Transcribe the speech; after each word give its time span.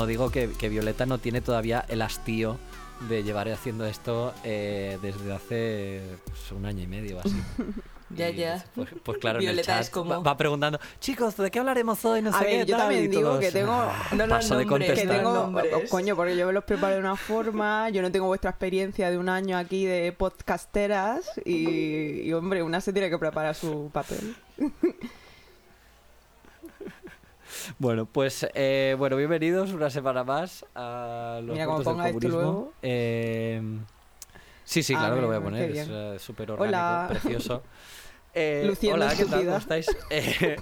no 0.00 0.06
digo 0.06 0.30
que, 0.30 0.50
que 0.58 0.70
Violeta 0.70 1.04
no 1.04 1.18
tiene 1.18 1.42
todavía 1.42 1.84
el 1.88 2.00
hastío 2.00 2.56
de 3.10 3.22
llevar 3.22 3.48
haciendo 3.50 3.84
esto 3.86 4.32
eh, 4.44 4.98
desde 5.02 5.32
hace 5.32 6.00
pues, 6.24 6.52
un 6.52 6.64
año 6.64 6.82
y 6.82 6.86
medio 6.86 7.18
o 7.18 7.20
así. 7.20 7.36
Ya, 8.12 8.28
ya. 8.28 8.64
Pues, 8.74 8.88
pues 9.04 9.18
claro, 9.18 9.38
en 9.38 9.44
el 9.44 9.50
Violeta 9.54 9.74
chat 9.74 9.82
es 9.82 9.90
como- 9.90 10.10
va, 10.10 10.18
va 10.18 10.36
preguntando, 10.36 10.80
chicos, 10.98 11.36
¿de 11.36 11.48
qué 11.48 11.60
hablaremos 11.60 12.04
hoy? 12.04 12.20
No 12.22 12.30
A 12.30 12.38
sé 12.40 12.44
ver, 12.44 12.52
qué, 12.64 12.66
yo 12.66 12.76
tal", 12.76 12.86
también 12.88 13.08
digo 13.08 13.22
todos, 13.22 13.38
que 13.38 13.52
tengo- 13.52 13.70
"Ah, 13.72 14.08
No 14.10 14.26
los 14.26 14.28
paso 14.38 14.58
de 14.58 14.64
nombres, 14.64 14.88
que 14.90 14.94
contestar". 14.96 15.16
tengo, 15.18 15.32
nombres. 15.32 15.88
coño, 15.90 16.16
porque 16.16 16.36
yo 16.36 16.44
me 16.48 16.52
los 16.52 16.64
preparo 16.64 16.94
de 16.94 17.00
una 17.00 17.14
forma, 17.14 17.88
yo 17.90 18.02
no 18.02 18.10
tengo 18.10 18.26
vuestra 18.26 18.50
experiencia 18.50 19.12
de 19.12 19.16
un 19.16 19.28
año 19.28 19.56
aquí 19.56 19.84
de 19.86 20.10
podcasteras 20.10 21.20
y, 21.44 22.22
y, 22.22 22.32
hombre, 22.32 22.64
una 22.64 22.80
se 22.80 22.92
tiene 22.92 23.10
que 23.10 23.18
preparar 23.18 23.54
su 23.54 23.90
papel. 23.92 24.34
Bueno, 27.78 28.06
pues 28.06 28.46
eh, 28.54 28.94
bueno, 28.98 29.16
bienvenidos 29.16 29.72
una 29.72 29.90
semana 29.90 30.24
más 30.24 30.64
a 30.74 31.40
los 31.42 31.52
Mira, 31.54 31.66
como 31.66 31.78
del 31.78 31.84
ponga 31.84 32.08
esto 32.08 32.18
comunismo. 32.18 32.40
luego. 32.40 32.72
Eh, 32.82 33.62
sí, 34.64 34.82
sí, 34.82 34.94
claro 34.94 35.14
que 35.16 35.20
lo 35.22 35.26
voy 35.28 35.36
a 35.36 35.40
poner, 35.40 35.70
es 35.70 35.88
eh, 35.90 36.16
súper 36.18 36.50
orgánico, 36.52 36.68
Hola. 36.78 37.06
precioso. 37.10 37.62
Eh, 38.34 38.64
Luciendo 38.66 39.04
hola, 39.04 39.14
¿qué 39.16 39.24
tal? 39.24 39.44
¿Cómo 39.44 39.56
estáis? 39.56 39.86
Eh, 40.10 40.56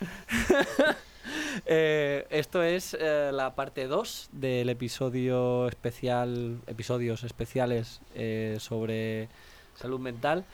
eh, 1.66 2.26
esto 2.30 2.62
es 2.62 2.96
eh, 2.98 3.30
la 3.32 3.54
parte 3.54 3.86
2 3.86 4.30
del 4.32 4.68
episodio 4.68 5.68
especial, 5.68 6.60
episodios 6.66 7.24
especiales 7.24 8.00
eh, 8.14 8.56
sobre 8.60 9.28
salud 9.74 10.00
mental 10.00 10.44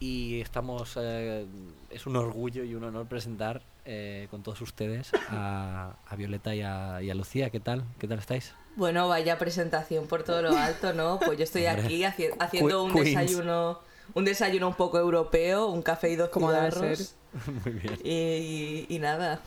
y 0.00 0.40
estamos, 0.40 0.96
es 0.96 2.06
un 2.06 2.16
orgullo 2.16 2.64
y 2.64 2.74
un 2.74 2.82
honor 2.84 3.06
presentar 3.06 3.62
eh, 3.84 4.28
con 4.30 4.42
todos 4.42 4.60
ustedes 4.60 5.10
a, 5.30 5.94
a 6.06 6.16
Violeta 6.16 6.54
y 6.54 6.62
a, 6.62 7.02
y 7.02 7.10
a 7.10 7.14
Lucía. 7.14 7.50
¿Qué 7.50 7.60
tal? 7.60 7.84
¿Qué 7.98 8.06
tal 8.08 8.18
estáis? 8.18 8.54
Bueno, 8.76 9.08
vaya 9.08 9.38
presentación 9.38 10.06
por 10.06 10.22
todo 10.22 10.40
lo 10.42 10.56
alto, 10.56 10.92
¿no? 10.94 11.18
Pues 11.24 11.36
yo 11.38 11.44
estoy 11.44 11.66
aquí 11.66 12.02
haci- 12.04 12.34
haciendo 12.38 12.84
un 12.84 12.92
Queens. 12.92 13.08
desayuno, 13.08 13.80
un 14.14 14.24
desayuno 14.24 14.68
un 14.68 14.74
poco 14.74 14.98
europeo, 14.98 15.66
un 15.68 15.82
café 15.82 16.10
y 16.10 16.16
dos 16.16 16.30
Como 16.30 16.50
debe 16.52 16.70
cigarros. 16.70 16.98
ser. 16.98 17.52
Muy 17.64 17.72
bien. 17.80 17.98
Y, 18.04 18.86
y 18.88 18.98
nada, 18.98 19.40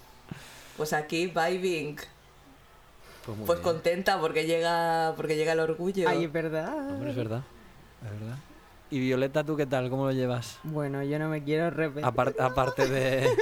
pues 0.78 0.94
aquí 0.94 1.28
vibing, 1.28 1.96
Pues, 3.26 3.38
pues 3.46 3.60
contenta 3.62 4.20
porque 4.20 4.46
llega, 4.46 5.14
porque 5.16 5.36
llega 5.36 5.54
el 5.54 5.60
orgullo. 5.60 6.08
Ay, 6.08 6.26
es 6.26 6.32
verdad. 6.32 6.76
Hombre, 6.90 7.10
es 7.10 7.16
verdad. 7.16 7.42
Es 8.04 8.12
verdad. 8.20 8.38
Y 8.92 9.00
Violeta, 9.00 9.44
¿tú 9.44 9.58
qué 9.58 9.66
tal? 9.66 9.90
¿Cómo 9.90 10.06
lo 10.06 10.12
llevas? 10.12 10.60
Bueno, 10.64 11.02
yo 11.04 11.18
no 11.18 11.30
me 11.30 11.44
quiero 11.44 11.72
repetir. 11.72 12.06
Apar- 12.06 12.36
aparte 12.40 12.88
de... 12.88 13.28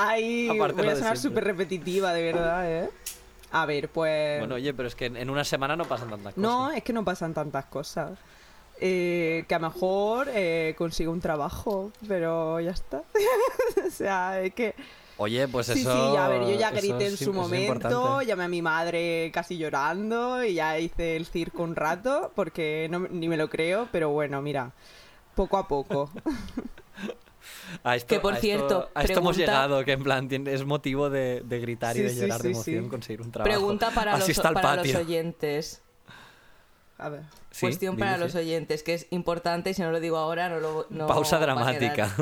Ay, 0.00 0.48
aparte 0.48 0.80
voy 0.80 0.92
a 0.92 0.96
sonar 0.96 1.18
súper 1.18 1.42
repetitiva, 1.42 2.12
de 2.12 2.22
verdad, 2.22 2.70
¿eh? 2.70 2.90
A 3.50 3.66
ver, 3.66 3.88
pues... 3.88 4.38
Bueno, 4.38 4.54
oye, 4.54 4.72
pero 4.72 4.86
es 4.86 4.94
que 4.94 5.06
en, 5.06 5.28
una 5.28 5.42
semana 5.42 5.74
no 5.74 5.86
pasan 5.86 6.08
tantas 6.08 6.34
cosas. 6.34 6.38
No, 6.38 6.70
es 6.70 6.84
que 6.84 6.92
no 6.92 7.04
pasan 7.04 7.34
tantas 7.34 7.64
cosas. 7.64 8.16
Eh, 8.80 9.44
que 9.48 9.54
a 9.56 9.58
lo 9.58 9.70
mejor 9.70 10.28
eh, 10.32 10.76
consigo 10.78 11.10
un 11.10 11.20
trabajo, 11.20 11.90
pero 12.06 12.60
ya 12.60 12.70
está. 12.70 13.02
o 13.86 13.90
sea, 13.90 14.40
es 14.40 14.54
que... 14.54 14.76
Oye, 15.16 15.48
pues 15.48 15.66
sí, 15.66 15.80
eso... 15.80 15.92
sí, 15.92 16.14
ya, 16.14 16.26
a 16.26 16.28
ver, 16.28 16.42
yo 16.42 16.54
ya 16.54 16.70
grité 16.70 17.08
en 17.08 17.16
su 17.16 17.32
momento, 17.32 18.22
llamé 18.22 18.44
a 18.44 18.48
mi 18.48 18.62
madre 18.62 19.32
casi 19.34 19.58
llorando 19.58 20.44
y 20.44 20.54
ya 20.54 20.78
hice 20.78 21.16
el 21.16 21.26
circo 21.26 21.64
un 21.64 21.74
rato 21.74 22.30
porque 22.36 22.86
no, 22.88 23.00
ni 23.00 23.28
me 23.28 23.36
lo 23.36 23.50
creo, 23.50 23.88
pero 23.90 24.10
bueno, 24.10 24.40
mira, 24.42 24.70
poco 25.34 25.56
a 25.56 25.66
poco. 25.66 26.08
A 27.84 27.96
esto, 27.96 28.08
Que, 28.08 28.20
por 28.20 28.32
a 28.34 28.36
esto- 28.36 28.46
cierto, 28.46 28.90
a 28.94 29.02
esto 29.02 29.18
hemos 29.20 29.36
pregunta- 29.36 29.52
llegado, 29.52 29.84
que 29.84 29.92
en 29.92 30.02
plan 30.02 30.28
es 30.48 30.64
motivo 30.64 31.10
de, 31.10 31.42
de 31.44 31.60
gritar 31.60 31.96
y 31.96 32.00
Sí, 32.00 32.04
de 32.04 32.10
sí, 32.10 32.20
llorar 32.20 32.42
de 32.42 32.48
sí, 32.48 32.50
emoción 32.54 32.84
sí. 32.84 32.90
conseguir 32.90 33.20
un 33.22 33.30
trabajo. 33.32 33.48
Pregunta 33.50 33.90
para, 33.90 34.14
Así 34.14 34.28
los, 34.28 34.38
está 34.38 34.48
el 34.48 34.54
para 34.54 34.76
los 34.76 34.86
patio. 34.86 34.98
oyentes. 35.00 35.82
A 36.98 37.08
ver. 37.10 37.22
Sí, 37.50 37.60
Cuestión 37.66 37.96
para 37.96 38.16
los 38.18 38.34
oyentes, 38.34 38.82
que 38.82 38.94
es 38.94 39.06
importante 39.10 39.70
y 39.70 39.74
si 39.74 39.82
no 39.82 39.90
lo 39.92 40.00
digo 40.00 40.16
ahora 40.16 40.48
no 40.48 40.60
lo 40.60 40.86
no 40.90 41.06
Pausa 41.06 41.38
va 41.38 41.44
a 41.62 41.72
quedar. 41.74 41.80
dramática. 41.80 42.16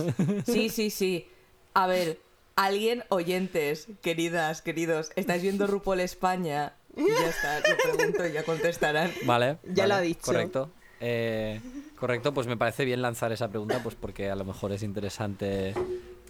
Sí, 0.47 0.69
sí, 0.69 0.91
sí. 0.91 1.29
A 1.75 1.87
ver, 1.87 2.21
alguien, 2.57 3.03
oyentes, 3.09 3.89
queridas, 4.03 4.63
queridos, 4.63 5.11
¿estáis 5.17 5.43
viendo 5.43 5.67
RuPaul 5.67 6.01
España? 6.01 6.75
Y 6.97 7.07
ya 7.09 7.29
está, 7.29 7.61
lo 7.61 7.77
pregunto 7.97 8.27
y 8.27 8.33
ya 8.33 8.43
contestarán. 8.45 9.13
Vale. 9.25 9.59
Ya 9.65 9.83
vale, 9.85 9.89
lo 9.89 9.95
ha 9.95 10.01
dicho. 10.01 10.21
Correcto. 10.25 10.71
Eh, 11.01 11.61
correcto, 11.99 12.33
pues 12.35 12.47
me 12.47 12.57
parece 12.57 12.85
bien 12.85 13.03
lanzar 13.03 13.33
esa 13.33 13.49
pregunta, 13.49 13.81
pues 13.83 13.95
porque 13.95 14.31
a 14.31 14.37
lo 14.37 14.45
mejor 14.45 14.73
es 14.73 14.83
interesante 14.83 15.75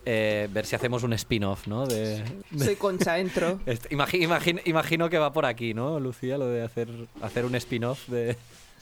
eh, 0.04 0.48
ver 0.52 0.64
si 0.66 0.76
hacemos 0.76 1.02
un 1.02 1.12
spin-off, 1.14 1.66
¿no? 1.66 1.86
De, 1.86 2.22
de- 2.50 2.64
Soy 2.64 2.76
Concha, 2.76 3.18
entro. 3.18 3.60
Este- 3.66 3.88
imagi- 3.94 4.22
imagino, 4.22 4.60
imagino 4.64 5.10
que 5.10 5.18
va 5.18 5.32
por 5.32 5.44
aquí, 5.46 5.74
¿no, 5.74 5.98
Lucía? 6.00 6.38
Lo 6.38 6.46
de 6.46 6.62
hacer, 6.62 6.88
hacer 7.20 7.44
un 7.44 7.54
spin-off 7.56 8.06
de, 8.08 8.36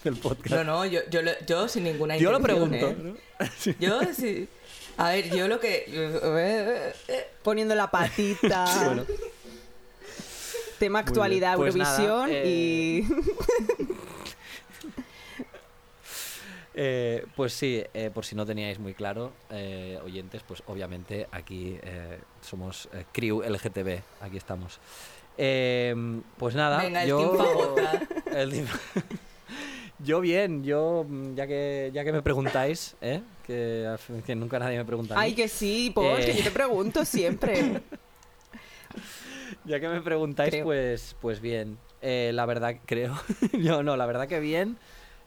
del 0.04 0.16
podcast. 0.16 0.54
No, 0.56 0.64
no, 0.64 0.84
yo, 0.84 1.00
yo, 1.10 1.22
lo- 1.22 1.32
yo 1.46 1.66
sin 1.68 1.84
ninguna 1.84 2.16
Yo 2.18 2.30
lo 2.30 2.40
pregunto. 2.40 2.76
¿eh? 2.90 2.96
¿no? 3.02 3.14
Sí. 3.58 3.74
Yo 3.80 4.00
sí. 4.14 4.48
A 4.96 5.08
ver, 5.10 5.34
yo 5.34 5.48
lo 5.48 5.58
que... 5.58 6.92
Poniendo 7.42 7.74
la 7.74 7.90
patita. 7.90 8.64
Bueno, 8.84 9.04
Tema 10.78 10.98
actualidad. 11.00 11.56
Pues 11.56 11.74
nada, 11.76 11.96
Eurovisión 12.02 12.30
eh, 12.30 12.44
y... 12.46 13.08
eh, 16.74 17.24
pues 17.36 17.52
sí, 17.52 17.82
eh, 17.94 18.10
por 18.12 18.24
si 18.24 18.34
no 18.34 18.44
teníais 18.46 18.78
muy 18.78 18.94
claro, 18.94 19.32
eh, 19.50 19.98
oyentes, 20.04 20.42
pues 20.46 20.62
obviamente 20.66 21.26
aquí 21.32 21.78
eh, 21.82 22.18
somos 22.40 22.88
Crew 23.12 23.42
LGTB, 23.42 24.00
aquí 24.20 24.36
estamos. 24.36 24.78
Eh, 25.38 25.94
pues 26.36 26.54
nada, 26.54 26.82
Venga, 26.82 27.02
el 27.04 27.08
yo... 27.08 27.36
Team 27.36 28.08
el 28.36 28.66
Yo 30.00 30.20
bien, 30.20 30.64
yo 30.64 31.06
mm, 31.08 31.34
ya 31.34 31.46
que 31.46 31.90
ya 31.94 32.04
que 32.04 32.12
me 32.12 32.20
preguntáis, 32.20 32.96
¿eh? 33.00 33.22
que, 33.46 33.94
que 34.26 34.34
nunca 34.34 34.58
nadie 34.58 34.76
me 34.76 34.84
pregunta. 34.84 35.14
Ay, 35.16 35.34
que 35.34 35.48
sí, 35.48 35.92
Paul, 35.94 36.20
Eh. 36.20 36.26
que 36.26 36.34
yo 36.34 36.42
te 36.44 36.50
pregunto 36.50 37.04
siempre. 37.06 37.80
Ya 39.64 39.80
que 39.80 39.88
me 39.88 40.00
preguntáis, 40.02 40.50
Creo. 40.50 40.64
pues, 40.64 41.16
pues 41.20 41.40
bien. 41.40 41.78
Eh, 42.02 42.32
la 42.34 42.44
verdad, 42.44 42.76
creo. 42.84 43.14
Yo 43.54 43.82
no, 43.82 43.96
la 43.96 44.04
verdad 44.04 44.28
que 44.28 44.38
bien. 44.40 44.76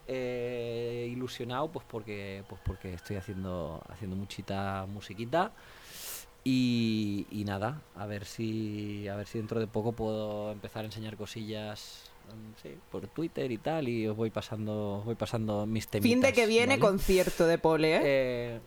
Eh, 0.07 1.09
ilusionado, 1.11 1.69
pues 1.69 1.85
porque, 1.89 2.43
pues 2.47 2.61
porque 2.65 2.93
estoy 2.93 3.17
haciendo, 3.17 3.81
haciendo 3.89 4.15
muchita 4.15 4.85
musiquita. 4.87 5.51
Y, 6.43 7.27
y 7.29 7.43
nada, 7.43 7.81
a 7.95 8.05
ver 8.05 8.23
si, 8.25 9.07
a 9.09 9.15
ver 9.17 9.27
si 9.27 9.37
dentro 9.37 9.59
de 9.59 9.67
poco 9.67 9.91
puedo 9.91 10.51
empezar 10.53 10.83
a 10.83 10.85
enseñar 10.85 11.17
cosillas, 11.17 12.03
mm, 12.29 12.61
sí, 12.63 12.77
por 12.89 13.05
Twitter 13.07 13.51
y 13.51 13.57
tal, 13.57 13.89
y 13.89 14.07
os 14.07 14.15
voy 14.15 14.29
pasando, 14.29 15.01
voy 15.03 15.15
pasando 15.15 15.65
mis 15.65 15.89
temitas. 15.89 16.09
fin 16.09 16.21
de 16.21 16.31
que 16.31 16.45
viene, 16.45 16.77
¿vale? 16.77 16.79
concierto 16.79 17.45
de 17.47 17.57
Pole, 17.57 17.97
¿eh? 17.97 18.01
Eh, 18.03 18.59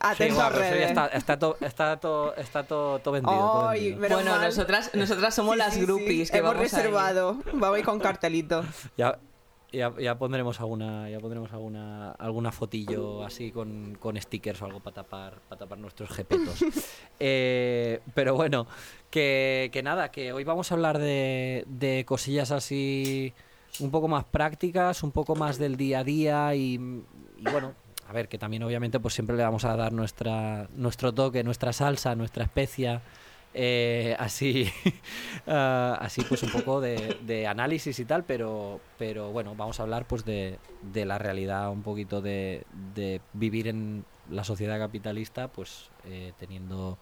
Atento 0.00 0.34
sí, 0.34 0.40
bueno, 0.40 0.50
redes. 0.50 0.88
está, 0.90 1.06
está 1.06 1.38
todo, 1.38 1.56
está 1.62 1.96
todo, 1.96 2.36
está 2.36 2.62
todo, 2.66 2.98
todo 2.98 3.12
vendido. 3.14 3.34
todo 3.36 3.72
bueno, 3.98 4.30
mal. 4.30 4.42
nosotras, 4.42 4.90
nosotras 4.94 5.34
somos 5.34 5.54
Sí, 5.54 5.58
las 5.58 5.74
sí, 5.74 5.80
sí. 5.80 5.86
groupies 5.86 6.30
que 6.30 6.38
Hemos 6.38 6.50
vamos 6.54 6.62
reservado. 6.62 7.38
Vamos 7.54 7.76
a 7.76 7.78
ir 7.78 7.84
con 7.86 7.98
cartelito. 8.00 8.64
Ya, 8.98 9.18
ya, 9.72 9.92
ya 9.98 10.18
pondremos 10.18 10.60
alguna, 10.60 11.10
ya 11.10 11.20
pondremos 11.20 11.52
alguna, 11.52 12.12
alguna 12.12 12.52
fotillo 12.52 13.24
así 13.24 13.50
con, 13.50 13.96
con 14.00 14.20
stickers 14.20 14.62
o 14.62 14.66
algo 14.66 14.80
para 14.80 14.94
tapar, 14.94 15.40
para 15.48 15.58
tapar 15.58 15.78
nuestros 15.78 16.10
jepetos. 16.10 16.64
Eh, 17.20 18.00
pero 18.14 18.36
bueno, 18.36 18.68
que, 19.10 19.70
que 19.72 19.82
nada, 19.82 20.12
que 20.12 20.32
hoy 20.32 20.44
vamos 20.44 20.70
a 20.70 20.76
hablar 20.76 20.98
de, 20.98 21.64
de 21.66 22.04
cosillas 22.06 22.52
así 22.52 23.34
un 23.80 23.90
poco 23.90 24.06
más 24.06 24.24
prácticas, 24.24 25.02
un 25.02 25.10
poco 25.10 25.34
más 25.34 25.58
del 25.58 25.76
día 25.76 25.98
a 25.98 26.04
día 26.04 26.54
y, 26.54 26.74
y 26.74 27.50
bueno, 27.50 27.74
a 28.08 28.12
ver, 28.12 28.28
que 28.28 28.38
también 28.38 28.62
obviamente 28.62 29.00
pues 29.00 29.14
siempre 29.14 29.36
le 29.36 29.42
vamos 29.42 29.64
a 29.64 29.76
dar 29.76 29.92
nuestra, 29.92 30.68
nuestro 30.76 31.12
toque, 31.12 31.44
nuestra 31.44 31.72
salsa, 31.72 32.14
nuestra 32.14 32.44
especia. 32.44 33.02
Eh, 33.60 34.14
así 34.20 34.70
ah, 35.48 35.98
así 36.00 36.22
pues 36.22 36.44
un 36.44 36.50
poco 36.50 36.80
de, 36.80 37.44
análisis 37.48 37.98
y 37.98 38.04
tal 38.04 38.24
pero 38.24 38.80
pero 38.96 39.32
bueno 39.32 39.56
vamos 39.56 39.80
a 39.80 39.82
hablar 39.82 40.06
pues 40.06 40.24
de, 40.24 40.60
de 40.80 41.04
la 41.04 41.18
realidad 41.18 41.68
un 41.72 41.82
poquito 41.82 42.20
de, 42.22 42.62
de 42.94 43.20
vivir 43.32 43.66
en 43.66 44.04
la 44.30 44.44
sociedad 44.44 44.78
capitalista 44.78 45.48
pues 45.48 45.90
eh, 46.04 46.32
teniendo 46.38 46.98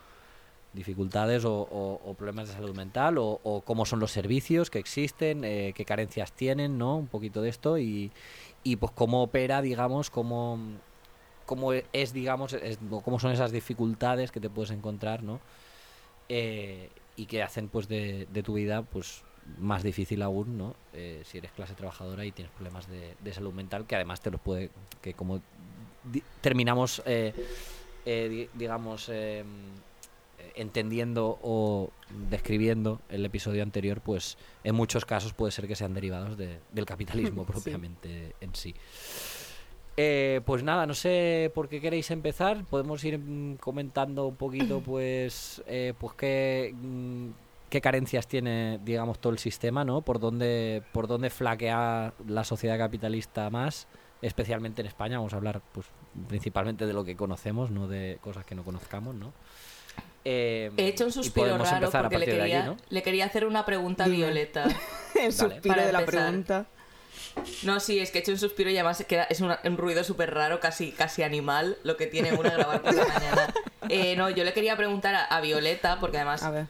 dificultades 0.72 1.42
o, 1.44 2.14
problemas 2.16 2.48
de 2.48 2.54
salud 2.54 2.74
mental 2.74 3.16
o, 3.18 3.62
cómo 3.66 3.84
son 3.84 4.00
los 4.00 4.12
servicios 4.12 4.70
que 4.70 4.78
existen 4.78 5.44
eh, 5.44 5.74
qué 5.76 5.84
carencias 5.84 6.32
tienen 6.32 6.78
no 6.78 6.96
un 6.96 7.06
poquito 7.06 7.42
de 7.42 7.50
esto 7.50 7.76
y, 7.76 8.12
y 8.64 8.76
pues 8.76 8.92
cómo 8.92 9.22
opera 9.22 9.60
digamos 9.60 10.08
cómo 10.08 10.58
cómo 11.44 11.74
es 11.74 12.14
digamos 12.14 12.54
es- 12.54 12.78
cómo 13.04 13.18
son 13.18 13.32
esas 13.32 13.52
dificultades 13.52 14.32
que 14.32 14.40
te 14.40 14.48
puedes 14.48 14.70
encontrar 14.70 15.22
no 15.22 15.38
eh, 16.28 16.90
y 17.16 17.26
que 17.26 17.42
hacen 17.42 17.68
pues 17.68 17.88
de, 17.88 18.26
de 18.32 18.42
tu 18.42 18.54
vida 18.54 18.82
pues 18.82 19.22
más 19.58 19.82
difícil 19.82 20.22
aún 20.22 20.58
no 20.58 20.74
Eh, 20.92 21.22
si 21.24 21.38
eres 21.38 21.52
clase 21.52 21.74
trabajadora 21.74 22.24
y 22.24 22.32
tienes 22.32 22.52
problemas 22.52 22.88
de, 22.88 23.14
de 23.22 23.32
salud 23.32 23.52
mental 23.52 23.86
que 23.86 23.94
además 23.94 24.20
te 24.20 24.30
los 24.30 24.40
puede 24.40 24.70
que 25.02 25.14
como 25.14 25.40
di- 26.04 26.22
terminamos 26.40 27.02
eh, 27.06 27.32
eh, 28.04 28.28
di- 28.28 28.48
digamos 28.58 29.08
eh, 29.08 29.44
entendiendo 30.54 31.38
o 31.42 31.90
describiendo 32.30 33.00
el 33.08 33.24
episodio 33.24 33.62
anterior, 33.62 34.00
pues 34.00 34.36
en 34.64 34.74
muchos 34.74 35.04
casos 35.04 35.32
puede 35.34 35.52
ser 35.52 35.66
que 35.66 35.76
sean 35.76 35.92
derivados 35.94 36.36
de- 36.36 36.60
del 36.72 36.86
capitalismo 36.86 37.42
Sí. 37.46 37.52
propiamente 37.52 38.34
en 38.40 38.54
sí. 38.54 38.74
Eh, 39.96 40.42
pues 40.44 40.62
nada, 40.62 40.84
no 40.86 40.92
sé 40.94 41.50
por 41.54 41.68
qué 41.68 41.80
queréis 41.80 42.10
empezar. 42.10 42.64
Podemos 42.64 43.02
ir 43.04 43.18
mm, 43.18 43.56
comentando 43.56 44.26
un 44.26 44.36
poquito, 44.36 44.80
pues, 44.84 45.62
eh, 45.66 45.94
pues 45.98 46.14
qué, 46.14 46.74
mm, 46.74 47.28
qué 47.70 47.80
carencias 47.80 48.26
tiene, 48.26 48.78
digamos, 48.84 49.18
todo 49.18 49.32
el 49.32 49.38
sistema, 49.38 49.84
¿no? 49.84 50.02
Por 50.02 50.20
dónde, 50.20 50.82
por 50.92 51.06
dónde 51.06 51.30
flaquea 51.30 52.12
la 52.28 52.44
sociedad 52.44 52.76
capitalista 52.78 53.48
más, 53.48 53.88
especialmente 54.20 54.82
en 54.82 54.88
España. 54.88 55.16
Vamos 55.16 55.32
a 55.32 55.36
hablar, 55.36 55.62
pues, 55.72 55.86
principalmente 56.28 56.86
de 56.86 56.92
lo 56.92 57.04
que 57.04 57.16
conocemos, 57.16 57.70
no 57.70 57.88
de 57.88 58.18
cosas 58.20 58.44
que 58.44 58.54
no 58.54 58.64
conozcamos, 58.64 59.14
¿no? 59.14 59.32
Eh, 60.28 60.72
He 60.76 60.88
hecho 60.88 61.04
un 61.04 61.12
suspiro 61.12 61.46
podemos 61.46 61.70
raro 61.70 61.86
empezar 61.86 62.00
a 62.04 62.08
porque 62.08 62.18
le 62.18 62.26
partir 62.26 62.34
de 62.34 62.40
quería, 62.40 62.58
aquí, 62.58 62.68
¿no? 62.68 62.76
le 62.88 63.02
quería 63.02 63.24
hacer 63.26 63.46
una 63.46 63.64
pregunta 63.64 64.04
a. 64.04 64.08
Violeta. 64.08 64.66
El 65.14 65.32
suspiro 65.32 65.74
Para 65.74 65.86
de 65.86 65.92
la 65.92 66.04
pregunta. 66.04 66.66
No, 67.62 67.80
sí, 67.80 67.98
es 68.00 68.10
que 68.10 68.18
he 68.18 68.20
hecho 68.22 68.32
un 68.32 68.38
suspiro 68.38 68.70
y 68.70 68.76
además 68.76 69.04
que 69.06 69.14
era- 69.16 69.24
es 69.24 69.40
un 69.40 69.76
ruido 69.76 70.04
súper 70.04 70.32
raro, 70.34 70.60
casi, 70.60 70.92
casi 70.92 71.22
animal, 71.22 71.78
lo 71.84 71.96
que 71.96 72.06
tiene 72.06 72.32
una 72.34 72.50
grabar 72.50 72.82
por 72.82 72.94
la 72.94 73.04
mañana. 73.06 73.54
Eh, 73.88 74.16
no, 74.16 74.30
yo 74.30 74.44
le 74.44 74.52
quería 74.52 74.76
preguntar 74.76 75.14
a, 75.14 75.24
a 75.24 75.40
Violeta, 75.40 75.98
porque 76.00 76.16
además 76.18 76.42
A 76.42 76.50
ver. 76.50 76.66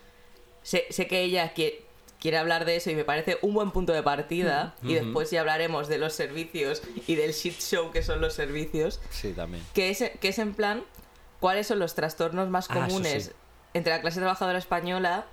sé, 0.63 0.87
sé 0.91 1.07
que 1.07 1.23
ella 1.23 1.55
qui- 1.55 1.77
quiere 2.21 2.39
hablar 2.39 2.65
de 2.65 2.77
eso 2.77 2.91
y 2.91 2.95
me 2.95 3.05
parece 3.05 3.39
un 3.43 3.55
buen 3.55 3.71
punto 3.71 3.93
de 3.93 4.03
partida. 4.03 4.75
Y 4.83 4.95
después 4.95 5.31
ya 5.31 5.41
hablaremos 5.41 5.89
de 5.89 5.99
los 5.99 6.13
servicios 6.15 6.83
y 7.07 7.15
del 7.15 7.33
shit 7.33 7.59
show 7.61 7.91
que 7.93 8.03
son 8.03 8.21
los 8.21 8.35
servicios. 8.35 9.01
Sí, 9.11 9.33
también. 9.33 9.65
Que 9.75 9.91
es, 9.91 10.03
que 10.21 10.29
es 10.29 10.39
en 10.39 10.55
plan, 10.55 10.83
¿cuáles 11.41 11.67
son 11.69 11.79
los 11.79 11.95
trastornos 11.95 12.49
más 12.49 12.67
Ah, 12.71 12.75
comunes 12.75 13.25
sí. 13.27 13.31
entre 13.75 13.93
la 13.93 14.01
clase 14.01 14.19
trabajadora 14.19 14.59
española? 14.59 15.27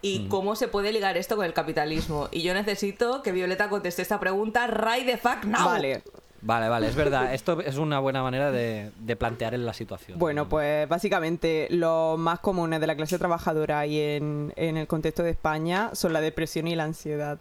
Y 0.00 0.20
Mm. 0.20 0.28
cómo 0.28 0.54
se 0.56 0.68
puede 0.68 0.92
ligar 0.92 1.16
esto 1.16 1.36
con 1.36 1.44
el 1.44 1.52
capitalismo. 1.52 2.28
Y 2.30 2.42
yo 2.42 2.54
necesito 2.54 3.22
que 3.22 3.32
Violeta 3.32 3.68
conteste 3.68 4.02
esta 4.02 4.20
pregunta 4.20 4.66
right 4.68 5.04
the 5.06 5.16
fuck 5.18 5.44
now. 5.44 5.64
Vale. 5.66 6.02
Vale, 6.40 6.68
vale, 6.68 6.86
es 6.86 6.94
verdad. 6.94 7.34
Esto 7.34 7.60
es 7.60 7.78
una 7.78 7.98
buena 7.98 8.22
manera 8.22 8.52
de, 8.52 8.92
de 9.00 9.16
plantear 9.16 9.54
en 9.54 9.66
la 9.66 9.72
situación. 9.72 10.20
Bueno, 10.20 10.44
¿no? 10.44 10.48
pues 10.48 10.88
básicamente 10.88 11.66
los 11.70 12.16
más 12.16 12.38
comunes 12.38 12.78
de 12.80 12.86
la 12.86 12.94
clase 12.94 13.18
trabajadora 13.18 13.84
y 13.86 13.98
en, 13.98 14.52
en 14.54 14.76
el 14.76 14.86
contexto 14.86 15.24
de 15.24 15.30
España 15.30 15.90
son 15.94 16.12
la 16.12 16.20
depresión 16.20 16.68
y 16.68 16.76
la 16.76 16.84
ansiedad. 16.84 17.40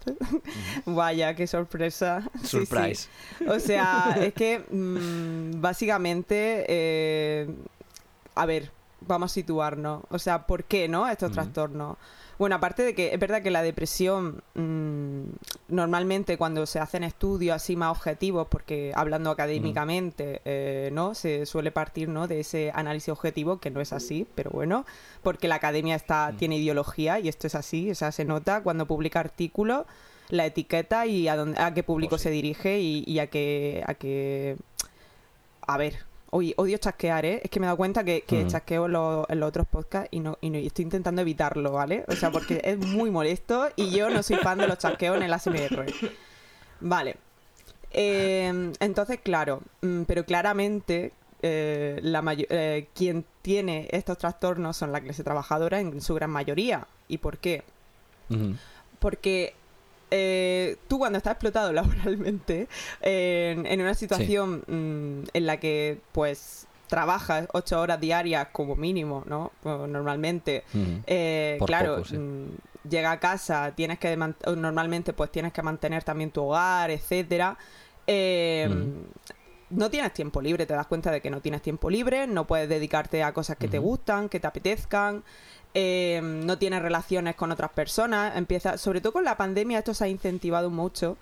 Vaya, 0.88 1.36
qué 1.36 1.46
sorpresa. 1.46 2.24
Sí, 2.42 2.48
sí. 2.48 2.66
Surprise. 2.66 3.08
O 3.48 3.60
sea, 3.60 4.18
es 4.20 4.34
que 4.34 4.64
mm, 4.68 5.62
básicamente, 5.62 6.66
eh, 6.68 7.48
a 8.34 8.46
ver, 8.48 8.72
vamos 9.02 9.32
a 9.32 9.34
situarnos. 9.36 10.06
O 10.10 10.18
sea, 10.18 10.48
¿por 10.48 10.64
qué 10.64 10.88
no 10.88 11.08
estos 11.08 11.32
trastornos? 11.32 11.98
Bueno, 12.38 12.56
aparte 12.56 12.84
de 12.84 12.94
que 12.94 13.14
es 13.14 13.20
verdad 13.20 13.42
que 13.42 13.50
la 13.50 13.64
depresión 13.64 14.44
mm, 14.54 15.22
normalmente 15.70 16.38
cuando 16.38 16.66
se 16.68 16.80
hacen 16.80 17.04
estudios 17.04 17.56
así 17.56 17.76
más 17.76 17.92
objetivos, 17.92 18.48
porque 18.48 18.92
hablando 18.96 19.32
académicamente, 19.32 20.42
eh, 20.46 20.90
¿no? 20.94 21.16
Se 21.16 21.48
suele 21.48 21.72
partir, 21.72 22.10
¿no? 22.10 22.28
De 22.28 22.42
ese 22.42 22.72
análisis 22.76 23.10
objetivo, 23.10 23.60
que 23.60 23.72
no 23.72 23.82
es 23.82 23.92
así, 23.92 24.28
pero 24.36 24.52
bueno, 24.52 24.86
porque 25.24 25.48
la 25.48 25.56
academia 25.56 25.96
está, 25.96 26.34
tiene 26.38 26.58
ideología 26.58 27.20
y 27.20 27.28
esto 27.28 27.48
es 27.48 27.56
así, 27.56 27.90
o 27.90 27.96
sea, 27.96 28.12
se 28.12 28.24
nota 28.24 28.62
cuando 28.62 28.86
publica 28.86 29.20
artículos, 29.20 29.86
la 30.30 30.46
etiqueta 30.46 31.08
y 31.08 31.28
a, 31.28 31.36
dónde, 31.36 31.60
a 31.60 31.74
qué 31.74 31.84
público 31.84 32.12
Pues 32.12 32.22
sí. 32.22 32.30
se 32.30 32.32
dirige 32.32 32.80
y, 32.80 33.04
y 33.08 33.20
a 33.20 33.28
qué... 33.28 33.84
A 33.88 33.94
qué... 33.94 34.58
A 35.70 35.78
ver, 35.78 36.07
Oye, 36.32 36.54
odio 36.58 36.78
chasquear, 36.78 37.26
¿eh? 37.26 37.42
Es 37.44 37.50
que 37.50 37.60
me 37.60 37.66
he 37.66 37.68
dado 37.68 37.78
cuenta 37.78 38.04
que, 38.04 38.22
que 38.22 38.44
Mm. 38.44 38.48
chasqueo 38.50 38.86
en 38.88 38.92
los, 38.92 39.30
en 39.30 39.40
los 39.40 39.48
otros 39.50 39.66
podcasts 39.68 40.10
y 40.12 40.20
no, 40.20 40.38
y 40.42 40.50
no- 40.50 40.58
y 40.60 40.68
estoy 40.68 40.84
intentando 40.84 41.22
evitarlo, 41.22 41.72
¿vale? 41.72 42.04
O 42.08 42.16
sea, 42.16 42.32
porque 42.32 42.62
es 42.64 42.78
muy 42.78 43.10
molesto 43.12 43.70
y 43.76 43.92
yo 43.92 44.10
no 44.10 44.22
soy 44.24 44.36
fan 44.38 44.58
de 44.58 44.68
los 44.68 44.78
chasqueos 44.78 45.16
en 45.18 45.24
el 45.24 45.34
ASMR. 45.34 45.86
Vale. 46.82 47.16
Eh, 47.92 48.72
entonces, 48.80 49.20
claro, 49.24 49.62
mm, 49.82 50.04
pero 50.04 50.26
claramente 50.26 51.14
eh, 51.42 52.00
la 52.04 52.22
eh, 52.38 52.88
quien 52.94 53.24
tiene 53.42 53.88
estos 53.92 54.18
trastornos 54.18 54.76
son 54.76 54.92
la 54.92 55.00
clase 55.00 55.24
trabajadora 55.24 55.80
en 55.80 56.02
su 56.02 56.14
gran 56.14 56.30
mayoría. 56.32 56.88
¿Y 57.08 57.20
por 57.20 57.38
qué? 57.38 57.64
Porque 59.00 59.54
eh, 60.12 60.78
tú 60.88 61.00
cuando 61.00 61.18
estás 61.18 61.34
explotado 61.34 61.72
laboralmente, 61.74 62.68
en, 63.02 63.66
en 63.66 63.82
una 63.82 63.94
situación 63.94 64.64
mm, 64.68 65.30
en 65.34 65.46
la 65.46 65.58
que 65.58 66.00
pues 66.12 66.68
trabajas 66.88 67.48
ocho 67.54 67.80
horas 67.80 68.00
diarias 68.00 68.48
como 68.52 68.76
mínimo, 68.76 69.24
¿no? 69.28 69.52
Pues, 69.62 69.90
normalmente, 69.90 70.64
eh, 71.06 71.60
claro, 71.66 71.98
poco, 71.98 72.08
sí. 72.08 72.18
mm, 72.18 72.48
llega 72.90 73.12
a 73.12 73.20
casa, 73.20 73.74
tienes 73.76 74.00
que 74.00 74.16
normalmente 74.56 75.14
pues 75.14 75.32
tienes 75.32 75.54
que 75.54 75.62
mantener 75.62 76.04
también 76.04 76.32
tu 76.32 76.44
hogar, 76.44 76.90
etcétera. 76.90 77.58
Eh. 78.08 78.70
No 79.70 79.90
tienes 79.90 80.14
tiempo 80.14 80.42
libre, 80.42 80.66
te 80.66 80.74
das 80.74 80.88
cuenta 80.88 81.12
de 81.12 81.20
que 81.22 81.30
no 81.30 81.42
tienes 81.42 81.62
tiempo 81.62 81.90
libre, 81.90 82.26
no 82.28 82.48
puedes 82.48 82.70
dedicarte 82.70 83.22
a 83.24 83.34
cosas 83.34 83.58
que 83.58 83.68
te 83.68 83.80
gustan, 83.80 84.30
que 84.30 84.40
te 84.40 84.48
apetezcan, 84.48 85.24
eh, 85.74 86.22
no 86.24 86.58
tienes 86.58 86.82
relaciones 86.82 87.36
con 87.36 87.52
otras 87.52 87.72
personas, 87.72 88.38
empieza, 88.38 88.78
sobre 88.78 89.02
todo 89.02 89.14
con 89.14 89.26
la 89.26 89.36
pandemia 89.36 89.80
esto 89.80 89.94
se 89.94 90.06
ha 90.06 90.08
incentivado 90.08 90.70
mucho 90.70 91.18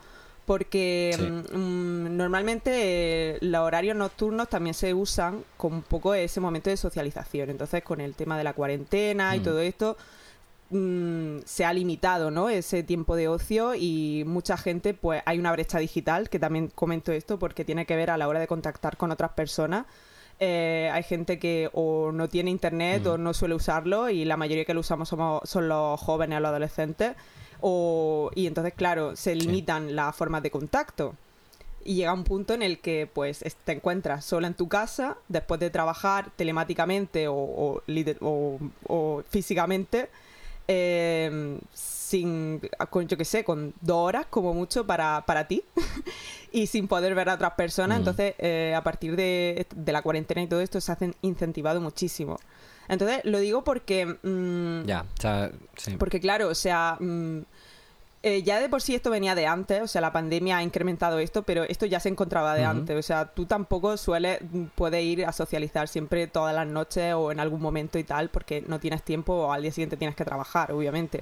porque 0.46 1.16
Sí. 1.18 1.24
mm, 1.24 1.58
mm, 1.58 2.18
normalmente 2.18 2.72
eh, 2.74 3.38
los 3.42 3.62
horarios 3.62 3.96
nocturnos 3.96 4.48
también 4.48 4.76
se 4.76 4.94
usan 4.94 5.44
como 5.58 5.78
un 5.78 5.82
poco 5.82 6.14
ese 6.14 6.40
momento 6.40 6.70
de 6.70 6.78
socialización. 6.78 7.50
Entonces, 7.50 7.82
con 7.84 8.00
el 8.00 8.14
tema 8.14 8.38
de 8.38 8.44
la 8.44 8.54
cuarentena 8.54 9.36
y 9.36 9.40
Mm. 9.40 9.44
todo 9.44 9.60
esto, 9.60 9.98
mm, 10.70 11.40
se 11.46 11.66
ha 11.66 11.74
limitado, 11.74 12.32
¿no? 12.32 12.50
Ese 12.50 12.84
tiempo 12.84 13.16
de 13.16 13.28
ocio 13.28 13.76
y 13.76 14.24
mucha 14.26 14.58
gente, 14.58 14.94
pues 14.94 15.22
hay 15.26 15.40
una 15.40 15.52
brecha 15.52 15.80
digital, 15.80 16.30
que 16.30 16.40
también 16.40 16.68
comento 16.70 17.12
esto 17.12 17.38
porque 17.40 17.66
tiene 17.66 17.86
que 17.86 17.96
ver 17.96 18.10
a 18.12 18.18
la 18.18 18.28
hora 18.28 18.40
de 18.40 18.48
contactar 18.48 18.98
con 18.98 19.12
otras 19.12 19.32
personas. 19.32 19.86
Eh, 20.40 20.90
hay 20.92 21.04
gente 21.04 21.40
que 21.40 21.70
o 21.74 22.12
no 22.12 22.28
tiene 22.28 22.52
internet 22.52 23.04
Mm. 23.06 23.08
o 23.08 23.18
no 23.18 23.34
suele 23.34 23.56
usarlo 23.56 24.10
y 24.10 24.26
la 24.26 24.36
mayoría 24.38 24.66
que 24.66 24.74
lo 24.74 24.82
usamos 24.82 25.08
somos, 25.10 25.48
son 25.50 25.70
los 25.70 26.00
jóvenes 26.02 26.38
o 26.38 26.40
los 26.42 26.50
adolescentes. 26.50 27.16
O, 27.62 28.32
y 28.36 28.48
entonces, 28.48 28.74
claro, 28.76 29.16
se 29.16 29.34
limitan 29.34 29.96
las 29.96 30.14
formas 30.16 30.44
de 30.44 30.52
contacto. 30.52 31.16
Y 31.86 31.96
llega 31.96 32.12
un 32.14 32.24
punto 32.26 32.54
en 32.54 32.64
el 32.64 32.80
que 32.80 33.08
pues 33.12 33.44
es- 33.44 33.56
te 33.56 33.72
encuentras 33.72 34.26
sola 34.26 34.48
en 34.48 34.56
tu 34.56 34.68
casa 34.68 35.18
después 35.30 35.60
de 35.60 35.70
trabajar 35.70 36.32
telemáticamente 36.36 37.28
o, 37.30 37.36
o- 37.36 38.60
o 38.88 39.24
físicamente 39.30 40.10
eh, 40.68 41.60
sin, 41.74 42.62
con, 42.90 43.08
yo 43.08 43.18
qué 43.18 43.26
sé, 43.26 43.44
con 43.44 43.74
dos 43.82 43.98
horas 43.98 44.26
como 44.30 44.54
mucho 44.54 44.86
para, 44.86 45.24
para 45.26 45.48
ti 45.48 45.64
y 46.52 46.68
sin 46.68 46.88
poder 46.88 47.16
ver 47.16 47.30
a 47.30 47.36
otras 47.36 47.54
personas. 47.54 47.98
Mm. 47.98 48.02
Entonces, 48.02 48.36
eh, 48.40 48.74
a 48.76 48.84
partir 48.84 49.16
de, 49.16 49.68
de 49.76 49.92
la 49.92 50.02
cuarentena 50.02 50.42
y 50.42 50.48
todo 50.48 50.62
esto 50.62 50.80
se 50.82 50.92
hacen 50.92 51.16
incentivado 51.22 51.82
muchísimo. 51.82 52.38
Entonces, 52.88 53.22
lo 53.24 53.40
digo 53.40 53.64
porque... 53.64 54.06
mm, 54.06 54.86
Ya, 54.86 55.06
sí. 55.76 55.96
porque 55.98 56.20
claro, 56.20 56.50
o 56.50 56.56
sea, 56.56 56.98
mm, 57.00 57.40
eh, 58.28 58.42
ya 58.44 58.60
de 58.60 58.68
por 58.70 58.82
sí 58.82 58.96
esto 58.96 59.10
venía 59.12 59.36
de 59.36 59.46
antes, 59.46 59.82
o 59.84 59.88
sea, 59.88 60.02
la 60.02 60.12
pandemia 60.12 60.58
ha 60.58 60.64
incrementado 60.64 61.20
esto, 61.20 61.44
pero 61.44 61.64
esto 61.64 61.86
ya 61.86 62.00
se 62.00 62.10
encontraba 62.10 62.56
de 62.56 62.62
antes, 62.66 62.98
o 62.98 63.02
sea, 63.04 63.26
tú 63.28 63.46
tampoco 63.46 63.96
sueles, 63.98 64.40
mm, 64.42 64.64
puedes 64.76 65.04
ir 65.04 65.26
a 65.26 65.32
socializar 65.32 65.88
siempre 65.88 66.26
todas 66.28 66.54
las 66.56 66.66
noches 66.68 67.14
o 67.14 67.32
en 67.32 67.40
algún 67.40 67.62
momento 67.62 68.00
y 68.00 68.04
tal, 68.04 68.30
porque 68.30 68.64
no 68.68 68.80
tienes 68.80 69.04
tiempo 69.04 69.34
o 69.34 69.52
al 69.54 69.62
día 69.62 69.72
siguiente 69.72 69.96
tienes 69.96 70.16
que 70.16 70.26
trabajar, 70.26 70.72
obviamente. 70.72 71.20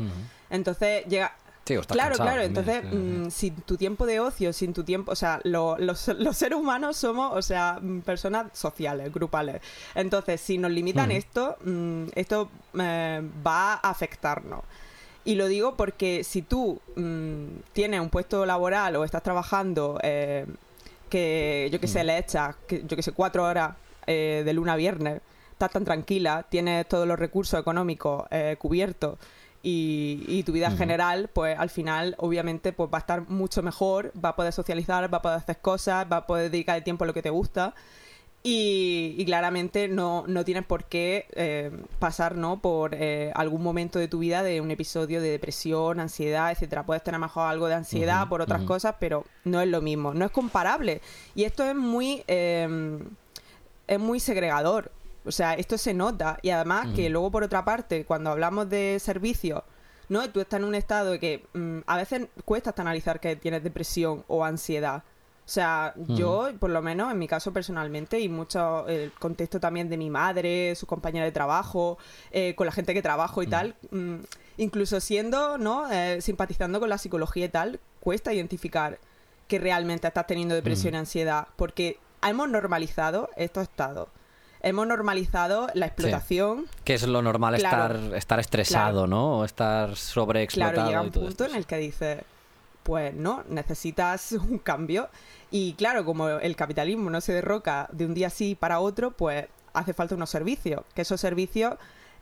Entonces 0.49 1.05
llega... 1.05 1.35
Sí, 1.65 1.75
Claro, 1.87 2.15
claro, 2.17 2.41
entonces, 2.41 2.81
sí. 2.91 2.95
mm, 2.97 3.31
sin 3.31 3.55
tu 3.61 3.77
tiempo 3.77 4.05
de 4.05 4.19
ocio, 4.19 4.51
sin 4.51 4.73
tu 4.73 4.83
tiempo, 4.83 5.13
o 5.13 5.15
sea, 5.15 5.39
lo- 5.45 5.77
los, 5.77 6.07
los 6.19 6.35
seres 6.35 6.59
humanos 6.59 6.97
somos, 6.97 7.31
o 7.33 7.41
sea, 7.41 7.79
mm, 7.81 8.01
personas 8.01 8.47
sociales, 8.51 9.13
grupales. 9.13 9.61
Entonces, 9.95 10.41
si 10.41 10.57
nos 10.57 10.71
limitan 10.71 11.09
esto, 11.11 11.55
esto 12.15 12.49
eh, 12.77 13.21
va 13.47 13.73
a 13.75 13.89
afectarnos. 13.89 14.59
Y 15.25 15.35
lo 15.35 15.47
digo 15.47 15.75
porque 15.77 16.23
si 16.23 16.41
tú 16.41 16.81
mm, 16.95 17.45
tienes 17.71 18.01
un 18.01 18.09
puesto 18.09 18.45
laboral 18.45 18.95
o 18.97 19.03
estás 19.05 19.23
trabajando 19.23 19.97
eh, 20.03 20.45
que, 21.09 21.69
yo 21.71 21.79
que 21.79 21.87
sé, 21.87 22.03
Mm. 22.03 22.07
le 22.07 22.17
echas, 22.17 22.55
que, 22.67 22.83
yo 22.85 22.95
que 22.97 23.03
sé, 23.03 23.11
cuatro 23.13 23.43
horas 23.45 23.75
eh, 24.05 24.41
de 24.43 24.53
luna 24.53 24.73
a 24.73 24.75
viernes, 24.75 25.21
estás 25.51 25.71
tan 25.71 25.85
tranquila, 25.85 26.45
tienes 26.49 26.87
todos 26.89 27.07
los 27.07 27.17
recursos 27.17 27.57
económicos 27.59 28.25
eh, 28.31 28.57
cubiertos 28.59 29.17
y, 29.61 30.25
y 30.27 30.43
tu 30.43 30.51
vida 30.51 30.67
Ujú. 30.67 30.77
general, 30.77 31.29
pues 31.31 31.57
al 31.57 31.69
final, 31.69 32.15
obviamente, 32.17 32.73
pues 32.73 32.89
va 32.93 32.97
a 32.97 32.99
estar 32.99 33.29
mucho 33.29 33.63
mejor, 33.63 34.11
va 34.23 34.29
a 34.29 34.35
poder 34.35 34.51
socializar, 34.51 35.13
va 35.13 35.19
a 35.19 35.21
poder 35.21 35.37
hacer 35.37 35.59
cosas, 35.59 36.05
va 36.11 36.17
a 36.17 36.27
poder 36.27 36.51
dedicar 36.51 36.75
el 36.75 36.83
tiempo 36.83 37.05
a 37.05 37.07
lo 37.07 37.13
que 37.13 37.21
te 37.21 37.29
gusta. 37.29 37.73
Y, 38.45 39.15
y 39.17 39.23
claramente 39.23 39.87
no, 39.87 40.25
no 40.27 40.43
tienes 40.43 40.65
por 40.65 40.83
qué 40.83 41.27
eh, 41.31 41.71
pasar 41.99 42.35
¿no? 42.35 42.59
por 42.59 42.93
eh, 42.93 43.31
algún 43.35 43.63
momento 43.63 43.99
de 43.99 44.09
tu 44.09 44.19
vida 44.19 44.43
de 44.43 44.59
un 44.59 44.69
episodio 44.69 45.21
de 45.21 45.29
depresión, 45.29 46.01
ansiedad, 46.01 46.51
etcétera. 46.51 46.85
Puedes 46.85 47.03
tener 47.03 47.21
mejor 47.21 47.47
algo 47.47 47.67
de 47.67 47.75
ansiedad 47.75 48.27
por 48.27 48.41
otras 48.41 48.63
cosas, 48.63 48.95
pero 48.99 49.23
no 49.45 49.61
es 49.61 49.69
lo 49.69 49.81
mismo, 49.81 50.13
no 50.13 50.25
es 50.25 50.31
comparable. 50.31 51.01
Y 51.35 51.45
esto 51.45 51.63
es 51.63 51.73
muy, 51.73 52.23
eh, 52.27 52.99
es 53.87 53.99
muy 53.99 54.19
segregador, 54.19 54.91
O 55.25 55.31
sea, 55.31 55.53
esto 55.53 55.77
se 55.77 55.93
nota. 55.93 56.37
Y 56.41 56.49
además 56.49 56.87
que 56.95 57.09
luego, 57.09 57.31
por 57.31 57.43
otra 57.43 57.63
parte, 57.63 58.03
cuando 58.03 58.29
hablamos 58.31 58.69
de 58.69 58.97
servicios, 58.99 59.63
¿no? 60.09 60.29
Tú 60.29 60.41
estás 60.41 60.59
en 60.59 60.65
un 60.65 60.75
estado 60.75 61.11
de 61.11 61.19
que 61.19 61.45
mm, 61.53 61.79
a 61.85 61.97
veces 61.97 62.27
cuesta 62.45 62.71
hasta 62.71 62.81
analizar 62.81 63.19
que 63.19 63.37
tienes 63.37 63.63
depresión 63.63 64.25
o 64.27 64.43
ansiedad. 64.43 65.03
O 65.45 65.49
sea, 65.49 65.93
yo, 65.97 66.51
por 66.57 66.69
lo 66.69 66.81
menos 66.81 67.11
en 67.11 67.19
mi 67.19 67.27
caso 67.27 67.51
personalmente, 67.51 68.17
y 68.19 68.29
mucho 68.29 68.87
el 68.87 69.11
contexto 69.11 69.59
también 69.59 69.89
de 69.89 69.97
mi 69.97 70.09
madre, 70.09 70.73
su 70.75 70.87
compañera 70.87 71.25
de 71.25 71.33
trabajo, 71.33 71.97
eh, 72.31 72.55
con 72.55 72.65
la 72.65 72.71
gente 72.71 72.93
que 72.93 73.01
trabajo 73.01 73.43
y 73.43 73.47
tal, 73.47 73.75
mm, 73.91 74.15
incluso 74.57 75.01
siendo, 75.01 75.57
¿no? 75.57 75.91
Eh, 75.91 76.21
simpatizando 76.21 76.79
con 76.79 76.87
la 76.87 76.97
psicología 76.97 77.45
y 77.45 77.49
tal, 77.49 77.79
cuesta 77.99 78.33
identificar 78.33 78.99
que 79.49 79.59
realmente 79.59 80.07
estás 80.07 80.25
teniendo 80.27 80.55
depresión 80.55 80.93
y 80.93 80.97
ansiedad, 80.97 81.47
porque 81.57 81.99
hemos 82.25 82.47
normalizado 82.49 83.29
estos 83.35 83.63
estados. 83.63 84.07
Hemos 84.61 84.87
normalizado 84.87 85.67
la 85.73 85.87
explotación. 85.87 86.67
Que 86.85 86.93
es 86.93 87.05
lo 87.05 87.21
normal 87.21 87.55
estar, 87.55 87.99
estar 88.15 88.39
estresado, 88.39 89.07
¿no? 89.07 89.39
O 89.39 89.45
estar 89.45 89.97
sobreexplotado. 89.97 90.73
Claro, 90.73 90.87
llega 90.87 91.01
un 91.01 91.07
y 91.07 91.11
todo 91.11 91.25
punto 91.25 91.43
esto, 91.43 91.53
en 91.53 91.59
el 91.59 91.65
que 91.65 91.77
dices, 91.77 92.23
pues 92.83 93.13
no, 93.13 93.43
necesitas 93.49 94.31
un 94.49 94.59
cambio. 94.59 95.09
Y 95.51 95.73
claro, 95.73 96.05
como 96.05 96.29
el 96.29 96.55
capitalismo 96.55 97.09
no 97.09 97.21
se 97.21 97.33
derroca 97.33 97.89
de 97.91 98.05
un 98.05 98.13
día 98.13 98.27
así 98.27 98.55
para 98.55 98.79
otro, 98.79 99.11
pues 99.11 99.47
hace 99.73 99.93
falta 99.93 100.15
unos 100.15 100.29
servicios, 100.29 100.83
que 100.93 101.01
esos 101.01 101.19
servicios 101.19 101.75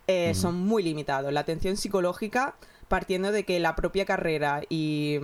eh, 0.08 0.34
son 0.34 0.56
muy 0.56 0.84
limitados. 0.84 1.32
La 1.32 1.42
atención 1.42 1.78
psicológica, 1.78 2.56
partiendo 2.88 3.32
de 3.32 3.46
que 3.46 3.60
la 3.60 3.76
propia 3.76 4.06
carrera 4.06 4.62
y, 4.70 5.20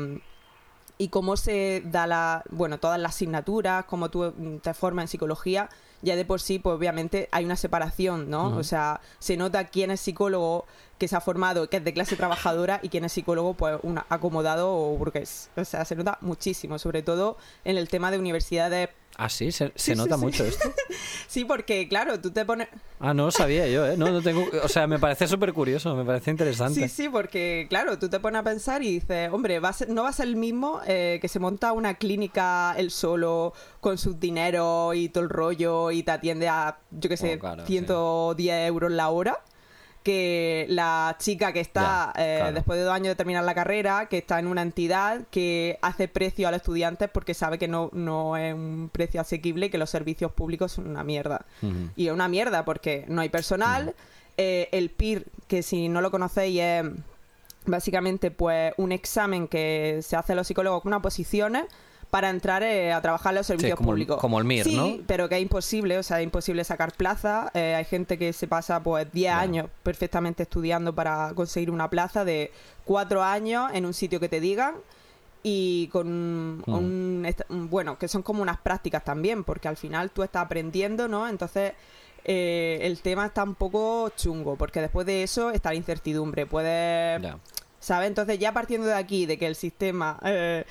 y 0.97 1.09
cómo 1.09 1.37
se 1.37 1.81
da 1.85 2.07
la, 2.07 2.43
bueno, 2.49 2.79
todas 2.79 2.99
las 2.99 3.15
asignaturas, 3.15 3.85
cómo 3.85 4.09
tú 4.09 4.33
mm, 4.35 4.57
te 4.57 4.73
formas 4.73 5.03
en 5.03 5.07
psicología, 5.09 5.69
ya 6.01 6.15
de 6.15 6.25
por 6.25 6.41
sí, 6.41 6.59
pues 6.59 6.75
obviamente 6.75 7.27
hay 7.31 7.45
una 7.45 7.55
separación, 7.55 8.29
¿no? 8.29 8.55
O 8.55 8.63
sea, 8.63 9.01
se 9.19 9.35
nota 9.35 9.65
quién 9.65 9.91
es 9.91 9.99
psicólogo 9.99 10.65
que 10.97 11.07
se 11.07 11.15
ha 11.15 11.21
formado, 11.21 11.69
que 11.69 11.77
es 11.77 11.83
de 11.83 11.93
clase 11.93 12.15
trabajadora, 12.15 12.79
y 12.81 12.89
quién 12.89 13.05
es 13.05 13.13
psicólogo, 13.13 13.53
pues 13.53 13.77
un 13.83 13.99
acomodado 14.09 14.71
o 14.73 14.97
burgués. 14.97 15.49
O 15.55 15.63
sea, 15.65 15.85
se 15.85 15.95
nota 15.95 16.17
muchísimo, 16.21 16.79
sobre 16.79 17.03
todo 17.03 17.37
en 17.65 17.77
el 17.77 17.87
tema 17.89 18.09
de 18.11 18.17
universidades. 18.19 18.89
Ah, 19.19 19.29
sí, 19.29 19.51
se, 19.51 19.67
se 19.69 19.71
Sí, 19.75 19.91
sí, 19.93 19.95
nota 19.97 20.15
sí. 20.15 20.21
mucho 20.21 20.45
esto. 20.45 20.71
Sí, 21.27 21.43
porque 21.43 21.87
claro, 21.89 22.19
tú 22.21 22.31
te 22.31 22.45
pones... 22.45 22.67
Ah, 22.99 23.13
no 23.13 23.25
lo 23.25 23.31
sabía 23.31 23.67
yo, 23.67 23.85
¿eh? 23.85 23.97
No, 23.97 24.09
no 24.11 24.21
tengo... 24.21 24.45
O 24.63 24.67
sea, 24.69 24.87
me 24.87 24.97
parece 24.97 25.27
súper 25.27 25.53
curioso, 25.53 25.93
me 25.95 26.05
parece 26.05 26.31
interesante. 26.31 26.81
Sí, 26.81 26.87
sí, 27.03 27.09
porque 27.09 27.65
claro, 27.69 27.99
tú 27.99 28.09
te 28.09 28.19
pones 28.19 28.39
a 28.39 28.43
pensar 28.43 28.81
y 28.83 28.93
dices, 28.99 29.29
hombre, 29.31 29.59
va 29.59 29.69
a 29.69 29.73
ser- 29.73 29.89
no 29.89 30.03
va 30.03 30.09
a 30.09 30.13
ser 30.13 30.27
el 30.27 30.35
mismo 30.35 30.81
eh, 30.87 31.19
que 31.21 31.27
se 31.27 31.39
monta 31.39 31.73
una 31.73 31.95
clínica 31.95 32.73
él 32.77 32.91
solo 32.91 33.53
con 33.81 33.97
sus 33.97 34.19
dineros 34.19 34.95
y 34.95 35.09
todo 35.09 35.23
el 35.23 35.29
rollo 35.29 35.91
y 35.91 36.01
te 36.03 36.11
atiende 36.11 36.47
a, 36.47 36.77
yo 36.91 37.09
qué 37.09 37.17
sé, 37.17 37.35
Oh, 37.35 37.39
claro, 37.39 37.65
110 37.65 38.67
euros 38.67 38.91
la 38.91 39.09
hora. 39.09 39.39
Que 40.07 40.65
la 40.69 41.17
chica 41.19 41.51
que 41.51 41.59
está 41.59 42.13
Ya, 42.15 42.23
eh, 42.23 42.37
claro. 42.37 42.53
después 42.55 42.79
de 42.79 42.85
dos 42.85 42.93
años 42.93 43.09
de 43.09 43.15
terminar 43.15 43.43
la 43.43 43.53
carrera, 43.53 44.07
que 44.09 44.19
está 44.19 44.39
en 44.39 44.47
una 44.47 44.61
entidad 44.61 45.23
que 45.31 45.77
hace 45.81 46.07
precio 46.07 46.47
a 46.47 46.51
los 46.51 46.61
estudiantes 46.61 47.09
porque 47.09 47.33
sabe 47.33 47.57
que 47.57 47.67
no, 47.67 47.89
no 47.91 48.37
es 48.37 48.53
un 48.53 48.89
precio 48.89 49.19
asequible 49.19 49.65
y 49.65 49.69
que 49.69 49.77
los 49.77 49.89
servicios 49.89 50.31
públicos 50.31 50.71
son 50.71 50.87
una 50.87 51.03
mierda. 51.03 51.45
Y 51.97 52.07
es 52.07 52.13
una 52.13 52.29
mierda 52.29 52.63
porque 52.63 53.03
no 53.09 53.19
hay 53.19 53.27
personal. 53.27 53.93
eh, 54.37 54.69
el 54.71 54.91
PIR, 54.91 55.25
que 55.49 55.61
si 55.61 55.89
no 55.89 55.99
lo 55.99 56.09
conocéis 56.09 56.61
es 56.61 56.85
básicamente 57.65 58.31
pues 58.31 58.73
un 58.77 58.93
examen 58.93 59.47
que 59.49 59.99
se 60.03 60.15
hace 60.15 60.31
a 60.31 60.35
los 60.37 60.47
psicólogos 60.47 60.83
con 60.83 60.91
unas 60.93 61.01
posiciones 61.01 61.65
para 62.09 62.29
entrar 62.29 62.63
eh, 62.63 62.93
a 62.93 63.01
trabajar 63.01 63.33
en 63.33 63.37
los 63.37 63.47
servicios 63.47 63.75
como 63.77 63.91
el- 63.91 63.95
públicos. 63.95 64.17
como 64.21 64.39
el 64.39 64.45
MIR, 64.45 64.63
sí, 64.63 64.75
¿no? 64.75 64.97
pero 65.07 65.27
que 65.27 65.35
es 65.35 65.41
imposible, 65.41 65.97
o 65.97 66.03
sea, 66.03 66.19
es 66.19 66.23
imposible 66.23 66.63
sacar 66.63 66.93
plaza. 66.93 67.51
Eh, 67.53 67.75
hay 67.75 67.83
gente 67.85 68.17
que 68.17 68.31
se 68.33 68.47
pasa 68.47 68.81
pues 68.81 69.11
10 69.11 69.23
Ya. 69.31 69.39
años 69.39 69.69
perfectamente 69.83 70.43
estudiando 70.43 70.95
para 70.95 71.33
conseguir 71.35 71.69
una 71.69 71.89
plaza 71.89 72.23
de 72.23 72.51
4 72.85 73.23
años 73.23 73.69
en 73.73 73.85
un 73.85 73.93
sitio 73.93 74.19
que 74.21 74.29
te 74.29 74.39
digan 74.39 74.75
y 75.43 75.87
con 75.89 76.59
Mm. 76.59 76.63
un, 76.73 77.27
un- 77.49 77.69
bueno, 77.69 77.97
que 77.97 78.07
son 78.07 78.21
como 78.23 78.41
unas 78.41 78.57
prácticas 78.59 79.03
también, 79.03 79.43
porque 79.43 79.67
al 79.67 79.77
final 79.77 80.09
tú 80.11 80.23
estás 80.23 80.43
aprendiendo, 80.45 81.07
¿no? 81.07 81.27
Entonces 81.27 81.73
eh, 82.29 82.79
el 82.81 82.99
tema 83.01 83.25
está 83.27 83.43
un 83.43 83.55
poco 83.55 84.09
chungo, 84.17 84.55
porque 84.57 84.81
después 84.81 85.05
de 85.05 85.23
eso 85.23 85.49
está 85.51 85.69
la 85.69 85.75
incertidumbre, 85.75 86.45
puedes. 86.45 87.21
¿sabes? 87.79 88.07
Entonces 88.09 88.37
ya 88.39 88.51
partiendo 88.51 88.87
de 88.87 88.95
aquí, 88.95 89.25
de 89.25 89.37
que 89.37 89.45
el 89.47 89.55
sistema 89.55 90.19
eh, 90.25 90.65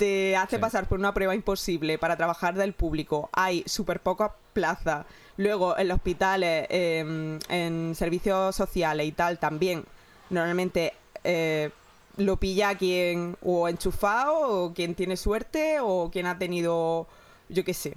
te 0.00 0.36
hace 0.36 0.56
Sí. 0.56 0.60
pasar 0.60 0.88
por 0.88 0.98
una 0.98 1.14
prueba 1.14 1.34
imposible 1.34 1.96
para 1.98 2.16
trabajar 2.16 2.54
del 2.54 2.72
público, 2.72 3.30
hay 3.32 3.62
súper 3.66 4.00
pocas 4.00 4.32
plazas, 4.52 5.06
luego 5.36 5.78
en 5.78 5.86
los 5.88 5.96
hospitales, 5.98 6.66
em, 6.70 7.38
en 7.48 7.94
servicios 7.94 8.56
sociales 8.56 9.06
y 9.06 9.12
tal 9.12 9.38
también, 9.38 9.84
normalmente... 10.30 10.94
eh, 11.22 11.70
lo 12.16 12.36
pilla 12.36 12.76
quien 12.76 13.36
o 13.42 13.68
enchufado 13.68 14.34
o 14.66 14.74
quien 14.74 14.94
tiene 14.94 15.16
suerte 15.16 15.78
o 15.80 16.10
quien 16.12 16.26
ha 16.26 16.36
tenido 16.38 17.06
yo 17.48 17.64
qué 17.64 17.72
sé 17.72 17.96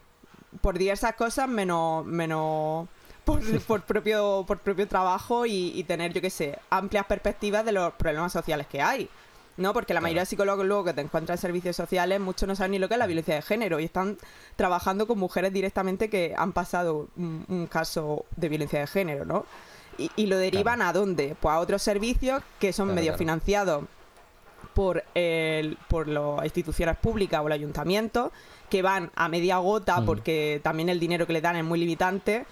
por 0.62 0.78
diversas 0.78 1.16
cosas 1.16 1.50
menos 1.50 2.06
menos 2.06 2.88
por, 3.26 3.42
por 3.68 3.82
propio 3.82 4.46
por 4.48 4.60
propio 4.60 4.88
trabajo 4.88 5.46
y, 5.48 5.72
y 5.76 5.84
tener 5.84 6.14
yo 6.14 6.22
qué 6.22 6.30
sé 6.30 6.58
amplias 6.70 7.06
perspectivas 7.08 7.66
de 7.66 7.72
los 7.74 7.92
problemas 7.96 8.32
sociales 8.32 8.68
que 8.68 8.82
hay 8.82 9.10
no 9.58 9.74
porque 9.74 9.94
la 9.94 10.02
mayoría 10.02 10.24
de 10.24 10.26
psicólogos 10.26 10.66
luego 10.66 10.84
que 10.86 10.94
te 10.94 11.02
encuentran 11.02 11.36
en 11.38 11.42
servicios 11.42 11.76
sociales 11.76 12.20
muchos 12.20 12.48
no 12.48 12.56
saben 12.56 12.72
ni 12.72 12.80
lo 12.80 12.88
que 12.88 12.96
es 12.96 13.00
la 13.00 13.06
violencia 13.08 13.36
de 13.36 13.42
género 13.42 13.80
y 13.80 13.86
están 13.86 14.18
trabajando 14.56 15.06
con 15.08 15.20
mujeres 15.20 15.54
directamente 15.54 16.10
que 16.10 16.34
han 16.38 16.54
pasado 16.54 17.08
un, 17.18 17.46
un 17.48 17.68
caso 17.68 18.26
de 18.36 18.50
violencia 18.50 18.80
de 18.80 18.88
género 18.88 19.26
no 19.26 19.46
y, 19.98 20.10
y 20.16 20.26
lo 20.26 20.38
derivan 20.38 20.82
a 20.82 20.92
dónde 20.92 21.36
pues 21.40 21.54
a 21.54 21.60
otros 21.60 21.82
servicios 21.84 22.42
que 22.60 22.74
son 22.74 22.88
Claro, 22.88 22.96
medio 22.96 23.10
claro. 23.12 23.18
financiados 23.20 23.84
por, 24.74 25.04
el, 25.14 25.78
por 25.88 26.08
las 26.08 26.44
instituciones 26.46 26.98
públicas 26.98 27.42
o 27.44 27.46
el 27.48 27.54
ayuntamiento, 27.54 28.32
que 28.72 28.82
van 28.82 29.12
a 29.16 29.28
media 29.30 29.58
gota 29.58 30.00
Mm. 30.02 30.06
porque 30.06 30.62
también 30.64 30.90
el 30.90 31.00
dinero 31.00 31.28
que 31.28 31.34
le 31.34 31.42
dan 31.42 31.58
es 31.58 31.64
muy 31.64 31.78
limitante. 31.80 32.46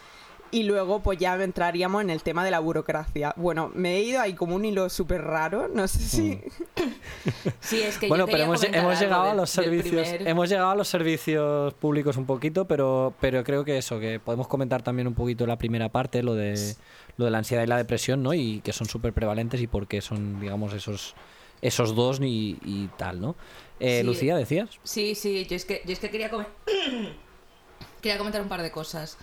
Y 0.53 0.63
luego 0.63 0.99
pues 1.01 1.17
ya 1.17 1.41
entraríamos 1.41 2.01
en 2.01 2.09
el 2.09 2.23
tema 2.23 2.43
de 2.43 2.51
la 2.51 2.59
burocracia. 2.59 3.33
Bueno, 3.37 3.71
me 3.73 3.95
he 3.95 4.01
ido 4.01 4.19
ahí 4.19 4.33
como 4.33 4.55
un 4.55 4.65
hilo 4.65 4.89
súper 4.89 5.21
raro, 5.21 5.69
no 5.73 5.87
sé 5.87 5.99
si... 5.99 6.41
Sí, 7.61 7.81
es 7.81 7.97
que 7.97 8.07
Bueno, 8.07 8.25
yo 8.25 8.31
pero 8.31 8.43
hemos, 8.45 8.63
hemos 8.63 8.99
llegado 8.99 9.29
a 9.29 9.33
los 9.35 9.49
servicios 9.49 10.07
primer- 10.09 10.27
hemos 10.27 10.49
llegado 10.49 10.71
a 10.71 10.75
los 10.75 10.87
servicios 10.87 11.73
públicos 11.75 12.17
un 12.17 12.25
poquito 12.25 12.65
pero 12.65 13.13
pero 13.21 13.43
creo 13.43 13.63
que 13.63 13.77
eso 13.77 13.99
que 13.99 14.19
podemos 14.19 14.47
comentar 14.47 14.81
también 14.81 15.07
un 15.07 15.13
poquito 15.13 15.45
la 15.45 15.57
primera 15.57 15.89
parte 15.89 16.23
lo 16.23 16.33
de 16.33 16.75
lo 17.17 17.25
de 17.25 17.31
la 17.31 17.37
ansiedad 17.37 17.63
y 17.63 17.67
la 17.67 17.77
depresión 17.77 18.23
no 18.23 18.33
y 18.33 18.61
que 18.61 18.73
son 18.73 18.87
súper 18.87 19.13
prevalentes 19.13 19.61
y 19.61 19.67
por 19.67 19.87
qué 19.87 20.01
son 20.01 20.39
digamos 20.39 20.73
esos 20.73 21.13
esos 21.61 21.95
dos 21.95 22.19
y, 22.21 22.57
y 22.65 22.89
tal 22.97 23.21
no 23.21 23.35
Eh, 23.79 23.99
Sí. 24.01 24.03
Lucía 24.07 24.35
decías 24.35 24.69
Sí, 24.83 25.13
sí, 25.15 25.45
yo 25.45 25.55
es 25.55 25.65
que, 25.65 25.81
yo 25.85 25.93
es 25.93 25.99
que 25.99 26.09
quería, 26.09 26.29
come- 26.31 26.47
quería 28.01 28.17
comentar 28.17 28.41
un 28.41 28.49
par 28.49 28.61
de 28.61 28.71
cosas. 28.71 29.17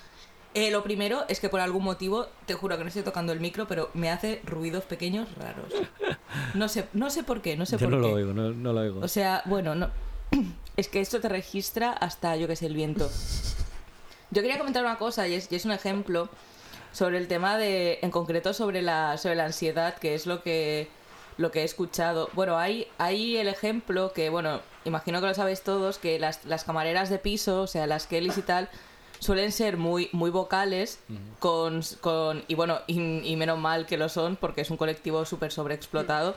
Eh, 0.55 0.71
lo 0.71 0.83
primero 0.83 1.25
es 1.29 1.41
que 1.41 1.49
por 1.49 1.61
algún 1.61 1.85
motivo, 1.85 2.27
te 2.47 2.55
juro 2.55 2.77
que 2.77 2.83
no 2.85 2.89
estoy 2.89 3.03
tocando 3.03 3.33
el 3.33 3.41
micro, 3.41 3.69
pero 3.69 3.91
me 3.95 4.11
hace 4.11 4.41
ruidos 4.45 4.85
pequeños 4.85 5.29
raros. 5.37 5.73
No 6.55 6.69
sé, 6.69 6.89
no 6.95 7.11
sé 7.11 7.23
por 7.23 7.43
qué, 7.43 7.57
no 7.57 7.67
sé 7.67 7.77
yo 7.77 7.89
por 7.89 7.99
no 7.99 8.03
qué. 8.03 8.09
lo 8.09 8.15
oigo 8.15 8.33
no, 8.33 8.51
no 8.51 8.73
lo 8.73 8.81
oigo 8.81 9.01
O 9.01 9.09
sea, 9.09 9.43
bueno, 9.45 9.75
no. 9.75 9.91
Es 10.77 10.87
que 10.89 11.01
esto 11.01 11.21
te 11.21 11.29
registra 11.29 11.91
hasta, 11.91 12.37
yo 12.37 12.47
que 12.47 12.55
sé, 12.55 12.67
el 12.67 12.75
viento. 12.75 13.11
Yo 14.31 14.43
quería 14.43 14.59
comentar 14.59 14.85
una 14.85 14.97
cosa 14.97 15.27
y 15.27 15.35
es, 15.35 15.51
y 15.51 15.57
es 15.57 15.65
un 15.65 15.73
ejemplo 15.73 16.29
sobre 16.93 17.19
el 17.19 17.27
tema 17.27 17.59
de, 17.59 17.99
en 18.03 18.13
concreto 18.13 18.55
sobre 18.55 18.81
la, 18.81 19.19
sobre 19.19 19.35
la 19.35 19.47
ansiedad, 19.47 19.97
que 19.99 20.15
es 20.15 20.27
lo 20.27 20.43
que, 20.43 20.89
lo 21.37 21.51
que 21.51 21.63
he 21.63 21.65
escuchado. 21.65 22.31
Bueno, 22.35 22.59
hay, 22.59 22.87
hay 22.99 23.37
el 23.39 23.49
ejemplo 23.49 24.13
que, 24.13 24.31
bueno, 24.31 24.61
imagino 24.85 25.21
que 25.21 25.27
lo 25.27 25.35
sabéis 25.35 25.63
todos, 25.63 25.99
que 25.99 26.21
las, 26.21 26.45
las 26.45 26.63
camareras 26.63 27.11
de 27.11 27.19
piso, 27.19 27.63
o 27.63 27.67
sea, 27.67 27.89
las 27.89 28.07
Kellys 28.07 28.39
y 28.39 28.43
tal, 28.43 28.69
suelen 29.21 29.53
ser 29.53 29.77
muy, 29.77 30.09
muy 30.13 30.31
vocales 30.31 31.01
con, 31.39 31.83
con, 32.01 32.45
y 32.49 32.55
bueno, 32.55 32.79
y, 32.87 33.01
y 33.29 33.37
menos 33.37 33.59
mal 33.59 33.87
que 33.87 33.97
lo 33.97 34.09
son 34.09 34.37
porque 34.37 34.61
es 34.63 34.71
un 34.71 34.77
colectivo 34.77 35.25
súper 35.25 35.53
sobreexplotado 35.53 36.37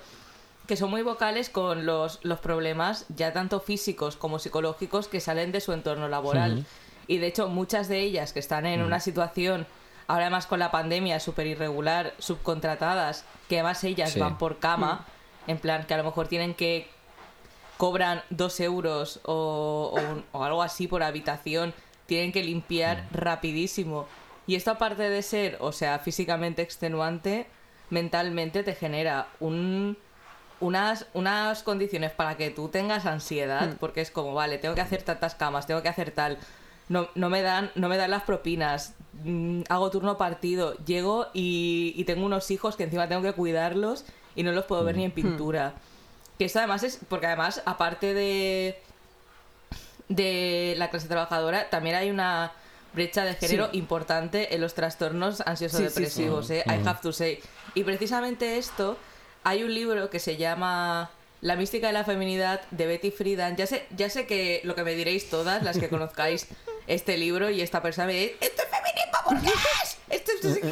que 0.68 0.76
son 0.78 0.90
muy 0.90 1.02
vocales 1.02 1.50
con 1.50 1.86
los, 1.86 2.20
los 2.24 2.40
problemas 2.40 3.06
ya 3.10 3.34
tanto 3.34 3.60
físicos 3.60 4.16
como 4.16 4.40
psicológicos 4.40 5.08
que 5.08 5.20
salen 5.20 5.52
de 5.52 5.60
su 5.60 5.74
entorno 5.74 6.08
laboral. 6.08 6.66
Y 7.08 7.18
de 7.18 7.28
hecho 7.28 7.50
muchas 7.50 7.90
de 7.90 8.00
ellas 8.00 8.32
que 8.32 8.40
están 8.40 8.66
en 8.66 8.82
una 8.82 9.00
situación, 9.02 9.66
ahora 10.08 10.26
además 10.26 10.46
con 10.48 10.60
la 10.60 10.72
pandemia, 10.72 11.20
súper 11.20 11.48
irregular, 11.48 12.14
subcontratadas, 12.20 13.26
que 13.50 13.56
además 13.60 13.84
ellas 13.84 14.12
Sí. 14.12 14.20
van 14.20 14.38
por 14.38 14.60
cama, 14.60 15.06
en 15.48 15.58
plan 15.58 15.86
que 15.86 15.94
a 15.94 15.98
lo 15.98 16.04
mejor 16.04 16.28
tienen 16.28 16.54
que 16.54 16.88
cobran 17.78 18.22
dos 18.30 18.60
euros 18.60 19.20
o, 19.26 19.92
o 19.94 20.00
un- 20.00 20.24
o 20.32 20.44
algo 20.44 20.62
así 20.62 20.88
por 20.88 21.04
habitación, 21.04 21.74
tienen 22.06 22.32
que 22.32 22.44
limpiar 22.44 23.08
rapidísimo. 23.12 24.08
Y 24.48 24.56
esto 24.56 24.72
aparte 24.72 25.10
de 25.10 25.22
ser, 25.22 25.58
o 25.60 25.72
sea, 25.72 26.00
físicamente 26.00 26.62
extenuante, 26.62 27.48
mentalmente 27.90 28.64
te 28.64 28.76
genera 28.76 29.28
un, 29.40 29.98
unas, 30.60 31.08
unas 31.14 31.64
condiciones 31.64 32.12
para 32.12 32.38
que 32.38 32.50
tú 32.50 32.70
tengas 32.70 33.06
ansiedad, 33.06 33.76
porque 33.80 34.02
es 34.02 34.12
como, 34.12 34.34
vale, 34.34 34.58
tengo 34.58 34.76
que 34.76 34.82
hacer 34.82 35.04
tantas 35.04 35.36
camas, 35.36 35.68
tengo 35.68 35.82
que 35.82 35.90
hacer 35.90 36.12
tal. 36.12 36.38
no, 36.90 37.10
no 37.16 37.30
me 37.30 37.42
dan, 37.42 37.72
no 37.76 37.88
me 37.90 37.98
dan 37.98 38.12
las 38.12 38.24
propinas, 38.24 38.96
mm, 39.24 39.62
hago 39.70 39.90
turno 39.92 40.18
partido, 40.18 40.76
llego 40.86 41.28
y, 41.34 41.94
y 41.96 42.04
tengo 42.06 42.26
unos 42.26 42.52
hijos 42.52 42.76
que 42.76 42.84
encima 42.84 43.08
tengo 43.08 43.22
que 43.22 43.34
cuidarlos 43.34 44.06
y 44.36 44.44
no 44.44 44.52
los 44.52 44.66
puedo 44.66 44.84
ver 44.84 44.98
ni 44.98 45.06
en 45.06 45.12
pintura. 45.12 45.74
Que 46.38 46.46
esto 46.46 46.60
además 46.60 46.84
es, 46.84 47.00
porque 47.08 47.28
además, 47.28 47.62
aparte 47.66 48.14
de, 48.14 48.82
de 50.10 50.76
la 50.78 50.90
clase 50.90 51.08
trabajadora, 51.08 51.70
también 51.70 51.96
hay 51.96 52.10
una 52.10 52.52
brecha 52.94 53.24
de 53.24 53.36
género 53.36 53.70
Sí. 53.72 53.78
importante 53.78 54.54
en 54.54 54.62
los 54.62 54.74
trastornos 54.74 55.42
ansioso-depresivos, 55.42 56.48
Sí, 56.48 56.56
sí, 56.56 56.60
¿eh? 56.60 56.64
I 56.68 56.86
have 56.88 57.00
to 57.02 57.14
say. 57.14 57.40
Y 57.74 57.84
precisamente 57.84 58.58
esto, 58.58 58.98
hay 59.44 59.64
un 59.64 59.74
libro 59.74 60.10
que 60.10 60.20
se 60.20 60.36
llama 60.38 61.10
La 61.42 61.56
mística 61.56 61.88
de 61.88 61.94
la 61.94 62.04
feminidad 62.04 62.62
de 62.72 62.86
Betty 62.86 63.10
Friedan. 63.12 63.56
Ya 63.56 63.66
sé, 63.66 63.88
ya 63.96 64.10
sé 64.10 64.28
que 64.28 64.62
lo 64.66 64.76
que 64.76 64.84
me 64.84 64.94
diréis 64.94 65.30
todas, 65.30 65.64
las 65.64 65.78
que 65.78 65.88
conozcáis 65.90 66.48
este 66.88 67.18
libro 67.18 67.50
y 67.50 67.62
esta 67.62 67.82
persona 67.82 68.08
me 68.08 68.14
dice, 68.14 68.36
¿esto 68.42 68.62
es 68.64 68.68
feminismo 68.70 69.20
burgués? 69.26 69.98
¿Esto 70.10 70.32
es 70.34 70.54
sé 70.56 70.62
qué?". 70.62 70.70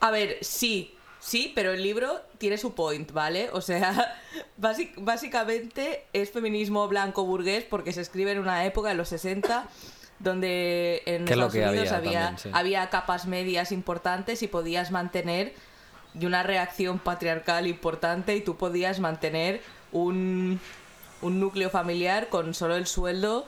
A 0.00 0.10
ver, 0.10 0.36
sí, 0.42 0.94
sí, 1.18 1.50
pero 1.54 1.72
el 1.72 1.82
libro 1.82 2.20
tiene 2.38 2.58
su 2.58 2.74
point, 2.74 3.10
¿vale? 3.12 3.48
O 3.52 3.60
sea, 3.60 4.20
básic- 4.62 4.94
básicamente 4.96 6.04
es 6.12 6.30
feminismo 6.30 6.88
blanco 6.88 7.24
burgués 7.24 7.64
porque 7.64 7.92
se 7.92 8.00
escribe 8.00 8.32
en 8.32 8.38
una 8.38 8.64
época, 8.64 8.90
en 8.92 8.96
los 8.96 9.08
60, 9.10 9.66
donde 10.20 11.02
en 11.06 11.24
Que 11.24 11.32
es 11.32 11.38
lo 11.38 11.46
Estados 11.46 11.52
que 11.52 11.68
Unidos 11.68 11.92
había 11.92 11.98
había, 11.98 12.20
también, 12.28 12.38
sí. 12.38 12.50
había 12.52 12.88
capas 12.90 13.26
medias 13.26 13.72
importantes 13.72 14.42
y 14.42 14.48
podías 14.48 14.90
mantener 14.90 15.52
y 16.18 16.26
una 16.26 16.42
reacción 16.42 16.98
patriarcal 16.98 17.66
importante 17.66 18.36
y 18.36 18.40
tú 18.42 18.56
podías 18.56 19.00
mantener 19.00 19.62
un, 19.92 20.60
un 21.22 21.40
núcleo 21.40 21.70
familiar 21.70 22.28
con 22.28 22.54
solo 22.54 22.76
el 22.76 22.86
sueldo 22.86 23.46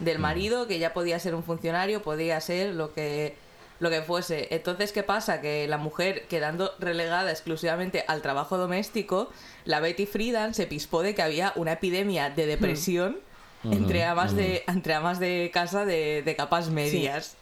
del 0.00 0.18
Mm. 0.18 0.22
marido, 0.22 0.66
que 0.66 0.78
ya 0.78 0.92
podía 0.92 1.18
ser 1.18 1.34
un 1.34 1.44
funcionario, 1.44 2.02
podía 2.02 2.40
ser 2.40 2.74
lo 2.74 2.92
que 2.92 3.36
lo 3.80 3.90
que 3.90 4.02
fuese. 4.02 4.48
Entonces, 4.54 4.92
¿qué 4.92 5.02
pasa? 5.02 5.40
Que 5.40 5.66
la 5.66 5.78
mujer, 5.78 6.26
quedando 6.28 6.72
relegada 6.78 7.30
exclusivamente 7.30 8.04
al 8.06 8.22
trabajo 8.22 8.56
doméstico, 8.58 9.30
la 9.64 9.80
Betty 9.80 10.06
Friedan 10.06 10.54
se 10.54 10.66
pispó 10.66 11.02
de 11.02 11.14
que 11.14 11.22
había 11.22 11.52
una 11.56 11.72
epidemia 11.72 12.30
de 12.30 12.46
depresión 12.46 13.18
entre, 13.64 14.04
amas 14.04 14.34
de, 14.36 14.64
entre 14.68 14.94
amas 14.94 15.18
de 15.18 15.50
casa 15.52 15.84
de, 15.84 16.22
de 16.22 16.36
capas 16.36 16.70
medias. 16.70 17.36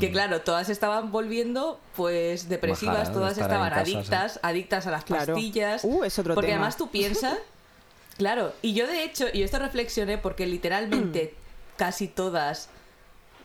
Que 0.00 0.10
claro, 0.10 0.40
todas 0.40 0.70
estaban 0.70 1.12
volviendo 1.12 1.78
pues 1.94 2.48
depresivas, 2.48 3.12
todas 3.12 3.38
estaban 3.38 3.68
casa, 3.70 3.80
adictas, 3.82 4.40
adictas 4.42 4.86
a 4.88 4.90
las 4.90 5.04
Claro. 5.04 5.34
pastillas. 5.34 5.84
Uh, 5.84 6.02
es 6.02 6.18
otro 6.18 6.34
porque 6.34 6.48
tema. 6.48 6.62
además 6.62 6.76
tú 6.76 6.90
piensas, 6.90 7.38
claro, 8.18 8.52
y 8.60 8.74
yo 8.74 8.88
de 8.88 9.04
hecho, 9.04 9.26
y 9.32 9.42
esto 9.44 9.60
reflexioné 9.60 10.18
porque 10.18 10.46
literalmente 10.46 11.34
casi 11.76 12.08
todas, 12.08 12.70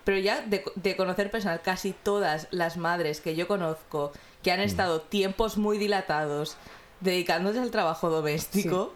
pero 0.09 0.21
ya 0.21 0.41
de, 0.41 0.63
de 0.73 0.95
conocer 0.95 1.29
personal, 1.29 1.61
casi 1.61 1.93
todas 1.93 2.47
las 2.49 2.77
madres 2.77 3.21
que 3.21 3.35
yo 3.35 3.47
conozco 3.47 4.11
que 4.41 4.51
han 4.51 4.59
estado 4.59 5.01
tiempos 5.01 5.59
muy 5.59 5.77
dilatados 5.77 6.57
dedicándose 6.99 7.59
al 7.59 7.69
trabajo 7.69 8.09
doméstico, 8.09 8.91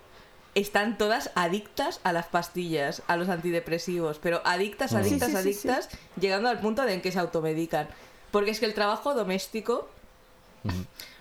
están 0.55 0.97
todas 0.97 1.29
adictas 1.35 1.99
a 2.03 2.13
las 2.13 2.25
pastillas, 2.25 3.03
a 3.05 3.15
los 3.15 3.29
antidepresivos, 3.29 4.17
pero 4.17 4.41
adictas, 4.43 4.95
adictas, 4.95 5.29
Sí, 5.29 5.35
sí, 5.35 5.43
sí, 5.43 5.53
sí. 5.53 5.67
adictas, 5.67 5.89
llegando 6.19 6.49
al 6.49 6.59
punto 6.59 6.81
de 6.81 6.95
en 6.95 7.01
que 7.03 7.11
se 7.11 7.19
automedican. 7.19 7.89
Porque 8.31 8.49
es 8.49 8.59
que 8.59 8.65
el 8.65 8.73
trabajo 8.73 9.13
doméstico, 9.13 9.87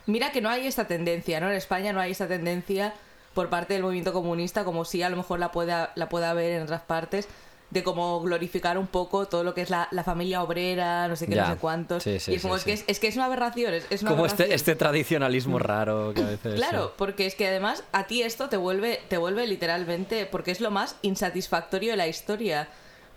mira 0.06 0.32
que 0.32 0.40
no 0.40 0.49
hay 0.49 0.66
esta 0.66 0.87
tendencia, 0.87 1.38
¿no? 1.38 1.50
En 1.50 1.56
España 1.56 1.92
no 1.92 2.00
hay 2.00 2.12
esta 2.12 2.28
tendencia 2.28 2.94
por 3.34 3.50
parte 3.50 3.75
del 3.75 3.82
movimiento 3.82 4.14
comunista, 4.14 4.64
como 4.64 4.87
si 4.87 5.02
a 5.02 5.11
lo 5.11 5.18
mejor 5.18 5.38
la 5.38 5.52
pueda, 5.52 5.92
la 5.96 6.08
pueda 6.08 6.30
haber 6.30 6.52
en 6.52 6.62
otras 6.62 6.80
partes, 6.80 7.28
de 7.73 7.83
como 7.83 8.21
glorificar 8.21 8.76
un 8.76 8.87
poco 8.87 9.26
todo 9.26 9.45
lo 9.45 9.55
que 9.55 9.62
es 9.62 9.71
la, 9.71 9.88
la 9.93 10.05
familia 10.05 10.43
obrera, 10.43 11.09
no 11.09 11.17
sé 11.17 11.26
qué, 11.26 11.37
Ya. 11.37 11.47
no 11.49 11.55
sé 11.55 11.59
cuántos. 11.61 12.02
Sí, 12.02 12.21
sí, 12.21 12.33
y 12.33 12.35
es 12.35 12.43
como, 12.43 12.59
sí, 12.59 12.61
es, 12.61 12.64
que 12.64 12.73
es, 12.73 12.85
es 12.87 12.99
que 13.01 13.09
es 13.09 13.16
una 13.16 13.25
aberración, 13.25 13.73
es, 13.73 13.87
es 13.88 14.03
una 14.03 14.11
Como 14.11 14.27
este, 14.27 14.42
aberración. 14.42 14.55
este 14.57 14.75
tradicionalismo 14.77 15.59
raro 15.59 16.12
que 16.14 16.23
a 16.23 16.27
veces... 16.27 16.55
Claro, 16.57 16.92
porque 16.99 17.25
es 17.25 17.35
que 17.35 17.46
además 17.49 17.83
a 17.92 18.07
ti 18.07 18.23
esto 18.23 18.49
te 18.51 18.59
vuelve, 18.59 19.01
te 19.09 19.16
vuelve 19.16 19.46
literalmente, 19.46 20.27
porque 20.27 20.51
es 20.51 20.61
lo 20.61 20.70
más 20.70 20.96
insatisfactorio 21.03 21.92
de 21.92 21.96
la 21.96 22.09
historia. 22.09 22.68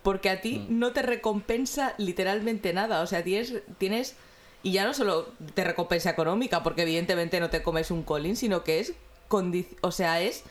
Porque 0.04 0.30
a 0.30 0.40
ti 0.40 0.60
Mm. 0.70 0.80
no 0.80 0.92
te 0.94 1.02
recompensa 1.02 1.94
literalmente 1.98 2.72
nada. 2.74 3.02
O 3.02 3.08
sea, 3.08 3.24
tienes, 3.24 3.54
tienes. 3.80 4.16
Y 4.64 4.72
ya 4.72 4.86
no 4.86 4.94
solo 4.94 5.28
te 5.56 5.64
recompensa 5.64 6.12
económica, 6.12 6.62
porque 6.64 6.84
evidentemente 6.84 7.40
no 7.40 7.50
te 7.50 7.62
comes 7.64 7.90
un 7.92 8.04
colín, 8.04 8.36
sino 8.36 8.64
que 8.64 8.80
es. 8.80 8.94
O 9.82 9.92
sea, 9.92 10.22
es 10.22 10.44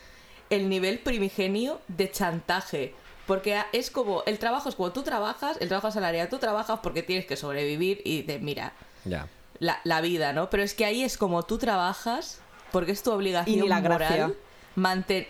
el 0.50 0.68
nivel 0.68 0.98
primigenio 0.98 1.81
de 1.88 2.11
chantaje. 2.11 2.94
Porque 3.26 3.60
es 3.72 3.90
como. 3.90 4.22
El 4.26 4.38
trabajo 4.38 4.68
es 4.68 4.74
como 4.74 4.92
tú 4.92 5.02
trabajas, 5.02 5.56
el 5.60 5.68
trabajo 5.68 5.87
asalariado, 5.88 6.28
tú 6.28 6.38
trabajas 6.38 6.80
porque 6.82 7.02
tienes 7.02 7.24
que 7.26 7.37
sobrevivir 7.37 8.02
y 8.04 8.22
de 8.22 8.38
mira 8.38 8.72
Ya. 9.04 9.28
la, 9.60 9.80
la 9.84 10.00
vida, 10.02 10.32
¿no? 10.32 10.50
Pero 10.50 10.62
es 10.62 10.74
que 10.74 10.84
ahí 10.84 11.02
es 11.02 11.16
como 11.16 11.42
tú 11.42 11.56
trabajas, 11.58 12.40
porque 12.70 12.92
es 12.92 13.02
tu 13.02 13.10
obligación 13.12 13.64
Y 13.64 13.68
la 13.68 13.80
moral 13.80 13.98
gracia. 13.98 14.32
manten- 14.76 15.26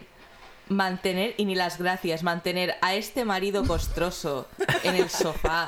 mantener, 0.68 1.34
y 1.36 1.44
ni 1.44 1.54
las 1.54 1.78
gracias, 1.78 2.22
mantener 2.22 2.74
a 2.80 2.94
este 2.94 3.24
marido 3.24 3.64
costroso 3.64 4.48
en 4.82 4.96
el 4.96 5.08
sofá, 5.10 5.66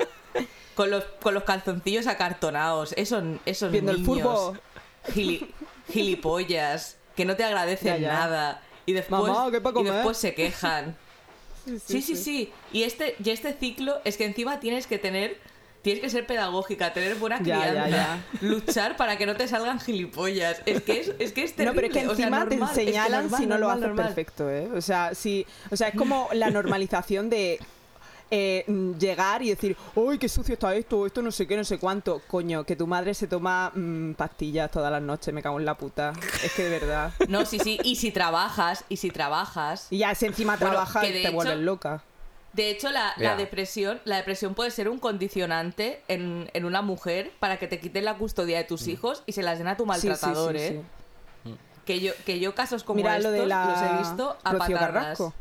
con 0.75 0.91
los, 0.91 1.05
con 1.23 1.33
los 1.35 1.45
calzoncillos 1.45 2.07
acartonados, 2.07 2.93
esos, 2.97 3.23
esos 3.45 3.71
Viendo 3.71 3.93
el 3.93 4.03
niños 4.03 4.23
fútbol. 4.27 4.61
gili- 5.15 5.53
gilipollas, 5.93 6.97
que 7.15 7.25
no 7.25 7.37
te 7.37 7.45
agradecen 7.45 7.95
Ya, 7.95 7.99
ya. 7.99 8.13
nada, 8.13 8.63
y 8.87 8.93
después, 8.95 9.21
Mamá, 9.23 9.51
¿qué 9.51 9.61
pa' 9.61 9.73
y 9.77 9.85
después 9.85 10.17
se 10.17 10.35
quejan. 10.35 10.97
Sí, 11.85 12.03
sí, 12.03 12.17
sí. 12.17 12.53
Y 12.73 12.83
este, 12.85 13.17
y 13.23 13.31
este 13.31 13.53
ciclo 13.55 13.97
es 14.05 14.17
que 14.17 14.25
encima 14.25 14.61
tienes 14.61 14.87
que 14.87 14.99
tener, 14.99 15.37
tienes 15.83 16.03
que 16.03 16.11
ser 16.11 16.27
pedagógica, 16.27 16.93
tener 16.93 17.17
buena 17.17 17.39
Ya, 17.43 17.45
ya, 17.45 17.71
crianza, 17.71 17.89
ya. 17.91 18.25
luchar 18.41 18.97
para 18.97 19.19
que 19.19 19.27
no 19.27 19.37
te 19.37 19.49
salgan 19.49 19.81
gilipollas. 19.81 20.63
Es 20.67 20.83
que 20.83 21.01
es, 21.01 21.13
es 21.19 21.33
que 21.33 21.43
es 21.45 21.59
No, 21.59 21.73
pero 21.75 21.87
es 21.89 21.93
que 21.93 22.07
o 22.09 22.15
sea, 22.15 22.27
encima 22.27 22.43
es 22.43 22.49
te 22.49 22.59
que 22.59 22.75
señalan 22.87 23.23
normal, 23.23 23.41
si 23.41 23.47
no 23.47 23.59
lo 23.59 23.71
haces 23.71 23.91
perfecto, 23.95 24.51
¿eh? 24.51 24.69
O 24.75 24.81
sea, 24.81 25.15
si, 25.15 25.47
o 25.71 25.77
sea, 25.77 25.89
es 25.89 25.95
como 25.97 26.29
la 26.33 26.51
normalización 26.51 27.31
de 27.31 27.59
eh, 28.31 28.65
mm, 28.67 28.93
llegar 28.99 29.43
y 29.43 29.51
decir, 29.51 29.77
¡Uy, 29.95 30.19
qué 30.19 30.29
sucio 30.29 30.55
está 30.55 30.75
esto! 30.75 31.07
Esto 31.07 31.23
no 31.23 31.31
sé 31.31 31.47
qué, 31.47 31.57
no 31.57 31.65
sé 31.65 31.79
cuánto. 31.79 32.21
Coño, 32.27 32.65
que 32.65 32.75
tu 32.77 32.87
madre 32.87 33.15
se 33.15 33.27
toma 33.27 33.71
mm, 33.75 34.13
pastillas 34.15 34.71
todas 34.71 34.91
las 34.91 35.03
noches, 35.03 35.33
me 35.33 35.43
cago 35.43 35.59
en 35.59 35.65
la 35.67 35.77
puta. 35.77 36.13
Es 36.43 36.53
que 36.53 36.65
de 36.65 36.71
verdad. 36.71 37.13
No, 37.29 37.45
sí, 37.47 37.59
sí. 37.59 37.79
Y 37.85 37.97
si 37.97 38.11
trabajas, 38.11 38.85
y 38.89 38.97
si 38.97 39.11
trabajas. 39.11 39.87
Y 39.91 39.99
ya 39.99 40.15
si 40.15 40.27
encima 40.27 40.57
Bueno, 40.57 40.73
trabajas 40.73 41.03
te 41.03 41.21
hecho- 41.23 41.33
vuelves 41.33 41.59
loca. 41.59 42.03
De 42.53 42.71
hecho, 42.71 42.91
la, 42.91 43.13
la 43.19 43.37
depresión, 43.37 44.01
la 44.05 44.17
depresión 44.17 44.55
puede 44.55 44.71
ser 44.71 44.89
un 44.89 44.99
condicionante 44.99 46.01
en, 46.09 46.49
en 46.55 46.65
una 46.65 46.81
mujer 46.81 47.31
para 47.39 47.59
que 47.59 47.67
te 47.69 47.79
quiten 47.79 48.07
la 48.07 48.17
custodia 48.17 48.57
de 48.57 48.65
tus 48.65 48.87
hijos 48.89 49.23
y 49.27 49.33
se 49.33 49.43
las 49.43 49.59
den 49.59 49.69
a 49.69 49.77
tu 49.77 49.85
Mm. 49.85 49.93
Sí, 49.93 50.01
sí, 50.01 50.07
maltratador, 50.09 50.53
sí, 50.57 50.63
¿eh? 50.63 50.83
sí. 51.45 51.55
Que 51.85 52.01
yo, 52.01 52.13
que 52.25 52.41
yo 52.41 52.55
casos 52.55 52.83
como 52.83 52.97
Mira 52.97 53.19
estos 53.19 53.31
lo 53.33 53.39
de 53.39 53.47
la 53.47 53.67
los 53.67 53.83
he 53.83 53.99
visto 54.09 54.37
a 54.43 54.53
Rocío 54.53 54.75
patadas. 54.77 54.93
Carrasco. 55.03 55.35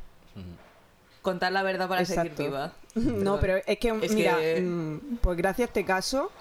Contar 1.26 1.52
la 1.52 1.64
verdad 1.64 1.90
para 1.90 2.06
seguir 2.06 2.32
Exacto. 2.32 2.44
viva. 2.44 2.72
No, 2.96 3.40
pero 3.42 3.58
es 3.58 3.78
que, 3.80 3.90
Es 4.02 4.14
mira, 4.14 4.38
que- 4.38 4.62
mm, 4.62 5.18
pues 5.18 5.36
gracias 5.38 5.68
a 5.68 5.70
este 5.70 5.84
caso 5.84 6.32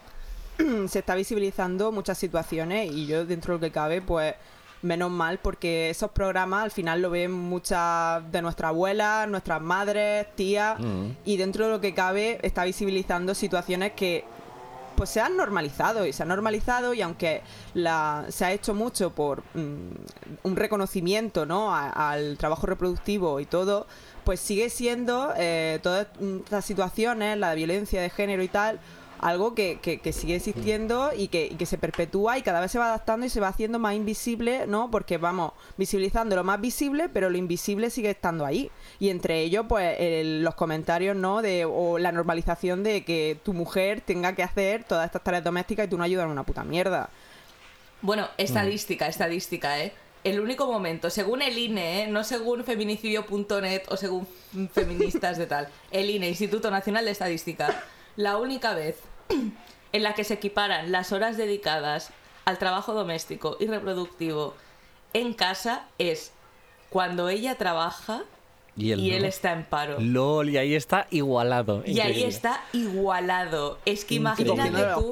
se 0.89 0.99
está 1.01 1.15
visibilizando 1.15 1.91
muchas 1.91 2.19
situaciones 2.19 2.93
y 2.93 3.07
yo 3.07 3.25
dentro 3.27 3.55
de 3.55 3.59
lo 3.59 3.61
que 3.67 3.73
cabe, 3.73 4.01
pues 4.03 4.35
menos 4.83 5.11
mal 5.11 5.39
porque 5.39 5.89
esos 5.89 6.11
programas 6.11 6.63
al 6.65 6.71
final 6.71 7.01
lo 7.01 7.09
ven 7.11 7.33
muchas 7.33 8.31
de 8.31 8.43
nuestras 8.43 8.69
abuelas, 8.69 9.27
nuestras 9.29 9.61
madres, 9.63 10.27
tías 10.37 10.79
Mm. 10.79 11.07
y 11.25 11.37
dentro 11.39 11.65
de 11.65 11.71
lo 11.73 11.81
que 11.81 11.95
cabe 11.95 12.39
está 12.43 12.65
visibilizando 12.65 13.35
situaciones 13.35 13.93
que 13.93 14.25
pues 14.95 15.11
se 15.11 15.21
han 15.21 15.37
normalizado 15.37 16.07
y 16.07 16.13
se 16.13 16.23
han 16.23 16.29
normalizado 16.29 16.95
y 16.95 17.03
aunque 17.03 17.41
la, 17.73 18.27
se 18.29 18.45
ha 18.45 18.53
hecho 18.53 18.75
mucho 18.75 19.11
por 19.11 19.41
mm, 19.55 19.91
un 20.45 20.55
reconocimiento 20.57 21.47
¿no? 21.47 21.75
a- 21.75 22.13
al 22.13 22.37
trabajo 22.39 22.67
reproductivo 22.67 23.41
y 23.41 23.47
todo, 23.47 23.87
pues 24.25 24.41
sigue 24.41 24.71
siendo 24.71 25.33
eh, 25.37 25.79
todas 25.83 26.07
estas 26.45 26.65
situaciones, 26.65 27.39
la 27.39 27.55
violencia 27.55 28.01
de 28.03 28.11
género 28.11 28.43
y 28.43 28.49
tal, 28.49 28.81
algo 29.21 29.55
que, 29.55 29.79
que- 29.81 30.01
que 30.01 30.13
sigue 30.13 30.35
existiendo 30.37 31.11
y 31.17 31.29
que, 31.29 31.47
y 31.47 31.55
que 31.55 31.65
se 31.65 31.79
perpetúa 31.79 32.37
y 32.37 32.43
cada 32.43 32.61
vez 32.61 32.71
se 32.73 32.79
va 32.79 32.87
adaptando 32.87 33.25
y 33.25 33.31
se 33.31 33.41
va 33.41 33.49
haciendo 33.49 33.79
más 33.79 33.95
invisible, 33.95 34.67
¿no? 34.67 34.91
Porque 34.91 35.17
vamos 35.17 35.53
visibilizando 35.79 36.37
lo 36.37 36.45
más 36.45 36.61
visible, 36.61 37.09
pero 37.09 37.31
lo 37.31 37.39
invisible 37.39 37.89
sigue 37.89 38.11
estando 38.11 38.45
ahí. 38.45 38.71
Y 38.99 39.09
entre 39.09 39.41
ellos, 39.41 39.65
pues, 39.69 39.97
el- 39.99 40.43
los 40.45 40.55
comentarios, 40.57 41.17
¿no? 41.17 41.41
De, 41.41 41.65
o 41.65 41.99
la 41.99 42.13
normalización 42.13 42.83
de 42.83 43.03
que 43.05 43.39
tu 43.43 43.55
mujer 43.55 44.03
tenga 44.03 44.35
que 44.35 44.43
hacer 44.43 44.85
todas 44.85 45.07
estas 45.07 45.23
tareas 45.23 45.45
domésticas 45.45 45.87
y 45.87 45.91
tú 45.91 45.97
no 45.97 46.05
ayudas 46.05 46.27
en 46.27 46.33
una 46.33 46.43
puta 46.43 46.63
mierda. 46.65 47.09
Bueno, 48.03 48.29
estadística, 48.37 49.07
estadística, 49.07 49.81
¿eh? 49.81 49.93
El 50.25 50.41
único 50.41 50.67
momento, 50.67 51.11
según 51.11 51.43
el 51.43 51.57
INE, 51.59 52.03
¿eh? 52.05 52.07
no 52.07 52.25
según 52.25 52.65
feminicidio.net 52.65 53.83
o 53.89 53.97
según 53.97 54.27
feministas 54.73 55.37
de 55.37 55.47
tal, 55.47 55.69
el 55.91 56.09
INE, 56.11 56.29
Instituto 56.31 56.71
Nacional 56.71 57.05
de 57.05 57.11
Estadística, 57.11 57.83
la 58.17 58.39
única 58.39 58.75
vez 58.75 58.97
en 59.93 60.03
la 60.03 60.15
que 60.15 60.25
se 60.25 60.35
equiparan 60.35 60.91
las 60.91 61.13
horas 61.13 61.37
dedicadas 61.37 62.11
al 62.47 62.59
trabajo 62.59 62.95
doméstico 62.95 63.57
y 63.61 63.67
reproductivo 63.67 64.55
en 65.13 65.35
casa 65.35 65.87
es 65.99 66.33
cuando 66.91 67.29
ella 67.29 67.57
trabaja 67.57 68.23
Y 68.77 68.93
él, 68.93 69.01
y 69.01 69.11
no. 69.11 69.17
él 69.17 69.25
está 69.27 69.53
en 69.53 69.65
paro. 69.65 69.97
LOL, 70.01 70.49
y 70.49 70.57
ahí 70.57 70.75
está 70.75 71.07
igualado. 71.11 71.83
Y 71.87 72.01
ahí 72.01 72.23
está 72.25 72.65
igualado. 72.73 73.79
Es 73.85 74.05
que 74.05 74.15
Increíble. 74.17 74.55
imagínate 74.55 74.95
tú 74.95 75.11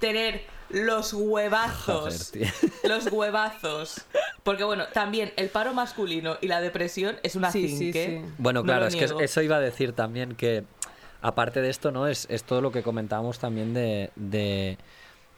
tener 0.00 0.53
los 0.74 1.12
huevazos. 1.14 2.30
Joder, 2.32 2.52
los 2.84 3.06
huevazos. 3.12 4.02
Porque 4.42 4.64
bueno, 4.64 4.84
también 4.92 5.32
el 5.36 5.48
paro 5.48 5.72
masculino 5.72 6.36
y 6.40 6.48
la 6.48 6.60
depresión 6.60 7.16
es 7.22 7.36
una 7.36 7.50
Sí, 7.50 7.68
cinque. 7.68 8.20
sí. 8.26 8.32
Bueno, 8.38 8.60
No 8.60 8.64
claro, 8.66 8.86
es 8.86 8.96
que 8.96 9.04
eso 9.24 9.42
iba 9.42 9.56
a 9.56 9.60
decir 9.60 9.92
también 9.92 10.34
que, 10.34 10.64
aparte 11.22 11.60
de 11.62 11.70
esto, 11.70 11.90
¿no? 11.92 12.06
Es, 12.06 12.26
es 12.28 12.44
todo 12.44 12.60
lo 12.60 12.72
que 12.72 12.82
comentábamos 12.82 13.38
también 13.38 13.72
de, 13.72 14.10
de, 14.16 14.76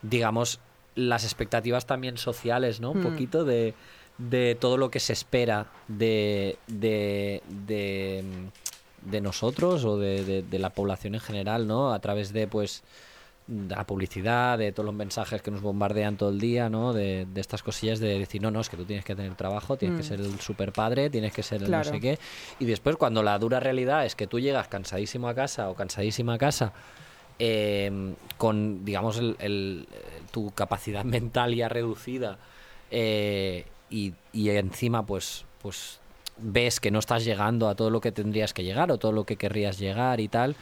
digamos, 0.02 0.58
las 0.94 1.24
expectativas 1.24 1.86
también 1.86 2.16
sociales, 2.16 2.80
¿no? 2.80 2.92
Un 2.92 3.00
Mm. 3.00 3.02
poquito 3.02 3.44
de, 3.44 3.74
de 4.18 4.56
todo 4.58 4.76
lo 4.78 4.90
que 4.90 4.98
se 5.00 5.12
espera 5.12 5.66
de, 5.88 6.58
de, 6.66 7.42
de, 7.48 8.24
de 9.02 9.20
nosotros 9.20 9.84
o 9.84 9.98
de, 9.98 10.24
de- 10.24 10.42
de 10.42 10.58
la 10.58 10.70
población 10.70 11.14
en 11.14 11.20
general, 11.20 11.66
¿no? 11.66 11.92
A 11.92 11.98
través 12.00 12.32
de, 12.32 12.46
pues, 12.48 12.82
de 13.46 13.76
la 13.76 13.84
publicidad, 13.86 14.58
de 14.58 14.72
todos 14.72 14.86
los 14.86 14.94
mensajes 14.94 15.40
que 15.40 15.50
nos 15.52 15.62
bombardean 15.62 16.16
todo 16.16 16.30
el 16.30 16.40
día, 16.40 16.68
¿no? 16.68 16.92
De, 16.92 17.26
de 17.32 17.40
estas 17.40 17.62
cosillas 17.62 18.00
de 18.00 18.18
decir, 18.18 18.42
no, 18.42 18.50
no, 18.50 18.60
es 18.60 18.68
que 18.68 18.76
tú 18.76 18.84
tienes 18.84 19.04
que 19.04 19.14
tener 19.14 19.34
trabajo, 19.36 19.76
tienes 19.76 19.96
que 19.96 20.02
Mm. 20.02 20.18
ser 20.18 20.20
el 20.20 20.40
super 20.40 20.72
padre, 20.72 21.10
tienes 21.10 21.32
que 21.32 21.42
ser 21.44 21.60
el 21.62 21.68
Claro. 21.68 21.84
no 21.84 21.90
sé 21.92 22.00
qué. 22.00 22.18
Y 22.58 22.64
después, 22.64 22.96
cuando 22.96 23.22
la 23.22 23.38
dura 23.38 23.60
realidad 23.60 24.04
es 24.04 24.16
que 24.16 24.26
tú 24.26 24.40
llegas 24.40 24.66
cansadísimo 24.68 25.28
a 25.28 25.34
casa 25.34 25.70
o 25.70 25.74
cansadísima 25.74 26.34
a 26.34 26.38
casa, 26.38 26.72
eh, 27.38 28.14
con, 28.38 28.84
digamos, 28.84 29.18
el- 29.18 29.36
el- 29.38 29.86
tu 30.32 30.50
capacidad 30.50 31.04
mental 31.04 31.54
ya 31.54 31.68
reducida, 31.68 32.38
eh, 32.90 33.64
y, 33.90 34.14
y 34.32 34.48
encima, 34.50 35.04
pues, 35.06 35.44
pues 35.62 36.00
ves 36.38 36.80
que 36.80 36.90
no 36.90 36.98
estás 36.98 37.24
llegando 37.24 37.68
a 37.68 37.74
todo 37.74 37.90
lo 37.90 38.00
que 38.00 38.12
tendrías 38.12 38.52
que 38.52 38.64
llegar 38.64 38.90
o 38.90 38.98
todo 38.98 39.12
lo 39.12 39.24
que 39.24 39.36
querrías 39.36 39.78
llegar 39.78 40.18
y 40.20 40.28
tal. 40.28 40.56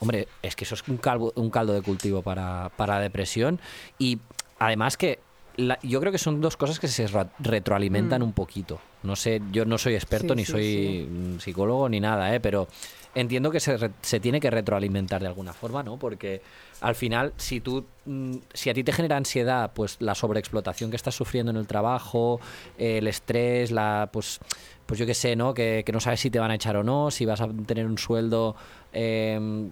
Hombre, 0.00 0.28
es 0.42 0.56
que 0.56 0.64
eso 0.64 0.74
es 0.74 0.86
un, 0.88 0.98
calvo- 0.98 1.32
un 1.36 1.50
caldo 1.50 1.72
de 1.72 1.82
cultivo 1.82 2.22
para, 2.22 2.70
para 2.76 2.94
la 2.96 3.00
depresión. 3.00 3.60
Y 3.98 4.18
además 4.58 4.96
que 4.96 5.18
la- 5.56 5.78
yo 5.82 6.00
creo 6.00 6.12
que 6.12 6.18
son 6.18 6.40
dos 6.40 6.56
cosas 6.56 6.78
que 6.80 6.88
se 6.88 7.06
retroalimentan 7.38 8.20
Mm. 8.20 8.24
un 8.24 8.32
poquito. 8.32 8.80
No 9.02 9.16
sé, 9.16 9.40
yo 9.52 9.64
no 9.64 9.78
soy 9.78 9.94
experto 9.94 10.34
Sí, 10.34 10.36
ni 10.36 10.44
sí, 10.44 10.52
soy 10.52 10.62
sí. 10.64 11.36
psicólogo 11.40 11.88
ni 11.88 12.00
nada, 12.00 12.34
¿eh? 12.34 12.40
pero 12.40 12.66
entiendo 13.14 13.50
que 13.50 13.60
se, 13.60 13.90
se 14.00 14.20
tiene 14.20 14.40
que 14.40 14.50
retroalimentar 14.50 15.20
de 15.20 15.28
alguna 15.28 15.52
forma, 15.52 15.82
¿no? 15.82 15.98
Porque 15.98 16.42
al 16.80 16.94
final, 16.94 17.32
si 17.36 17.60
tú, 17.60 17.84
mm, 18.04 18.36
si 18.52 18.70
a 18.70 18.74
ti 18.74 18.84
te 18.84 18.92
genera 18.92 19.16
ansiedad, 19.16 19.72
pues 19.74 19.96
la 20.00 20.14
sobreexplotación 20.14 20.90
que 20.90 20.96
estás 20.96 21.14
sufriendo 21.14 21.50
en 21.50 21.56
el 21.56 21.66
trabajo, 21.66 22.40
el 22.78 23.06
estrés, 23.06 23.70
la, 23.70 24.10
pues, 24.12 24.40
pues 24.86 24.98
yo 25.00 25.06
qué 25.06 25.14
sé, 25.14 25.36
¿no? 25.36 25.54
Que, 25.54 25.82
que 25.86 25.92
no 25.92 26.00
sabes 26.00 26.20
si 26.20 26.30
te 26.30 26.38
van 26.38 26.50
a 26.50 26.56
echar 26.56 26.76
o 26.76 26.82
no, 26.82 27.10
si 27.10 27.24
vas 27.24 27.40
a 27.40 27.48
tener 27.66 27.86
un 27.86 27.98
sueldo 27.98 28.56
eh, 28.92 29.70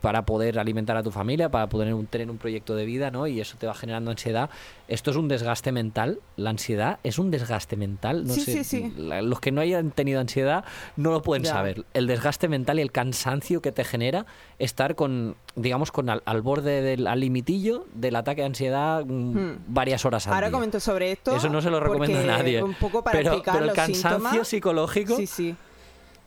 para 0.00 0.24
poder 0.24 0.58
alimentar 0.58 0.96
a 0.96 1.02
tu 1.02 1.10
familia, 1.10 1.50
para 1.50 1.68
poder 1.68 1.92
un- 1.94 2.06
tener 2.06 2.30
un 2.30 2.38
proyecto 2.38 2.74
de 2.76 2.84
vida, 2.84 3.10
¿no? 3.10 3.26
Y 3.26 3.40
eso 3.40 3.56
te 3.58 3.66
va 3.66 3.74
generando 3.74 4.10
ansiedad. 4.10 4.50
Esto 4.86 5.10
es 5.10 5.16
un 5.16 5.28
desgaste 5.28 5.72
mental. 5.72 6.20
La 6.36 6.50
ansiedad 6.50 6.98
es 7.02 7.18
un 7.18 7.30
desgaste 7.30 7.76
mental. 7.76 8.24
No 8.26 8.32
Sí, 8.34 8.40
sé, 8.42 8.64
sí, 8.64 8.64
sí. 8.64 8.92
la- 8.96 9.20
los 9.22 9.40
que 9.40 9.50
no 9.52 9.60
hayan 9.60 9.90
tenido 9.90 10.20
ansiedad 10.20 10.64
no 10.96 11.10
lo 11.10 11.22
pueden 11.22 11.44
Ya. 11.44 11.52
saber. 11.52 11.84
El 11.94 12.06
desgaste 12.06 12.48
mental 12.48 12.78
y 12.78 12.82
el 12.82 12.92
cansancio 12.92 13.60
que 13.60 13.72
te 13.72 13.84
genera 13.84 14.26
estar 14.58 14.94
con, 14.94 15.36
digamos, 15.56 15.90
con 15.92 16.08
al, 16.10 16.22
al 16.24 16.42
borde 16.42 16.80
del 16.82 17.06
al 17.06 17.20
limitillo 17.20 17.86
del 17.94 18.16
ataque 18.16 18.42
de 18.42 18.46
ansiedad 18.46 19.04
mm, 19.04 19.36
Hmm. 19.38 19.58
varias 19.68 20.04
horas 20.04 20.26
al 20.26 20.34
Ahora 20.34 20.46
día. 20.48 20.52
comento 20.52 20.80
sobre 20.80 21.12
esto. 21.12 21.34
Eso 21.36 21.48
no 21.48 21.60
se 21.60 21.70
lo 21.70 21.80
recomiendo 21.80 22.18
a 22.20 22.22
nadie. 22.38 22.62
Un 22.62 22.74
poco 22.74 23.02
para 23.02 23.16
pero, 23.18 23.30
explicar 23.32 23.54
pero 23.54 23.64
el 23.64 23.68
los 23.68 23.76
cansancio 23.76 24.10
síntomas. 24.20 24.48
psicológico 24.48 25.16
Sí, 25.16 25.26
sí. 25.26 25.56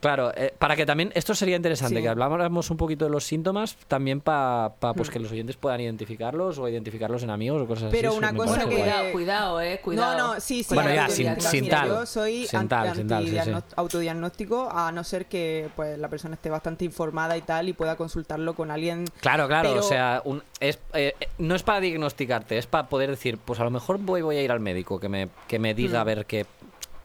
Claro, 0.01 0.33
eh, 0.35 0.53
para 0.57 0.75
que 0.75 0.85
también, 0.85 1.11
esto 1.15 1.33
sería 1.35 1.55
interesante, 1.55 1.95
Sí. 1.97 2.01
que 2.01 2.09
habláramos 2.09 2.69
un 2.71 2.77
poquito 2.77 3.05
de 3.05 3.11
los 3.11 3.23
síntomas, 3.23 3.77
también 3.87 4.19
para 4.19 4.73
pues 4.79 5.09
Hmm. 5.09 5.13
que 5.13 5.19
los 5.19 5.31
oyentes 5.31 5.55
puedan 5.57 5.79
identificarlos 5.79 6.57
o 6.57 6.67
identificarlos 6.67 7.23
en 7.23 7.29
amigos 7.29 7.61
o 7.61 7.67
cosas 7.67 7.89
Pero 7.91 8.09
así. 8.09 8.17
eso 8.17 8.27
una 8.27 8.33
cosa 8.35 8.59
que- 8.61 8.65
guay. 8.65 8.81
cuidado, 8.81 9.11
cuidado, 9.11 9.61
eh, 9.61 9.79
cuidado. 9.83 10.17
No, 10.17 10.33
no, 10.33 10.39
sí, 10.41 10.63
sí. 10.63 10.73
Bueno, 10.75 10.93
ya, 10.93 11.07
sin- 11.07 11.27
anti- 11.29 11.41
sin 11.45 11.61
mira, 11.65 11.77
tal. 11.81 11.87
Yo 11.89 12.05
soy 12.05 12.47
Sin 12.47 12.59
anti- 12.59 12.69
tal, 12.69 12.95
sin 12.95 13.07
tal, 13.07 13.23
sí, 13.23 13.29
sí. 13.29 13.37
antidiagno- 13.37 13.63
autodiagnóstico, 13.75 14.69
a 14.71 14.91
no 14.91 15.03
ser 15.03 15.27
que 15.27 15.69
pues 15.75 15.97
la 15.99 16.07
persona 16.09 16.33
esté 16.35 16.49
bastante 16.49 16.83
informada 16.83 17.37
y 17.37 17.41
tal 17.41 17.69
y 17.69 17.73
pueda 17.73 17.95
consultarlo 17.95 18.55
con 18.55 18.71
alguien. 18.71 19.05
Claro, 19.21 19.47
claro, 19.47 19.69
Pero- 19.69 19.79
o 19.81 19.83
sea, 19.83 20.21
un- 20.25 20.43
es, 20.59 20.79
eh, 20.93 21.13
eh, 21.19 21.27
no 21.37 21.53
es 21.55 21.63
para 21.63 21.79
diagnosticarte, 21.79 22.57
es 22.57 22.65
para 22.65 22.87
poder 22.89 23.09
decir, 23.11 23.37
pues 23.37 23.59
a 23.59 23.63
lo 23.63 23.69
mejor 23.69 23.99
voy, 23.99 24.21
voy 24.23 24.37
a 24.37 24.41
ir 24.41 24.51
al 24.51 24.59
médico, 24.59 24.99
que 24.99 25.09
me, 25.09 25.29
que 25.47 25.59
me 25.59 25.73
diga 25.75 25.99
Hmm. 25.99 26.01
a 26.01 26.03
ver 26.05 26.25
qué, 26.25 26.45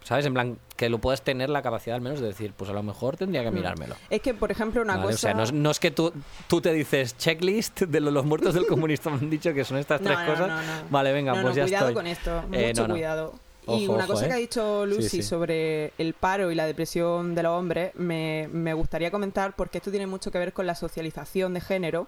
¿sabes? 0.06 0.24
En 0.24 0.34
plan, 0.34 0.56
que 0.76 0.88
lo 0.88 0.98
puedas 0.98 1.22
tener 1.22 1.50
la 1.50 1.62
capacidad 1.62 1.96
al 1.96 2.00
menos 2.02 2.20
de 2.20 2.28
decir, 2.28 2.52
pues 2.56 2.70
a 2.70 2.72
lo 2.72 2.82
mejor 2.82 3.16
tendría 3.16 3.42
que 3.42 3.50
Mm. 3.50 3.54
mirármelo. 3.54 3.96
Es 4.08 4.20
que, 4.22 4.34
por 4.34 4.52
ejemplo, 4.52 4.80
una 4.82 4.94
Vale, 4.96 5.06
cosa. 5.06 5.16
O 5.16 5.18
sea, 5.18 5.34
no 5.34 5.42
es, 5.42 5.52
no 5.52 5.70
es 5.70 5.80
que 5.80 5.90
tú, 5.90 6.12
tú 6.46 6.60
te 6.60 6.72
dices 6.72 7.16
checklist 7.18 7.80
de 7.82 8.00
lo- 8.00 8.12
los 8.12 8.24
muertos 8.24 8.54
del 8.54 8.66
comunista 8.66 9.10
me 9.10 9.16
han 9.16 9.28
dicho 9.30 9.52
que 9.52 9.64
son 9.64 9.78
estas 9.78 10.00
No, 10.00 10.06
tres 10.06 10.20
no, 10.20 10.26
cosas. 10.26 10.48
no, 10.48 10.56
no. 10.56 10.88
Vale, 10.90 11.12
venga, 11.12 11.32
pues 11.42 11.56
ya 11.56 11.64
cuidado 11.64 11.88
estoy. 11.88 11.94
con 11.94 12.06
esto, 12.06 12.42
mucho 12.48 12.58
Eh, 12.60 12.72
no, 12.74 12.86
no. 12.88 12.94
cuidado. 12.94 13.34
y 13.68 13.88
una 13.88 14.04
ojo, 14.04 14.12
cosa 14.12 14.26
¿eh? 14.26 14.28
que 14.28 14.34
ha 14.34 14.38
dicho 14.38 14.86
Lucy 14.86 15.02
Sí, 15.02 15.08
sí. 15.08 15.22
sobre 15.24 15.92
el 15.98 16.14
paro 16.14 16.52
y 16.52 16.54
la 16.54 16.66
depresión 16.66 17.34
de 17.34 17.42
los 17.42 17.50
hombres, 17.58 17.90
me, 17.96 18.48
me 18.52 18.72
gustaría 18.74 19.10
comentar 19.10 19.56
porque 19.56 19.78
esto 19.78 19.90
tiene 19.90 20.06
mucho 20.06 20.30
que 20.30 20.38
ver 20.38 20.52
con 20.52 20.68
la 20.68 20.76
socialización 20.76 21.52
de 21.54 21.60
género. 21.60 22.06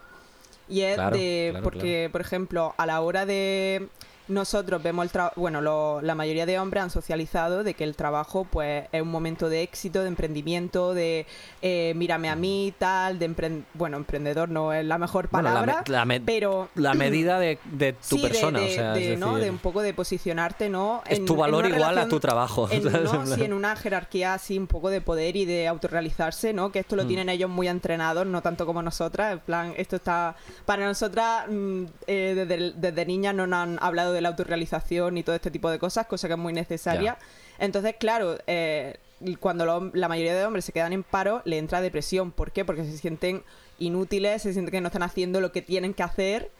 Y 0.68 0.82
es 0.82 0.94
Claro, 0.94 1.16
de. 1.16 1.48
claro, 1.50 1.64
porque, 1.64 2.08
por 2.12 2.20
ejemplo, 2.20 2.74
a 2.76 2.86
la 2.86 3.00
hora 3.00 3.26
de. 3.26 3.88
Nosotros 4.28 4.82
vemos 4.82 5.04
el 5.04 5.10
trabajo. 5.10 5.34
Bueno, 5.40 5.60
lo- 5.60 6.00
la 6.02 6.14
mayoría 6.14 6.46
de 6.46 6.58
hombres 6.58 6.82
han 6.84 6.90
socializado 6.90 7.64
de 7.64 7.74
que 7.74 7.84
el 7.84 7.96
trabajo, 7.96 8.46
pues, 8.50 8.86
es 8.92 9.02
un 9.02 9.10
momento 9.10 9.48
de 9.48 9.62
éxito, 9.62 10.02
de 10.02 10.08
emprendimiento, 10.08 10.94
de 10.94 11.26
eh, 11.62 11.92
mírame 11.96 12.28
a 12.28 12.36
mí, 12.36 12.72
tal, 12.78 13.18
de 13.18 13.30
empren- 13.30 13.64
Bueno, 13.74 13.96
emprendedor 13.96 14.48
no 14.48 14.72
es 14.72 14.84
la 14.84 14.98
mejor 14.98 15.28
Bueno, 15.30 15.48
la 15.48 15.54
me- 15.60 15.66
palabra, 15.66 15.84
la 15.88 16.04
me- 16.04 16.20
pero 16.20 16.68
la 16.74 16.94
medida 16.94 17.38
de, 17.38 17.58
de 17.72 17.92
tu 17.94 18.16
sí, 18.16 18.18
persona, 18.18 18.60
de, 18.60 18.66
o 18.66 18.68
sea, 18.68 19.16
¿no? 19.16 19.36
de 19.38 19.50
un 19.50 19.58
poco 19.58 19.82
de 19.82 19.94
posicionarte, 19.94 20.68
¿no? 20.68 21.02
es 21.08 21.18
En- 21.18 21.26
tu 21.26 21.34
valor 21.36 21.66
igual 21.66 21.96
a 21.98 22.08
tu 22.08 22.20
trabajo. 22.20 22.68
No, 23.08 23.26
sí, 23.26 23.44
en 23.44 23.52
una 23.52 23.76
jerarquía 23.76 24.34
así 24.34 24.58
un 24.58 24.66
poco 24.66 24.90
de 24.90 25.00
poder 25.00 25.36
y 25.36 25.44
de 25.44 25.66
autorrealizarse, 25.68 26.52
¿no? 26.52 26.70
Que 26.72 26.80
esto 26.80 26.96
lo 26.96 27.04
Mm. 27.04 27.08
tienen 27.08 27.28
ellos 27.28 27.48
muy 27.50 27.68
entrenados, 27.68 28.26
no 28.26 28.42
tanto 28.42 28.66
como 28.66 28.82
nosotras. 28.82 29.32
En 29.32 29.38
plan, 29.40 29.72
esto 29.76 29.96
está... 29.96 30.36
Para 30.66 30.84
nosotras, 30.86 31.46
mm, 31.48 31.84
eh, 32.06 32.34
desde, 32.36 32.72
desde 32.76 33.06
niñas 33.06 33.34
no 33.34 33.46
nos 33.46 33.58
han 33.60 33.78
hablado 33.80 34.12
de 34.12 34.17
la 34.20 34.28
autorrealización 34.30 35.18
y 35.18 35.22
todo 35.22 35.34
este 35.36 35.50
tipo 35.50 35.70
de 35.70 35.78
cosas, 35.78 36.06
cosa 36.06 36.28
que 36.28 36.34
es 36.34 36.38
muy 36.38 36.52
necesaria. 36.52 37.18
Entonces, 37.58 37.94
claro, 37.98 38.38
eh, 38.46 38.96
cuando 39.40 39.64
lo- 39.66 39.90
la 39.94 40.08
mayoría 40.08 40.34
de 40.34 40.44
hombres 40.44 40.64
se 40.64 40.72
quedan 40.72 40.92
en 40.92 41.02
paro, 41.02 41.42
le 41.44 41.58
entra 41.58 41.80
depresión. 41.80 42.30
¿Por 42.30 42.52
qué? 42.52 42.64
Porque 42.64 42.84
se 42.84 42.96
sienten 42.96 43.42
inútiles, 43.78 44.42
se 44.42 44.52
sienten 44.52 44.72
que 44.72 44.80
no 44.80 44.88
están 44.88 45.02
haciendo 45.02 45.40
lo 45.40 45.50
que 45.52 45.62
tienen 45.62 45.94
que 45.94 46.02
hacer 46.02 46.50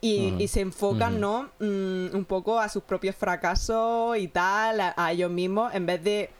y, 0.00 0.48
se 0.48 0.60
enfocan. 0.60 1.20
¿no? 1.20 1.50
Mm, 1.58 2.14
un 2.16 2.24
poco 2.26 2.58
a 2.58 2.68
sus 2.68 2.82
propios 2.84 3.14
fracasos 3.16 4.16
y 4.16 4.28
tal, 4.28 4.80
a, 4.80 4.94
a 4.96 5.12
ellos 5.12 5.30
mismos, 5.30 5.74
en 5.74 5.84
vez 5.86 6.02
de 6.02 6.30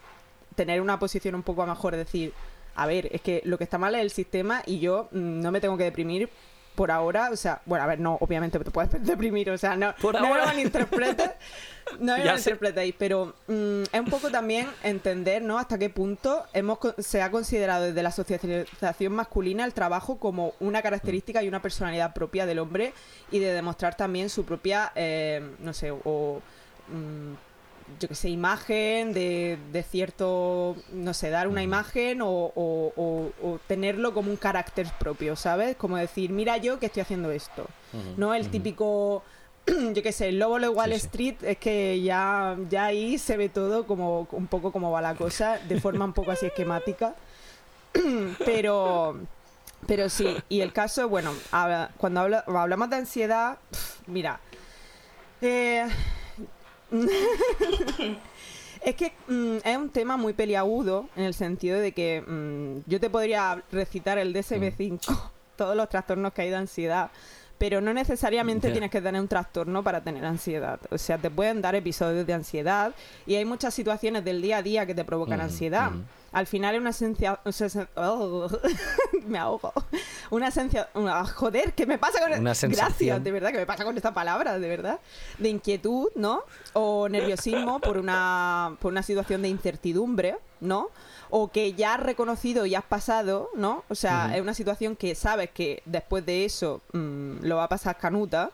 tener 0.55 0.81
una 0.81 0.99
posición 0.99 1.35
un 1.35 1.42
poco 1.42 1.64
mejor, 1.66 1.94
decir, 1.96 2.33
a 2.75 2.87
ver, 2.87 3.09
es 3.12 3.20
que 3.20 3.42
lo 3.44 3.59
que 3.59 3.64
está 3.64 3.77
mal 3.79 3.94
es 3.94 4.01
el 4.01 4.11
sistema 4.11 4.62
y 4.64 4.79
yo 4.79 5.09
mm, 5.12 5.40
no 5.40 5.51
me 5.53 5.61
tengo 5.61 5.77
que 5.77 5.85
deprimir 5.85 6.31
por 6.74 6.90
ahora, 6.90 7.30
o 7.30 7.37
sea, 7.37 7.61
bueno, 7.66 7.85
a 7.85 7.87
ver, 7.87 8.00
no, 8.00 8.16
obviamente 8.20 8.59
te 8.59 8.70
puedes 8.70 8.90
deprimir, 9.04 9.50
o 9.50 9.59
sea, 9.59 9.76
no, 9.76 9.94
Por 10.00 10.14
no 10.14 10.26
ahora. 10.26 10.40
lo 10.40 10.46
malinterpretes, 10.46 11.30
no 12.00 12.16
lo 12.16 12.24
malinterpretéis, 12.24 12.94
pero 12.98 13.35
mm, 13.48 13.83
es 13.92 14.00
un 14.00 14.06
poco 14.06 14.30
también 14.30 14.68
entender, 14.83 15.42
¿no? 15.42 15.59
Hasta 15.59 15.78
qué 15.78 15.90
punto 15.90 16.44
hemos 16.52 16.78
se 16.98 17.22
ha 17.22 17.30
considerado 17.30 17.85
desde 17.87 18.02
la 18.02 18.11
socialización 18.12 19.12
masculina 19.12 19.64
el 19.64 19.74
trabajo 19.74 20.18
como 20.18 20.54
una 20.61 20.83
característica 20.83 21.42
y 21.42 21.48
una 21.48 21.61
personalidad 21.62 22.14
propia 22.14 22.46
del 22.46 22.59
hombre 22.59 22.92
y 23.30 23.38
de 23.38 23.52
demostrar 23.52 23.96
también 23.96 24.30
su 24.30 24.44
propia, 24.44 24.92
eh, 24.94 25.42
no 25.59 25.72
sé, 25.72 25.90
o 25.90 26.40
mm, 26.88 27.49
yo 27.98 28.09
que 28.09 28.14
sé, 28.14 28.29
imagen 28.29 29.12
de, 29.12 29.59
de 29.72 29.83
cierto, 29.83 30.76
no 30.92 31.12
sé, 31.14 31.31
dar 31.31 31.48
una 31.48 31.62
imagen 31.62 32.22
o, 32.22 32.29
o- 32.29 32.92
o- 32.96 33.33
o 33.42 33.59
tenerlo 33.66 34.12
como 34.14 34.31
un 34.31 34.37
carácter 34.37 34.87
propio, 34.98 35.37
¿sabes? 35.37 35.76
Como 35.76 35.96
decir, 35.96 36.31
mira 36.31 36.57
yo 36.59 36.79
que 36.79 36.87
estoy 36.87 37.03
haciendo 37.03 37.31
esto. 37.31 37.66
No 38.16 38.35
el 38.35 38.48
típico, 38.50 39.22
yo 39.66 40.03
qué 40.03 40.12
sé, 40.12 40.29
el 40.29 40.38
lobo 40.38 40.61
de 40.61 40.68
Wall 40.68 40.92
Sí, 40.92 41.00
sí. 41.00 41.07
Street, 41.07 41.37
es 41.42 41.59
que 41.59 42.00
ya, 42.03 42.57
ya 42.68 42.85
ahí 42.87 43.18
se 43.18 43.37
ve 43.37 43.48
todo 43.48 43.87
como 43.87 44.29
un 44.33 44.46
poco 44.46 44.70
como 44.72 44.90
va 44.90 45.00
la 45.00 45.14
cosa, 45.14 45.59
de 45.68 45.81
forma 45.81 46.05
un 46.05 46.12
poco 46.12 46.31
así 46.31 46.46
esquemática. 46.46 47.14
Pero... 48.44 49.16
Pero 49.87 50.11
sí, 50.11 50.37
y 50.50 50.61
el 50.61 50.74
caso, 50.74 51.09
bueno, 51.09 51.33
cuando 51.96 52.20
habla- 52.20 52.44
hablamos 52.46 52.90
de 52.90 52.96
ansiedad, 52.96 53.57
mira, 54.07 54.38
eh, 55.40 55.87
es 58.85 58.94
que 58.94 59.12
mm, 59.29 59.57
es 59.64 59.76
un 59.76 59.90
tema 59.90 60.16
muy 60.16 60.33
peliagudo 60.33 61.09
en 61.16 61.24
el 61.24 61.35
sentido 61.35 61.79
de 61.79 61.92
que 61.92 62.22
mm, 62.26 62.90
yo 62.90 63.00
te 63.00 63.11
podría 63.11 63.62
recitar 63.70 64.18
el 64.18 64.35
DSM-5, 64.35 65.31
todos 65.57 65.76
los 65.76 65.88
trastornos 65.88 66.33
que 66.33 66.42
hay 66.42 66.50
de 66.50 66.57
ansiedad, 66.57 67.11
pero 67.59 67.81
no 67.83 67.92
necesariamente 67.92 68.70
tienes 68.70 68.90
que 68.90 69.03
tener 69.03 69.20
un 69.20 69.29
trastorno 69.29 69.85
para 69.85 70.03
tener 70.03 70.24
ansiedad. 70.24 70.81
O 70.90 70.96
sea, 70.96 71.18
te 71.18 71.31
pueden 71.31 71.61
dar 71.61 71.74
episodios 71.74 72.26
de 72.26 72.33
ansiedad 72.33 72.94
y 73.26 73.35
hay 73.35 73.44
muchas 73.44 73.74
situaciones 73.74 74.24
del 74.24 74.40
día 74.40 74.59
a 74.59 74.62
día 74.62 74.87
que 74.87 74.94
te 74.94 75.05
provocan 75.05 75.40
Ujú, 75.40 75.50
ansiedad. 75.50 75.90
Al 76.33 76.47
final 76.47 76.75
es 76.75 76.81
una 76.81 76.90
esencia... 76.90 77.40
oh, 77.97 78.49
me 79.27 79.38
ahogo. 79.38 79.73
Una 80.31 80.49
esencia... 80.49 80.88
una- 80.95 81.25
joder, 81.25 81.73
¿qué 81.73 81.87
me 81.87 81.99
pasa 81.99 82.21
con... 82.21 82.33
Una 82.38 82.55
sensación. 82.55 82.88
Gracias, 82.88 83.25
de 83.25 83.33
verdad, 83.33 83.51
que 83.51 83.59
me 83.59 83.66
pasa 83.66 83.85
con 83.85 83.97
esta 83.97 84.14
palabra, 84.14 84.59
de 84.59 84.69
verdad. 84.69 85.01
De 85.38 85.49
inquietud, 85.49 86.09
¿no? 86.14 86.43
O 86.73 87.09
nerviosismo 87.09 87.81
por 87.81 87.99
una, 87.99 88.77
por 88.81 88.93
una 88.93 89.03
situación 89.03 89.43
de 89.43 89.49
incertidumbre, 89.49 90.37
¿no? 90.61 90.88
O 91.31 91.49
que 91.51 91.73
ya 91.75 91.95
has 91.95 92.01
reconocido 92.01 92.66
y 92.66 92.75
has 92.75 92.85
pasado, 92.85 93.51
¿no? 93.55 93.85
O 93.88 93.95
sea, 93.95 94.37
es 94.37 94.43
una 94.43 94.55
situación 94.55 94.97
que 94.97 95.14
sabes 95.14 95.51
que 95.51 95.83
después 95.85 96.25
de 96.27 96.45
eso 96.45 96.81
mm, 96.93 97.45
lo 97.45 97.57
va 97.57 97.64
a 97.64 97.69
pasar 97.69 97.99
canuta 97.99 98.51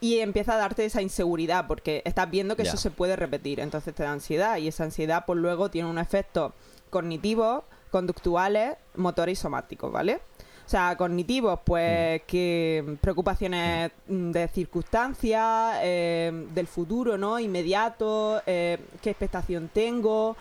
y 0.00 0.18
empieza 0.20 0.54
a 0.54 0.56
darte 0.58 0.84
esa 0.84 1.02
inseguridad 1.02 1.66
porque 1.66 2.02
estás 2.04 2.30
viendo 2.30 2.54
que 2.54 2.62
eso 2.62 2.76
se 2.76 2.90
puede 2.90 3.16
repetir, 3.16 3.58
entonces 3.60 3.94
te 3.94 4.04
da 4.04 4.12
ansiedad 4.12 4.56
y 4.58 4.68
esa 4.68 4.84
ansiedad 4.84 5.24
pues 5.26 5.38
luego 5.38 5.70
tiene 5.70 5.90
un 5.90 5.98
efecto 5.98 6.54
cognitivos, 6.88 7.64
conductuales, 7.90 8.76
motores 8.96 9.38
y 9.38 9.42
somáticos, 9.42 9.90
¿vale? 9.92 10.20
O 10.66 10.70
sea, 10.70 10.96
cognitivos, 10.98 11.60
pues 11.64 12.20
que 12.26 12.98
preocupaciones 13.00 13.90
mm, 14.06 14.30
de 14.32 14.48
circunstancias, 14.48 15.76
eh, 15.82 16.46
del 16.52 16.66
futuro, 16.66 17.16
¿no? 17.16 17.38
Inmediato, 17.38 18.42
eh, 18.44 18.78
qué 19.00 19.10
expectación 19.10 19.70
tengo, 19.72 20.36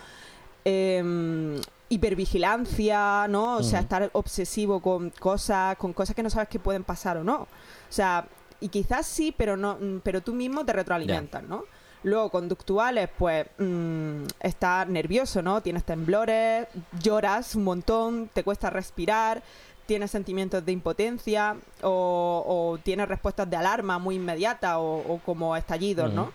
eh, 0.65 1.61
hipervigilancia, 1.87 3.25
¿no? 3.29 3.55
O 3.55 3.63
sea, 3.63 3.79
estar 3.79 4.09
obsesivo 4.11 4.81
con 4.81 5.11
cosas, 5.11 5.77
con 5.77 5.93
cosas 5.93 6.13
que 6.13 6.23
no 6.23 6.29
sabes 6.29 6.49
que 6.49 6.59
pueden 6.59 6.83
pasar 6.83 7.15
o 7.15 7.23
no. 7.23 7.43
O 7.43 7.47
sea, 7.87 8.27
y 8.59 8.67
quizás 8.69 9.05
sí, 9.05 9.33
pero 9.35 9.55
no, 9.55 9.77
mm, 9.79 9.99
pero 10.03 10.21
tú 10.21 10.33
mismo 10.33 10.65
te 10.65 10.73
retroalimentas, 10.73 11.43
¿no? 11.43 11.63
Luego, 12.03 12.29
conductuales, 12.29 13.09
pues 13.17 13.47
mm, 13.57 14.23
estás 14.39 14.87
nervioso, 14.87 15.41
¿no? 15.41 15.61
Tienes 15.61 15.83
temblores, 15.83 16.67
lloras 17.01 17.55
un 17.55 17.63
montón, 17.63 18.29
te 18.33 18.43
cuesta 18.43 18.69
respirar, 18.69 19.41
tienes 19.87 20.11
sentimientos 20.11 20.63
de 20.65 20.71
impotencia 20.71 21.55
o, 21.81 22.43
o 22.45 22.77
tienes 22.77 23.07
respuestas 23.07 23.49
de 23.49 23.55
alarma 23.55 23.97
muy 23.97 24.15
inmediatas 24.15 24.75
o, 24.77 25.03
o 25.07 25.21
como 25.25 25.55
estallidos, 25.55 26.13
¿no? 26.13 26.31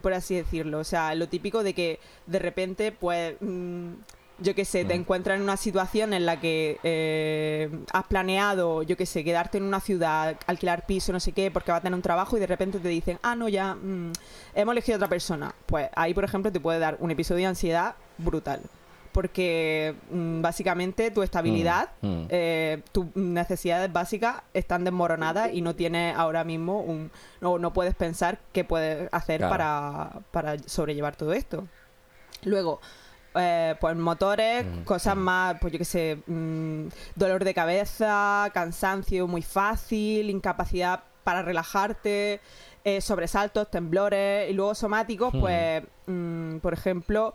Por 0.00 0.14
así 0.14 0.34
decirlo. 0.34 0.78
O 0.78 0.84
sea, 0.84 1.14
lo 1.14 1.28
típico 1.28 1.62
de 1.62 1.74
que 1.74 2.00
de 2.26 2.38
repente, 2.38 2.90
pues, 2.92 3.36
mm, 3.40 3.92
yo 4.42 4.54
qué 4.54 4.64
sé, 4.64 4.84
te 4.84 4.94
Mm. 4.94 5.00
encuentras 5.00 5.36
en 5.36 5.42
una 5.42 5.56
situación 5.56 6.12
en 6.12 6.26
la 6.26 6.38
que 6.40 6.78
eh, 6.82 7.70
has 7.92 8.04
planeado, 8.04 8.82
yo 8.82 8.96
qué 8.96 9.06
sé, 9.06 9.24
quedarte 9.24 9.58
en 9.58 9.64
una 9.64 9.80
ciudad, 9.80 10.36
alquilar 10.46 10.84
piso, 10.86 11.12
no 11.12 11.20
sé 11.20 11.32
qué, 11.32 11.50
porque 11.50 11.72
va 11.72 11.78
a 11.78 11.80
tener 11.80 11.94
un 11.94 12.02
trabajo 12.02 12.36
y 12.36 12.40
de 12.40 12.46
repente 12.46 12.78
te 12.78 12.88
dicen, 12.88 13.18
ah, 13.22 13.34
no, 13.34 13.48
ya, 13.48 13.74
mm, 13.74 14.12
hemos 14.54 14.72
elegido 14.72 14.96
a 14.96 14.98
otra 14.98 15.08
persona. 15.08 15.54
Pues 15.66 15.88
ahí, 15.94 16.14
por 16.14 16.24
ejemplo, 16.24 16.50
te 16.52 16.60
puede 16.60 16.78
dar 16.78 16.96
un 17.00 17.10
episodio 17.10 17.40
de 17.40 17.46
ansiedad 17.46 17.94
brutal. 18.18 18.60
Porque 19.12 19.94
mm, 20.10 20.40
básicamente 20.40 21.10
tu 21.10 21.22
estabilidad, 21.22 21.90
mm. 22.00 22.22
eh, 22.30 22.80
tus 22.92 23.14
necesidades 23.14 23.92
básicas 23.92 24.36
están 24.54 24.84
desmoronadas 24.84 25.50
y 25.52 25.60
no 25.60 25.74
tienes 25.76 26.16
ahora 26.16 26.44
mismo 26.44 26.80
un. 26.80 27.10
No, 27.42 27.58
no 27.58 27.74
puedes 27.74 27.94
pensar 27.94 28.38
qué 28.52 28.64
puedes 28.64 29.10
hacer 29.12 29.40
Claro. 29.40 29.50
para, 29.50 30.10
para 30.30 30.58
sobrellevar 30.64 31.14
todo 31.14 31.34
esto. 31.34 31.66
Luego, 32.44 32.80
eh, 33.34 33.74
pues 33.80 33.96
motores, 33.96 34.64
Mm, 34.66 34.82
cosas 34.84 35.16
mm. 35.16 35.18
más, 35.20 35.56
pues 35.60 35.72
yo 35.72 35.78
qué 35.78 35.84
sé, 35.84 36.18
mm, 36.26 36.86
dolor 37.14 37.44
de 37.44 37.54
cabeza, 37.54 38.50
cansancio 38.52 39.26
muy 39.26 39.42
fácil, 39.42 40.28
incapacidad 40.30 41.00
para 41.24 41.42
relajarte, 41.42 42.40
eh, 42.84 43.00
sobresaltos, 43.00 43.70
temblores, 43.70 44.50
y 44.50 44.54
luego 44.54 44.74
somáticos, 44.74 45.32
Mm. 45.32 45.40
pues, 45.40 45.82
mm, 46.06 46.56
por 46.58 46.72
ejemplo, 46.72 47.34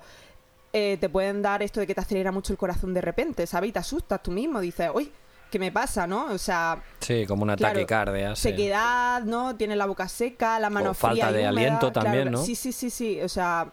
eh, 0.74 0.98
te 1.00 1.08
pueden 1.10 1.42
dar 1.42 1.64
esto 1.64 1.80
de 1.80 1.88
que 1.88 1.96
te 1.96 2.02
acelera 2.02 2.32
mucho 2.32 2.52
el 2.54 2.60
corazón 2.60 2.94
de 2.94 3.02
repente, 3.02 3.48
¿sabes? 3.48 3.70
Y 3.70 3.72
te 3.74 3.80
asustas 3.80 4.22
tú 4.22 4.32
mismo, 4.32 4.60
dices, 4.60 4.92
uy, 4.94 5.12
¿qué 5.50 5.58
me 5.58 5.72
pasa, 5.72 6.06
no? 6.06 6.26
O 6.26 6.38
sea, 6.38 6.84
Sí, 7.00 7.26
como 7.26 7.44
una 7.44 7.56
Claro, 7.56 7.76
taquicardia. 7.76 8.36
sí. 8.36 8.50
sequedad, 8.50 9.24
¿no? 9.24 9.56
Tienes 9.56 9.78
la 9.78 9.86
boca 9.86 10.10
seca, 10.10 10.60
la 10.60 10.70
mano 10.70 10.92
O 10.92 10.94
falta 10.94 11.28
fría 11.28 11.32
y 11.32 11.34
de 11.34 11.40
húmeda, 11.40 11.50
aliento 11.50 11.92
claro, 11.94 11.94
también, 12.06 12.32
¿no? 12.32 12.44
Sí, 12.44 12.54
sí, 12.56 12.74
sí, 12.74 12.90
sí. 12.90 13.22
O 13.22 13.30
sea, 13.30 13.68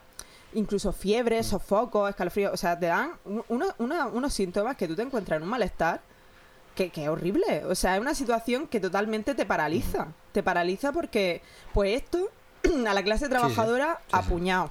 incluso 0.55 0.91
fiebre, 0.91 1.41
sofocos, 1.43 2.09
escalofríos. 2.09 2.53
O 2.53 2.57
sea, 2.57 2.77
te 2.79 2.87
dan 2.87 3.11
uno- 3.47 3.73
unos 3.77 4.33
síntomas 4.33 4.75
que 4.75 4.87
tú 4.87 4.95
te 4.95 5.03
encuentras 5.03 5.37
en 5.37 5.43
un 5.43 5.49
malestar 5.49 6.01
que, 6.75 6.89
que 6.89 7.03
es 7.03 7.09
horrible. 7.09 7.63
O 7.69 7.75
sea, 7.75 7.95
es 7.95 8.01
una 8.01 8.15
situación 8.15 8.67
que 8.67 8.79
totalmente 8.79 9.35
te 9.35 9.45
paraliza. 9.45 10.07
Te 10.33 10.43
paraliza 10.43 10.91
porque, 10.91 11.41
pues 11.73 12.01
esto, 12.01 12.29
a 12.87 12.93
la 12.93 13.03
clase 13.03 13.29
trabajadora, 13.29 13.97
Sí, 13.99 14.03
sí. 14.11 14.17
apuñado. 14.17 14.69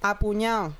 Apuñado. 0.00 0.72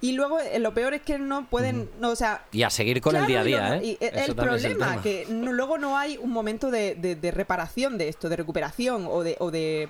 Y 0.00 0.12
luego 0.12 0.40
eh, 0.40 0.58
lo 0.58 0.74
peor 0.74 0.94
es 0.94 1.02
que 1.02 1.18
no 1.18 1.46
pueden, 1.48 1.88
no, 2.00 2.10
o 2.10 2.16
sea, 2.16 2.44
Y 2.50 2.62
a 2.64 2.70
seguir 2.70 3.00
con 3.00 3.14
el 3.14 3.24
día 3.26 3.40
a 3.40 3.44
día, 3.44 3.76
¿eh? 3.76 3.84
y 3.84 3.90
el- 4.04 4.14
Eso 4.16 4.24
el 4.24 4.30
es 4.30 4.34
problema, 4.34 4.86
tema. 4.90 5.02
que 5.02 5.26
no- 5.30 5.52
luego 5.52 5.78
no 5.78 5.96
hay 5.96 6.16
un 6.18 6.30
momento 6.30 6.70
de, 6.72 6.96
de- 6.96 7.14
de 7.14 7.30
reparación 7.30 7.98
de 7.98 8.08
esto, 8.08 8.28
de 8.28 8.36
recuperación 8.36 9.06
o 9.08 9.22
de... 9.22 9.36
O 9.38 9.50
de 9.52 9.88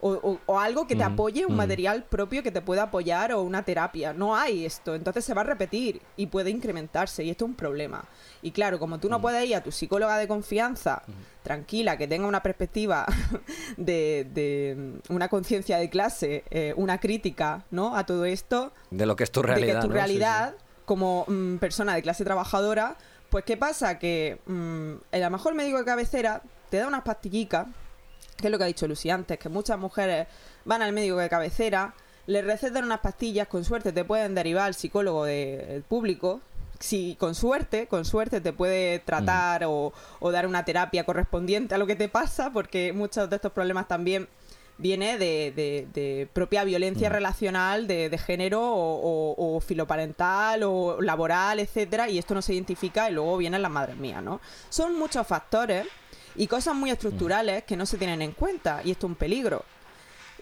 o, 0.00 0.10
o- 0.12 0.38
o 0.46 0.60
algo 0.60 0.86
que 0.86 0.94
te 0.94 1.02
Mm, 1.04 1.12
apoye, 1.12 1.44
un 1.46 1.54
mm. 1.54 1.56
material 1.56 2.04
propio 2.04 2.42
que 2.42 2.50
te 2.52 2.60
pueda 2.60 2.84
apoyar 2.84 3.32
o 3.32 3.42
una 3.42 3.64
terapia. 3.64 4.12
No 4.12 4.36
hay 4.36 4.64
esto. 4.64 4.94
Entonces 4.94 5.24
se 5.24 5.34
va 5.34 5.40
a 5.40 5.44
repetir 5.44 6.00
y 6.16 6.26
puede 6.28 6.50
incrementarse 6.50 7.24
y 7.24 7.30
esto 7.30 7.44
es 7.44 7.48
un 7.50 7.54
problema. 7.56 8.04
Y 8.42 8.52
claro, 8.52 8.78
como 8.78 8.96
Mm. 8.96 9.00
tú 9.00 9.08
no 9.08 9.20
puedes 9.20 9.44
ir 9.48 9.56
a 9.56 9.62
tu 9.62 9.72
psicóloga 9.72 10.16
de 10.18 10.28
confianza, 10.28 11.02
tranquila, 11.42 11.96
que 11.96 12.06
tenga 12.06 12.26
una 12.26 12.42
perspectiva 12.42 13.06
de, 13.76 14.26
de 14.32 15.00
una 15.08 15.28
conciencia 15.28 15.78
de 15.78 15.88
clase, 15.90 16.44
eh, 16.50 16.74
una 16.76 16.98
crítica, 16.98 17.64
¿no? 17.70 17.96
A 17.96 18.04
todo 18.06 18.24
esto, 18.24 18.72
De 18.90 19.06
lo 19.06 19.16
que 19.16 19.24
es 19.24 19.30
tu 19.32 19.40
de 19.42 19.48
realidad. 19.48 19.74
que 19.76 19.80
tu 19.80 19.86
¿no? 19.88 19.92
Sí, 19.94 19.98
realidad 19.98 20.54
como 20.84 21.24
mm, 21.28 21.56
persona 21.56 21.94
de 21.94 22.02
clase 22.02 22.24
trabajadora, 22.24 22.96
pues 23.30 23.44
¿qué 23.44 23.56
pasa? 23.56 23.98
Que 23.98 24.38
mm, 24.46 24.92
el 25.12 25.22
a 25.22 25.26
lo 25.26 25.36
mejor 25.36 25.54
médico 25.54 25.78
de 25.78 25.84
cabecera 25.84 26.40
te 26.70 26.78
da 26.78 26.86
unas 26.88 27.02
pastillicas, 27.02 27.66
que 28.38 28.46
es 28.46 28.50
lo 28.50 28.56
que 28.58 28.64
ha 28.64 28.68
dicho 28.68 28.86
Lucy 28.88 29.10
antes, 29.10 29.38
que 29.38 29.48
muchas 29.48 29.78
mujeres 29.78 30.26
van 30.64 30.80
al 30.82 30.92
médico 30.92 31.16
de 31.16 31.28
cabecera, 31.28 31.92
le 32.26 32.40
recetan 32.42 32.84
unas 32.84 33.00
pastillas, 33.00 33.48
con 33.48 33.64
suerte 33.64 33.92
te 33.92 34.04
pueden 34.04 34.34
derivar 34.34 34.66
al 34.66 34.74
psicólogo 34.74 35.24
del 35.24 35.82
público, 35.82 36.40
si 36.78 37.16
con 37.18 37.34
suerte, 37.34 37.86
con 37.88 38.04
suerte 38.04 38.40
te 38.40 38.52
puede 38.52 39.00
tratar 39.00 39.64
o, 39.64 39.92
o 40.20 40.30
dar 40.30 40.46
una 40.46 40.64
terapia 40.64 41.04
correspondiente 41.04 41.74
a 41.74 41.78
lo 41.78 41.86
que 41.86 41.96
te 41.96 42.08
pasa, 42.08 42.52
porque 42.52 42.92
muchos 42.92 43.28
de 43.28 43.36
estos 43.36 43.50
problemas 43.52 43.88
también 43.88 44.28
viene 44.80 45.18
de, 45.18 45.52
de- 45.56 45.88
de 45.92 46.28
propia 46.32 46.62
violencia 46.62 47.08
Mm. 47.10 47.12
relacional 47.12 47.86
de, 47.88 48.08
de 48.10 48.18
género 48.18 48.60
o, 48.62 49.34
o- 49.36 49.56
o 49.56 49.60
filoparental 49.60 50.62
o 50.62 51.00
laboral, 51.00 51.58
etcétera, 51.58 52.08
y 52.08 52.18
esto 52.18 52.34
no 52.34 52.42
se 52.42 52.54
identifica 52.54 53.10
y 53.10 53.14
luego 53.14 53.36
vienen 53.38 53.62
las 53.62 53.72
madres 53.72 53.96
mías, 53.96 54.22
¿no? 54.22 54.40
Son 54.68 54.96
muchos 54.96 55.26
factores 55.26 55.84
y 56.38 56.46
cosas 56.46 56.74
muy 56.74 56.90
estructurales 56.90 57.64
que 57.64 57.76
no 57.76 57.84
se 57.84 57.98
tienen 57.98 58.22
en 58.22 58.32
cuenta 58.32 58.80
y 58.84 58.92
esto 58.92 59.06
es 59.06 59.10
un 59.10 59.16
peligro. 59.16 59.64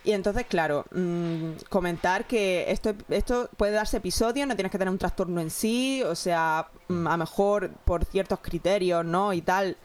Y 0.04 0.12
entonces, 0.12 0.46
claro, 0.48 0.84
mm, 0.94 1.52
comentar 1.68 2.26
que 2.26 2.70
esto, 2.70 2.94
esto 3.08 3.50
puede 3.56 3.72
darse 3.72 3.96
episodios, 3.96 4.46
no 4.46 4.54
tienes 4.54 4.70
que 4.70 4.78
tener 4.78 4.92
un 4.92 4.98
trastorno 4.98 5.40
en 5.40 5.50
sí, 5.50 6.00
o 6.04 6.14
sea, 6.14 6.68
mm, 6.86 7.06
a 7.08 7.10
lo 7.12 7.16
mejor 7.18 7.70
por 7.84 8.04
ciertos 8.04 8.38
criterios, 8.40 9.04
¿no? 9.04 9.32
Y 9.32 9.40
tal, 9.42 9.76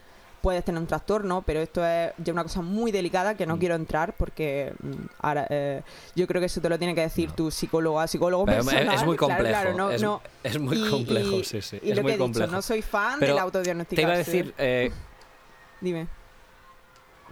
puedes 0.43 0.63
tener 0.65 0.80
un 0.80 0.86
trastorno, 0.88 1.41
pero 1.43 1.60
esto 1.60 1.84
es 1.86 2.12
ya 2.19 2.34
una 2.34 2.43
cosa 2.43 2.62
muy 2.62 2.91
delicada 2.91 3.36
que 3.36 3.45
no 3.47 3.58
quiero 3.58 3.74
entrar 3.76 4.13
porque 4.15 4.74
mm, 4.84 4.91
ahora, 5.21 5.47
eh, 5.50 5.82
yo 6.15 6.28
creo 6.28 6.39
que 6.39 6.45
eso 6.47 6.62
te 6.62 6.69
lo 6.69 6.78
tiene 6.78 6.93
que 6.93 7.02
decir 7.02 7.32
tu 7.32 7.50
psicólogo, 7.50 8.06
psicólogo 8.08 8.45
Pero 8.45 8.60
es- 8.60 8.65
personal. 8.67 8.95
es 8.95 9.04
muy 9.06 9.17
complejo, 9.17 9.43
claro, 9.50 9.74
no- 9.76 9.89
es- 9.91 10.02
no. 10.04 10.21
es 10.43 10.60
muy 10.60 10.88
complejo, 10.89 11.43
sí, 11.43 11.62
sí, 11.63 11.80
Y 11.82 11.91
es 11.91 11.95
lo 11.97 12.04
muy 12.04 12.12
que 12.12 12.15
he 12.15 12.19
complejo. 12.19 12.45
dicho, 12.47 12.56
no 12.56 12.62
soy 12.62 12.82
fan 12.84 13.19
Pero 13.19 13.34
del 13.34 13.41
autodiagnosticarse. 13.41 13.95
Te 13.95 14.02
iba 14.02 14.13
a 14.13 14.17
decir, 14.17 14.54
eh, 14.60 14.91
Dime. 15.82 16.08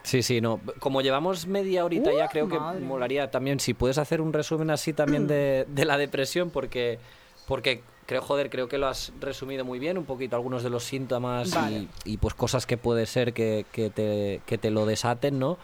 sí, 0.03 0.23
sí, 0.23 0.41
no. 0.41 0.59
Como 0.79 1.01
llevamos 1.01 1.45
media 1.47 1.85
horita 1.85 2.11
ya, 2.11 2.25
Uh, 2.25 2.29
creo 2.29 2.49
que 2.49 2.59
molaría 2.59 3.29
también 3.31 3.59
si 3.59 3.73
puedes 3.73 3.97
hacer 3.97 4.21
un 4.21 4.33
resumen 4.33 4.69
así 4.71 4.93
también 4.93 5.27
de, 5.27 5.65
de 5.69 5.85
la 5.85 5.97
depresión, 5.97 6.49
porque, 6.49 6.99
porque 7.47 7.83
creo, 8.05 8.21
joder, 8.21 8.49
creo 8.49 8.67
que 8.67 8.77
lo 8.77 8.87
has 8.87 9.11
resumido 9.19 9.63
muy 9.65 9.77
bien, 9.77 9.97
un 9.97 10.05
poquito 10.05 10.35
algunos 10.35 10.63
de 10.63 10.69
los 10.71 10.83
síntomas 10.83 11.53
Vale. 11.53 11.87
y, 12.05 12.13
y, 12.13 12.17
pues 12.17 12.33
cosas 12.33 12.65
que 12.65 12.77
puede 12.77 13.05
ser 13.05 13.33
que, 13.33 13.65
que 13.71 13.89
te, 13.89 14.41
que 14.45 14.57
te 14.57 14.71
lo 14.71 14.85
desaten, 14.85 15.37
¿no? 15.37 15.57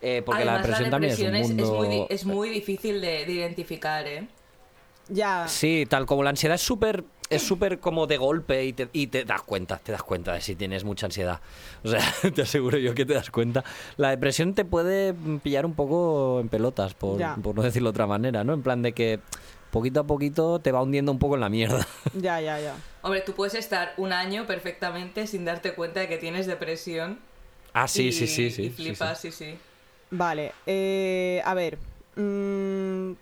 Eh, 0.00 0.22
porque 0.24 0.44
la 0.44 0.52
Además, 0.52 0.66
depresión 0.68 0.90
también 0.90 1.12
es 1.12 1.18
un 1.18 1.32
mundo... 1.32 1.74
muy, 1.74 1.88
di- 1.88 2.06
es 2.08 2.24
muy 2.24 2.48
difícil 2.50 3.00
de, 3.00 3.26
de 3.26 3.32
identificar, 3.32 4.06
¿eh? 4.06 4.28
Ya. 5.08 5.48
Sí, 5.48 5.86
tal 5.88 6.04
como 6.06 6.22
la 6.22 6.30
ansiedad 6.30 6.54
es 6.54 6.60
súper 6.60 7.02
es 7.30 7.42
súper 7.42 7.78
como 7.80 8.06
de 8.06 8.16
golpe 8.16 8.64
y 8.64 8.72
te, 8.72 8.88
y 8.92 9.08
te 9.08 9.24
das 9.24 9.42
cuenta, 9.42 9.78
te 9.78 9.92
das 9.92 10.02
cuenta 10.02 10.32
de 10.32 10.40
si 10.40 10.54
tienes 10.56 10.84
mucha 10.84 11.06
ansiedad. 11.06 11.40
O 11.84 11.88
sea, 11.88 12.00
te 12.34 12.42
aseguro 12.42 12.78
yo 12.78 12.94
que 12.94 13.04
te 13.06 13.14
das 13.14 13.30
cuenta. 13.30 13.64
La 13.96 14.10
depresión 14.10 14.54
te 14.54 14.64
puede 14.64 15.14
pillar 15.42 15.64
un 15.66 15.74
poco 15.74 16.40
en 16.40 16.48
pelotas, 16.48 16.94
por, 16.94 17.18
Ya. 17.18 17.36
por 17.42 17.54
no 17.54 17.62
decirlo 17.62 17.88
de 17.88 17.90
otra 17.90 18.06
manera, 18.06 18.44
¿no? 18.44 18.52
En 18.54 18.62
plan 18.62 18.82
de 18.82 18.92
que 18.92 19.20
poquito 19.70 20.00
a 20.00 20.04
poquito 20.06 20.58
te 20.60 20.72
va 20.72 20.82
hundiendo 20.82 21.12
un 21.12 21.18
poco 21.18 21.34
en 21.34 21.40
la 21.42 21.48
mierda. 21.48 21.86
Ya, 22.14 22.40
ya, 22.40 22.58
ya. 22.60 22.74
Hombre, 23.02 23.20
tú 23.20 23.32
puedes 23.34 23.54
estar 23.54 23.92
un 23.96 24.12
año 24.12 24.46
perfectamente 24.46 25.26
sin 25.26 25.44
darte 25.44 25.74
cuenta 25.74 26.00
de 26.00 26.08
que 26.08 26.16
tienes 26.18 26.46
depresión. 26.46 27.18
Ah, 27.74 27.86
sí, 27.86 28.08
y- 28.08 28.12
sí, 28.12 28.26
sí, 28.26 28.50
sí, 28.50 28.62
Y 28.62 28.70
sí, 28.70 28.72
flipas, 28.72 29.20
sí, 29.20 29.30
sí. 29.30 29.56
Vale, 30.10 30.52
eh, 30.66 31.42
a 31.44 31.52
ver. 31.54 31.78
mm, 32.16 33.12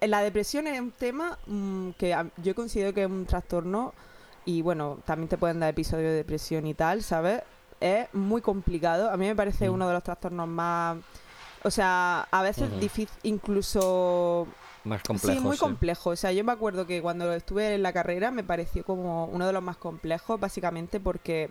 la 0.00 0.20
depresión 0.22 0.66
es 0.66 0.80
un 0.80 0.90
tema 0.92 1.38
mm, 1.46 1.90
que 1.98 2.16
yo 2.42 2.54
considero 2.54 2.92
que 2.94 3.02
es 3.04 3.10
un 3.10 3.26
trastorno 3.26 3.92
y 4.44 4.62
bueno, 4.62 4.98
también 5.06 5.28
te 5.28 5.38
pueden 5.38 5.60
dar 5.60 5.70
episodios 5.70 6.10
de 6.10 6.16
depresión 6.16 6.66
y 6.66 6.74
tal, 6.74 7.02
¿sabes? 7.02 7.42
Es 7.80 8.06
muy 8.12 8.40
complicado. 8.40 9.10
A 9.10 9.16
mí 9.16 9.26
me 9.26 9.34
parece 9.36 9.68
Mm. 9.68 9.74
uno 9.74 9.88
de 9.88 9.94
los 9.94 10.02
trastornos 10.02 10.46
más... 10.48 10.98
O 11.62 11.70
sea, 11.70 12.28
a 12.30 12.42
veces 12.42 12.68
difícil, 12.78 13.08
incluso... 13.22 14.46
Más 14.84 15.02
complejo. 15.02 15.38
sí, 15.38 15.40
muy 15.42 15.56
complejo. 15.56 16.10
O 16.10 16.16
sea, 16.16 16.30
yo 16.30 16.44
me 16.44 16.52
acuerdo 16.52 16.86
que 16.86 17.00
cuando 17.00 17.32
estuve 17.32 17.74
en 17.74 17.82
la 17.82 17.94
carrera 17.94 18.30
me 18.30 18.44
pareció 18.44 18.84
como 18.84 19.24
uno 19.26 19.46
de 19.46 19.52
los 19.54 19.62
más 19.62 19.78
complejos, 19.78 20.38
básicamente 20.38 21.00
porque 21.00 21.48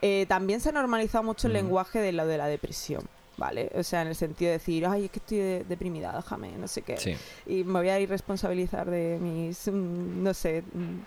eh, 0.00 0.26
también 0.28 0.60
se 0.60 0.68
ha 0.68 0.72
normalizado 0.72 1.24
mucho 1.24 1.48
el 1.48 1.54
Mm. 1.54 1.56
lenguaje 1.56 1.98
de 1.98 2.12
lo 2.12 2.24
de 2.24 2.38
la 2.38 2.46
depresión. 2.46 3.02
¿Vale? 3.38 3.70
O 3.74 3.82
sea, 3.82 4.00
en 4.02 4.08
el 4.08 4.14
sentido 4.14 4.50
de 4.50 4.58
decir, 4.58 4.86
ay, 4.86 5.04
es 5.06 5.10
que 5.10 5.18
estoy 5.18 5.38
de- 5.38 5.64
deprimida, 5.64 6.10
déjame, 6.16 6.52
no 6.56 6.66
sé 6.66 6.80
qué. 6.82 6.96
Sí. 6.96 7.16
Y 7.46 7.64
me 7.64 7.80
voy 7.80 7.90
a 7.90 8.00
irresponsabilizar 8.00 8.88
de 8.90 9.18
mis, 9.20 9.68
mm, 9.68 10.22
no 10.22 10.32
sé, 10.32 10.62
mm, 10.72 11.00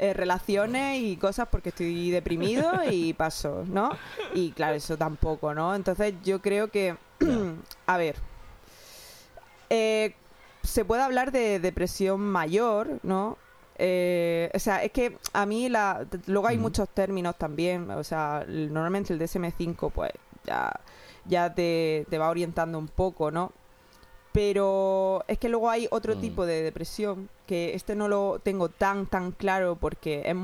eh, 0.00 0.12
relaciones 0.12 1.00
y 1.00 1.16
cosas 1.16 1.46
porque 1.50 1.68
estoy 1.68 2.10
deprimido 2.10 2.68
y 2.90 3.12
paso, 3.14 3.64
¿no? 3.68 3.90
Y 4.34 4.50
claro, 4.52 4.74
eso 4.74 4.96
tampoco, 4.96 5.54
¿no? 5.54 5.72
Entonces 5.74 6.14
yo 6.24 6.40
creo 6.42 6.68
que, 6.68 6.96
a 7.86 7.96
ver, 7.96 8.16
eh, 9.70 10.14
se 10.62 10.84
puede 10.84 11.02
hablar 11.02 11.32
de 11.32 11.60
depresión 11.60 12.20
mayor, 12.20 12.98
¿no? 13.02 13.38
Eh, 13.76 14.50
o 14.54 14.58
sea, 14.58 14.82
es 14.82 14.90
que 14.90 15.16
a 15.32 15.46
mí 15.46 15.68
la, 15.68 16.04
luego 16.26 16.48
hay 16.48 16.58
muchos 16.58 16.88
términos 16.88 17.36
también, 17.38 17.88
o 17.90 18.02
sea, 18.02 18.44
normalmente 18.48 19.12
el 19.12 19.20
DSM-5 19.20 19.92
pues 19.92 20.10
ya, 20.44 20.72
ya 21.26 21.54
te, 21.54 22.06
te 22.10 22.18
va 22.18 22.28
orientando 22.30 22.78
un 22.78 22.88
poco, 22.88 23.30
¿no? 23.30 23.52
Pero 24.32 25.24
es 25.26 25.38
que 25.38 25.48
luego 25.48 25.70
hay 25.70 25.88
otro 25.90 26.14
Mm. 26.16 26.20
tipo 26.20 26.46
de 26.46 26.62
depresión 26.62 27.28
que 27.46 27.74
este 27.74 27.94
no 27.96 28.08
lo 28.08 28.40
tengo 28.42 28.68
tan 28.68 29.06
tan 29.06 29.32
claro 29.32 29.76
porque 29.76 30.22
es 30.24 30.34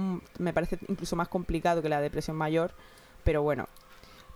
me 0.40 0.52
parece 0.52 0.78
incluso 0.88 1.16
más 1.16 1.28
complicado 1.28 1.82
que 1.82 1.88
la 1.88 2.00
depresión 2.00 2.36
mayor, 2.36 2.72
pero 3.24 3.42
bueno. 3.42 3.68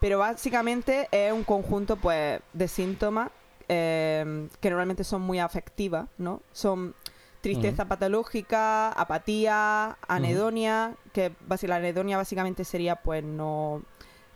Pero 0.01 0.19
básicamente 0.19 1.09
es 1.11 1.33
un 1.33 1.45
conjunto 1.45 1.97
pues 1.97 2.41
de 2.53 2.69
síntomas 2.69 3.31
eh, 3.69 4.49
que 4.61 4.71
normalmente 4.71 5.03
son 5.03 5.23
muy 5.23 5.39
afectivas, 5.41 6.09
¿no? 6.19 6.41
Son 6.53 6.95
tristeza 7.41 7.87
patológica, 7.87 8.91
apatía, 8.93 9.97
anedonia, 10.07 10.95
que 11.13 11.33
la 11.63 11.77
anedonia 11.77 12.17
básicamente 12.17 12.65
sería 12.65 12.97
pues 12.97 13.25
no 13.25 13.83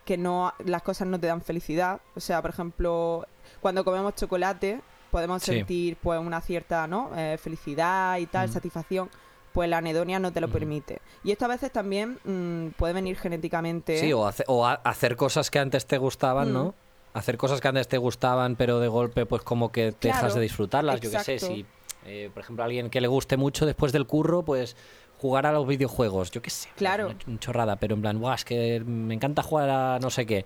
que 0.04 0.16
no 0.18 0.52
las 0.64 0.82
cosas 0.82 1.06
no 1.08 1.18
te 1.20 1.26
dan 1.28 1.42
felicidad, 1.42 2.00
o 2.16 2.20
sea, 2.20 2.40
por 2.42 2.50
ejemplo, 2.50 3.26
cuando 3.60 3.84
comemos 3.84 4.14
chocolate 4.16 4.80
podemos 5.10 5.42
Sí. 5.42 5.52
sentir 5.52 5.96
pues 6.02 6.18
una 6.18 6.40
cierta, 6.40 6.86
¿no? 6.86 7.10
Eh, 7.16 7.36
felicidad 7.38 8.16
y 8.18 8.26
tal, 8.26 8.46
Ujú. 8.46 8.54
satisfacción, 8.54 9.10
pues 9.52 9.68
la 9.68 9.78
anedonia 9.78 10.18
no 10.18 10.32
te 10.32 10.40
lo 10.40 10.46
Ujú. 10.46 10.54
permite. 10.54 11.00
Y 11.22 11.30
esto 11.32 11.44
a 11.44 11.48
veces 11.48 11.70
también 11.70 12.18
mm, 12.24 12.68
puede 12.78 12.94
venir 12.94 13.16
genéticamente. 13.18 13.98
Sí, 13.98 14.12
o, 14.12 14.26
hace- 14.26 14.44
o 14.48 14.66
a- 14.66 14.80
hacer 14.84 15.16
cosas 15.16 15.50
que 15.50 15.58
antes 15.58 15.86
te 15.86 15.98
gustaban, 15.98 16.50
Mm. 16.50 16.54
¿no? 16.54 16.74
Hacer 17.14 17.36
cosas 17.36 17.60
que 17.60 17.68
antes 17.68 17.88
te 17.88 17.98
gustaban, 17.98 18.56
pero 18.56 18.80
de 18.80 18.88
golpe, 18.88 19.26
pues 19.26 19.42
como 19.42 19.70
que 19.70 19.92
te 19.92 20.08
dejas 20.08 20.34
de 20.34 20.40
disfrutarlas. 20.40 20.98
Yo 21.00 21.10
qué 21.10 21.18
sé, 21.18 21.38
si, 21.38 21.66
eh, 22.06 22.30
por 22.32 22.42
ejemplo, 22.42 22.62
a 22.62 22.66
alguien 22.66 22.88
que 22.88 23.02
le 23.02 23.06
guste 23.08 23.36
mucho 23.36 23.66
después 23.66 23.92
del 23.92 24.06
curro, 24.06 24.42
pues 24.42 24.74
jugar 25.22 25.46
a 25.46 25.52
los 25.52 25.66
videojuegos. 25.66 26.30
Yo 26.32 26.42
qué 26.42 26.50
sé. 26.50 26.68
pues, 26.68 26.76
Claro. 26.78 27.14
Chorrada, 27.38 27.76
pero 27.76 27.94
en 27.94 28.02
plan, 28.02 28.20
Buah, 28.20 28.34
es 28.34 28.44
que 28.44 28.80
me 28.84 29.14
encanta 29.14 29.42
jugar 29.42 29.70
a 29.70 29.98
no 30.00 30.10
sé 30.10 30.26
qué. 30.26 30.44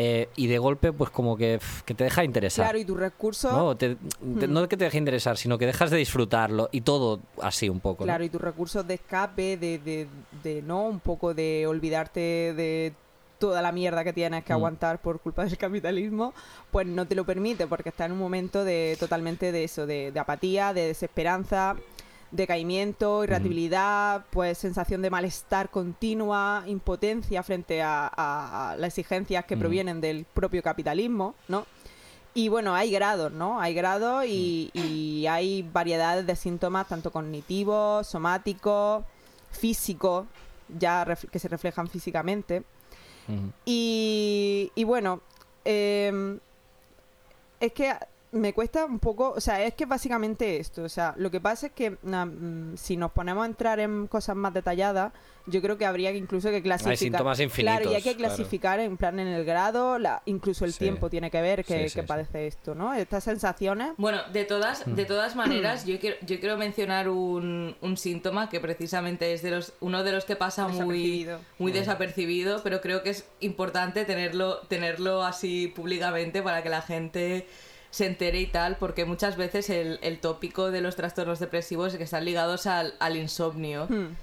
Eh, 0.00 0.28
y 0.36 0.46
de 0.46 0.58
golpe, 0.58 0.92
pues 0.92 1.10
como 1.10 1.36
que, 1.36 1.58
que 1.84 1.92
te 1.94 2.04
deja 2.04 2.20
de 2.20 2.26
interesar. 2.26 2.66
Claro, 2.66 2.78
y 2.78 2.84
tus 2.84 2.96
recursos 2.98 3.52
¿no? 3.52 3.76
Te- 3.76 3.96
te- 3.96 4.46
Mm. 4.46 4.52
no 4.52 4.68
que 4.68 4.76
te 4.76 4.84
deje 4.84 4.94
de 4.96 4.98
interesar, 4.98 5.36
sino 5.36 5.58
que 5.58 5.66
dejas 5.66 5.90
de 5.90 5.96
disfrutarlo 5.96 6.68
y 6.70 6.82
todo 6.82 7.18
así 7.42 7.68
un 7.68 7.80
poco. 7.80 8.04
¿no? 8.04 8.06
Claro, 8.06 8.22
y 8.24 8.28
tus 8.28 8.40
recursos 8.40 8.86
de 8.86 8.94
escape, 8.94 9.56
de, 9.56 9.78
de, 9.78 10.06
de, 10.44 10.62
no, 10.62 10.82
un 10.84 11.00
poco 11.00 11.34
de 11.34 11.66
olvidarte 11.66 12.20
de 12.54 12.92
toda 13.40 13.60
la 13.62 13.72
mierda 13.72 14.04
que 14.04 14.12
tienes 14.12 14.44
que 14.44 14.52
Mm. 14.52 14.56
aguantar 14.56 14.98
por 15.00 15.18
culpa 15.20 15.44
del 15.44 15.56
capitalismo, 15.58 16.32
pues 16.70 16.86
no 16.86 17.06
te 17.06 17.16
lo 17.16 17.24
permite 17.24 17.66
porque 17.66 17.88
está 17.88 18.04
en 18.04 18.12
un 18.12 18.18
momento 18.18 18.64
de 18.64 18.96
totalmente 19.00 19.50
de 19.50 19.64
eso, 19.64 19.84
de, 19.86 20.12
de 20.12 20.20
apatía, 20.20 20.72
de 20.74 20.86
desesperanza, 20.86 21.74
decaimiento, 22.30 23.24
irritabilidad, 23.24 24.24
pues 24.30 24.58
sensación 24.58 25.00
de 25.02 25.10
malestar 25.10 25.70
continua, 25.70 26.62
impotencia 26.66 27.42
frente 27.42 27.80
a, 27.82 28.06
a- 28.14 28.72
a 28.72 28.76
las 28.76 28.88
exigencias 28.98 29.44
que 29.46 29.56
Mm. 29.56 29.58
provienen 29.58 30.00
del 30.00 30.24
propio 30.26 30.62
capitalismo, 30.62 31.34
¿no? 31.48 31.66
Y 32.34 32.48
bueno, 32.50 32.74
hay 32.74 32.90
grados, 32.90 33.32
¿no? 33.32 33.60
Hay 33.60 33.74
grados 33.74 34.24
y, 34.26 34.70
y 34.74 35.26
hay 35.26 35.62
variedades 35.62 36.26
de 36.26 36.36
síntomas, 36.36 36.86
tanto 36.86 37.10
cognitivos, 37.10 38.06
somáticos, 38.06 39.04
físicos, 39.50 40.26
ya 40.68 41.06
que 41.32 41.38
se 41.38 41.48
reflejan 41.48 41.88
físicamente. 41.88 42.62
Y, 43.64 44.70
y 44.74 44.84
bueno, 44.84 45.20
em, 45.64 46.38
es 47.60 47.72
que 47.72 47.94
me 48.30 48.52
cuesta 48.52 48.84
un 48.84 48.98
poco, 48.98 49.30
o 49.30 49.40
sea, 49.40 49.62
es 49.64 49.74
que 49.74 49.86
básicamente 49.86 50.58
esto, 50.58 50.82
o 50.82 50.88
sea, 50.88 51.14
lo 51.16 51.30
que 51.30 51.40
pasa 51.40 51.68
es 51.68 51.72
que 51.72 51.92
mm, 52.02 52.74
si 52.76 52.96
nos 52.96 53.12
ponemos 53.12 53.42
a 53.42 53.46
entrar 53.46 53.80
en 53.80 54.06
cosas 54.06 54.36
más 54.36 54.52
detalladas, 54.52 55.12
yo 55.46 55.62
creo 55.62 55.78
que 55.78 55.86
habría 55.86 56.12
que 56.12 56.18
incluso 56.18 56.50
que 56.50 56.60
clasificar. 56.60 56.98
síntomas 56.98 57.38
Claro, 57.38 57.90
y 57.90 57.94
hay 57.94 58.02
que 58.02 58.10
infinitos, 58.10 58.14
claro. 58.16 58.18
clasificar 58.18 58.80
en 58.80 58.96
plan 58.98 59.18
en 59.18 59.28
el 59.28 59.46
grado, 59.46 59.98
la, 59.98 60.20
incluso 60.26 60.66
el 60.66 60.74
Sí. 60.74 60.80
tiempo 60.80 61.08
tiene 61.08 61.30
que 61.30 61.40
ver 61.40 61.64
que, 61.64 61.84
Sí, 61.84 61.88
sí, 61.88 61.94
que 61.94 62.00
sí. 62.02 62.06
padece 62.06 62.46
esto, 62.46 62.74
¿no? 62.74 62.92
Estas 62.92 63.24
sensaciones. 63.24 63.92
Bueno, 63.96 64.20
de 64.30 64.44
todas, 64.44 64.86
Mm. 64.86 64.94
de 64.94 65.04
todas 65.06 65.34
maneras, 65.34 65.86
yo 65.86 65.98
quiero, 65.98 66.16
yo 66.20 66.38
quiero 66.38 66.58
mencionar 66.58 67.08
un, 67.08 67.74
un 67.80 67.96
síntoma 67.96 68.50
que 68.50 68.60
precisamente 68.60 69.32
es 69.32 69.40
de 69.40 69.52
los, 69.52 69.72
uno 69.80 70.04
de 70.04 70.12
los 70.12 70.26
que 70.26 70.36
pasa 70.36 70.68
muy, 70.68 70.74
Desapercibido. 70.76 71.40
muy 71.58 71.72
desapercibido, 71.72 72.62
pero 72.62 72.82
creo 72.82 73.02
que 73.02 73.08
es 73.10 73.24
importante 73.40 74.04
tenerlo, 74.04 74.58
tenerlo 74.68 75.22
así 75.24 75.68
públicamente 75.74 76.42
para 76.42 76.62
que 76.62 76.68
la 76.68 76.82
gente 76.82 77.46
se 77.90 78.06
entere 78.06 78.40
y 78.40 78.46
tal, 78.46 78.76
porque 78.76 79.04
muchas 79.04 79.36
veces 79.36 79.70
el, 79.70 79.98
el 80.02 80.20
tópico 80.20 80.70
de 80.70 80.80
los 80.80 80.96
trastornos 80.96 81.38
depresivos 81.38 81.92
es 81.92 81.98
que 81.98 82.04
están 82.04 82.24
ligados 82.24 82.66
al, 82.66 82.94
al 82.98 83.16
insomnio. 83.16 83.86
Hmm. 83.88 84.16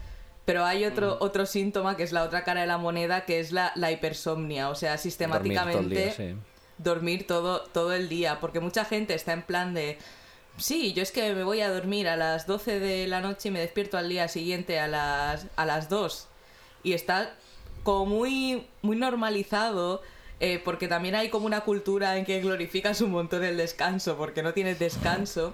Pero 0.45 0.63
hay 0.63 0.85
otro, 0.85 1.17
otro 1.21 1.47
síntoma 1.47 1.97
que 1.97 2.03
es 2.03 2.11
la 2.11 2.23
otra 2.23 2.43
cara 2.43 2.61
de 2.61 2.67
la 2.67 2.77
moneda, 2.77 3.25
que 3.25 3.39
es 3.39 3.51
la, 3.51 3.71
la 3.75 3.91
hipersomnia. 3.91 4.69
O 4.69 4.75
sea, 4.75 4.91
Dormir 4.91 4.91
todo 4.91 4.93
el 4.93 4.99
sistemáticamente 4.99 5.95
día, 5.95 6.11
sí. 6.11 6.35
dormir 6.77 7.25
todo, 7.25 7.61
todo 7.61 7.93
el 7.93 8.09
día, 8.09 8.39
porque 8.39 8.59
mucha 8.59 8.85
gente 8.85 9.15
está 9.15 9.33
en 9.33 9.41
plan 9.41 9.73
de, 9.73 9.97
sí, 10.57 10.93
yo 10.93 11.01
es 11.01 11.11
que 11.11 11.33
me 11.33 11.43
voy 11.43 11.61
a 11.61 11.71
dormir 11.71 12.07
a 12.07 12.15
las 12.15 12.45
12 12.45 12.79
de 12.79 13.07
la 13.07 13.21
noche 13.21 13.49
y 13.49 13.51
me 13.51 13.59
despierto 13.59 13.97
al 13.97 14.07
día 14.07 14.27
siguiente 14.27 14.79
a 14.79 14.87
las, 14.87 15.47
a 15.55 15.65
las 15.65 15.89
2. 15.89 16.27
Y 16.83 16.93
está 16.93 17.33
como 17.81 18.05
muy, 18.05 18.67
muy 18.83 18.97
normalizado, 18.97 20.03
eh, 20.39 20.61
porque 20.63 20.87
también 20.87 21.15
hay 21.15 21.29
como 21.29 21.45
una 21.45 21.61
cultura 21.61 22.17
en 22.17 22.25
que 22.25 22.41
glorificas 22.41 23.01
un 23.01 23.11
montón 23.11 23.43
el 23.43 23.57
descanso, 23.57 24.17
porque 24.17 24.43
no 24.43 24.53
tienes 24.53 24.79
descanso. 24.79 25.53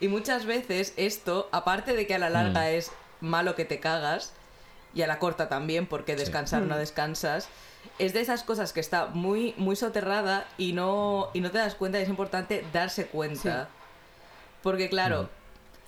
Y 0.00 0.08
muchas 0.08 0.46
veces 0.46 0.92
esto, 0.96 1.48
aparte 1.52 1.94
de 1.94 2.06
que 2.06 2.14
a 2.14 2.18
la 2.18 2.30
larga 2.30 2.62
Mm. 2.62 2.74
es 2.74 2.90
malo 3.20 3.54
que 3.54 3.64
te 3.64 3.80
cagas, 3.80 4.32
y 4.94 5.02
a 5.02 5.06
la 5.06 5.18
corta 5.18 5.48
también, 5.48 5.86
porque 5.86 6.16
descansar 6.16 6.62
no 6.62 6.74
Mm. 6.74 6.78
descansas, 6.78 7.48
es 7.98 8.12
de 8.14 8.20
esas 8.20 8.42
cosas 8.42 8.72
que 8.72 8.80
está 8.80 9.06
muy, 9.06 9.54
muy 9.58 9.76
soterrada 9.76 10.46
y 10.58 10.72
no, 10.72 11.28
y 11.34 11.40
no 11.40 11.50
te 11.50 11.58
das 11.58 11.74
cuenta 11.74 11.98
y 11.98 12.02
es 12.02 12.08
importante 12.08 12.64
darse 12.72 13.06
cuenta. 13.06 13.68
Porque 14.62 14.88
claro, 14.88 15.28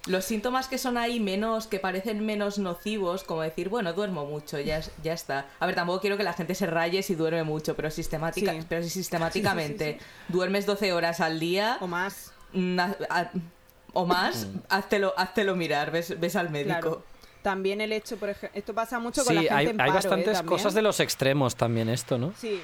los 0.08 0.24
síntomas 0.24 0.66
que 0.68 0.78
son 0.78 0.96
ahí 0.98 1.20
menos, 1.20 1.66
que 1.66 1.78
parecen 1.78 2.24
menos 2.26 2.58
nocivos, 2.58 3.22
como 3.24 3.42
decir, 3.42 3.68
bueno, 3.68 3.92
duermo 3.92 4.24
mucho, 4.26 4.58
ya, 4.58 4.78
es- 4.78 4.90
ya 5.02 5.12
está. 5.12 5.46
A 5.60 5.66
ver, 5.66 5.74
tampoco 5.74 6.00
quiero 6.00 6.16
que 6.16 6.22
la 6.24 6.32
gente 6.32 6.54
se 6.54 6.66
raye 6.66 7.02
si 7.02 7.14
duerme 7.14 7.44
mucho, 7.44 7.76
pero, 7.76 7.90
sistemática, 7.90 8.52
Sí. 8.52 8.60
pero 8.68 8.82
si 8.82 8.90
sistemáticamente 9.02 9.92
Sí, 9.92 9.98
sí, 10.00 10.32
duermes 10.32 10.66
12 10.66 10.92
horas 10.92 11.20
al 11.20 11.38
día 11.38 11.78
O 11.80 11.86
más. 11.86 12.32
mm, 12.52 12.78
a- 12.80 13.30
o 13.92 14.04
más, 14.06 14.46
háztelo, 14.68 15.14
háztelo 15.16 15.56
mirar, 15.56 15.90
ves, 15.90 16.18
ves 16.20 16.36
al 16.36 16.50
médico. 16.50 16.80
Claro. 16.80 17.02
También 17.42 17.80
el 17.80 17.92
hecho, 17.92 18.16
por 18.16 18.28
ejemplo, 18.30 18.58
esto 18.58 18.74
pasa 18.74 18.98
mucho 18.98 19.24
con 19.24 19.28
Sí, 19.30 19.34
la 19.36 19.40
gente 19.42 19.54
hay, 19.54 19.64
en 19.66 19.70
hay 19.72 19.76
paro, 19.76 19.90
¿eh? 19.90 19.94
bastantes 19.94 20.42
cosas 20.42 20.74
de 20.74 20.82
los 20.82 21.00
extremos 21.00 21.54
también 21.56 21.88
esto, 21.88 22.18
¿no? 22.18 22.34
Sí, 22.36 22.60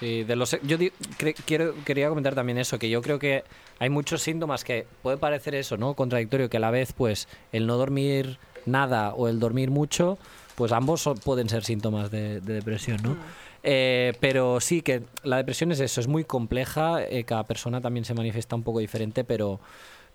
Sí, 0.00 0.24
de 0.24 0.34
los, 0.34 0.56
yo 0.62 0.78
di- 0.78 0.92
cre- 1.18 1.36
quiero, 1.44 1.74
quería 1.84 2.08
comentar 2.08 2.34
también 2.34 2.56
eso, 2.58 2.78
que 2.78 2.88
yo 2.88 3.02
creo 3.02 3.18
que 3.18 3.44
hay 3.78 3.90
muchos 3.90 4.22
síntomas 4.22 4.64
que 4.64 4.86
puede 5.02 5.18
parecer 5.18 5.54
eso, 5.54 5.76
¿no? 5.76 5.94
Contradictorio, 5.94 6.48
que 6.48 6.56
a 6.56 6.60
la 6.60 6.70
vez, 6.70 6.92
pues, 6.94 7.28
el 7.52 7.66
no 7.66 7.76
dormir 7.76 8.38
nada 8.66 9.12
o 9.14 9.28
el 9.28 9.38
dormir 9.38 9.70
mucho, 9.70 10.18
pues 10.54 10.72
ambos 10.72 11.02
son- 11.02 11.18
pueden 11.18 11.48
ser 11.50 11.64
síntomas 11.64 12.10
de, 12.10 12.40
de 12.40 12.54
depresión, 12.54 12.98
¿no? 13.02 13.16
Eh, 13.62 14.14
pero 14.20 14.58
sí, 14.60 14.80
que 14.80 15.02
la 15.22 15.36
depresión 15.36 15.70
es 15.70 15.80
eso, 15.80 16.00
es 16.00 16.08
muy 16.08 16.24
compleja, 16.24 17.02
eh, 17.04 17.24
cada 17.24 17.44
persona 17.44 17.82
también 17.82 18.04
se 18.06 18.14
manifiesta 18.14 18.56
un 18.56 18.62
poco 18.62 18.78
diferente, 18.78 19.22
pero, 19.22 19.60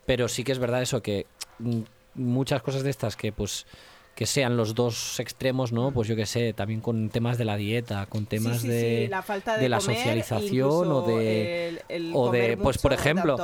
pero 0.08 0.28
sí 0.28 0.44
que 0.44 0.52
es 0.52 0.58
verdad 0.60 0.82
eso, 0.82 1.04
que 1.04 1.28
mm, 1.60 1.82
muchas 2.16 2.64
cosas 2.64 2.82
de 2.82 2.90
estas 2.90 3.16
que, 3.16 3.32
pues, 3.32 3.68
que 4.16 4.26
sean 4.26 4.56
los 4.56 4.74
dos 4.76 5.20
extremos, 5.20 5.74
¿no? 5.74 5.92
Pues 5.92 6.08
yo 6.08 6.16
qué 6.16 6.26
sé, 6.26 6.54
también 6.54 6.80
con 6.80 7.10
temas 7.10 7.38
de 7.38 7.44
la 7.46 7.58
dieta, 7.58 8.06
con 8.06 8.26
temas 8.26 8.56
Sí, 8.62 8.62
sí, 8.62 8.68
de, 8.70 9.02
sí, 9.04 9.10
la 9.10 9.22
falta 9.22 9.58
de 9.58 9.68
la 9.70 9.78
comer, 9.80 9.98
socialización 9.98 10.92
o 10.92 11.02
de... 11.02 11.68
el- 11.68 11.82
el 11.90 12.12
o 12.16 12.32
de, 12.32 12.56
pues 12.58 12.78
por 12.78 12.94
ejemplo, 12.94 13.36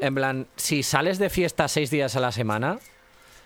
en 0.00 0.14
plan, 0.14 0.46
si 0.56 0.82
sales 0.82 1.18
de 1.18 1.30
fiesta 1.30 1.68
seis 1.68 1.90
días 1.90 2.16
a 2.16 2.20
la 2.20 2.32
semana, 2.32 2.78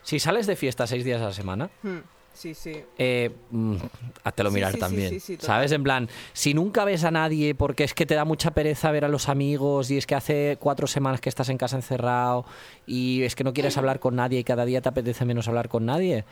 si 0.02 0.18
sales 0.18 0.46
de 0.46 0.56
fiesta 0.56 0.86
seis 0.86 1.04
días 1.04 1.20
a 1.20 1.26
la 1.26 1.32
semana, 1.32 1.68
Hmm, 1.82 1.98
Sí, 2.32 2.54
sí. 2.54 2.72
eh, 2.96 3.30
mm, 3.50 3.74
Sí, 3.76 4.50
mirar 4.54 4.70
sí, 4.70 4.76
sí, 4.76 4.80
también. 4.80 5.20
sí. 5.20 5.36
¿Sabes? 5.40 5.72
En 5.72 5.82
plan, 5.82 6.08
si 6.32 6.54
nunca 6.54 6.84
ves 6.84 7.04
a 7.04 7.10
nadie 7.10 7.54
porque 7.54 7.84
es 7.84 7.92
que 7.92 8.06
te 8.06 8.14
da 8.14 8.24
mucha 8.24 8.52
pereza 8.52 8.90
ver 8.92 9.04
a 9.04 9.08
los 9.08 9.28
amigos 9.28 9.90
y 9.90 9.98
es 9.98 10.06
que 10.06 10.14
hace 10.14 10.56
cuatro 10.60 10.86
semanas 10.86 11.20
que 11.20 11.28
estás 11.28 11.48
en 11.50 11.58
casa 11.58 11.76
encerrado 11.76 12.46
y 12.86 13.22
es 13.24 13.34
que 13.34 13.44
no 13.44 13.52
quieres 13.52 13.76
hablar 13.78 13.98
con 14.00 14.14
nadie 14.16 14.38
y 14.38 14.44
cada 14.44 14.64
día 14.64 14.80
te 14.80 14.88
apetece 14.88 15.24
menos 15.26 15.48
hablar 15.48 15.68
con 15.68 15.84
nadie, 15.84 16.24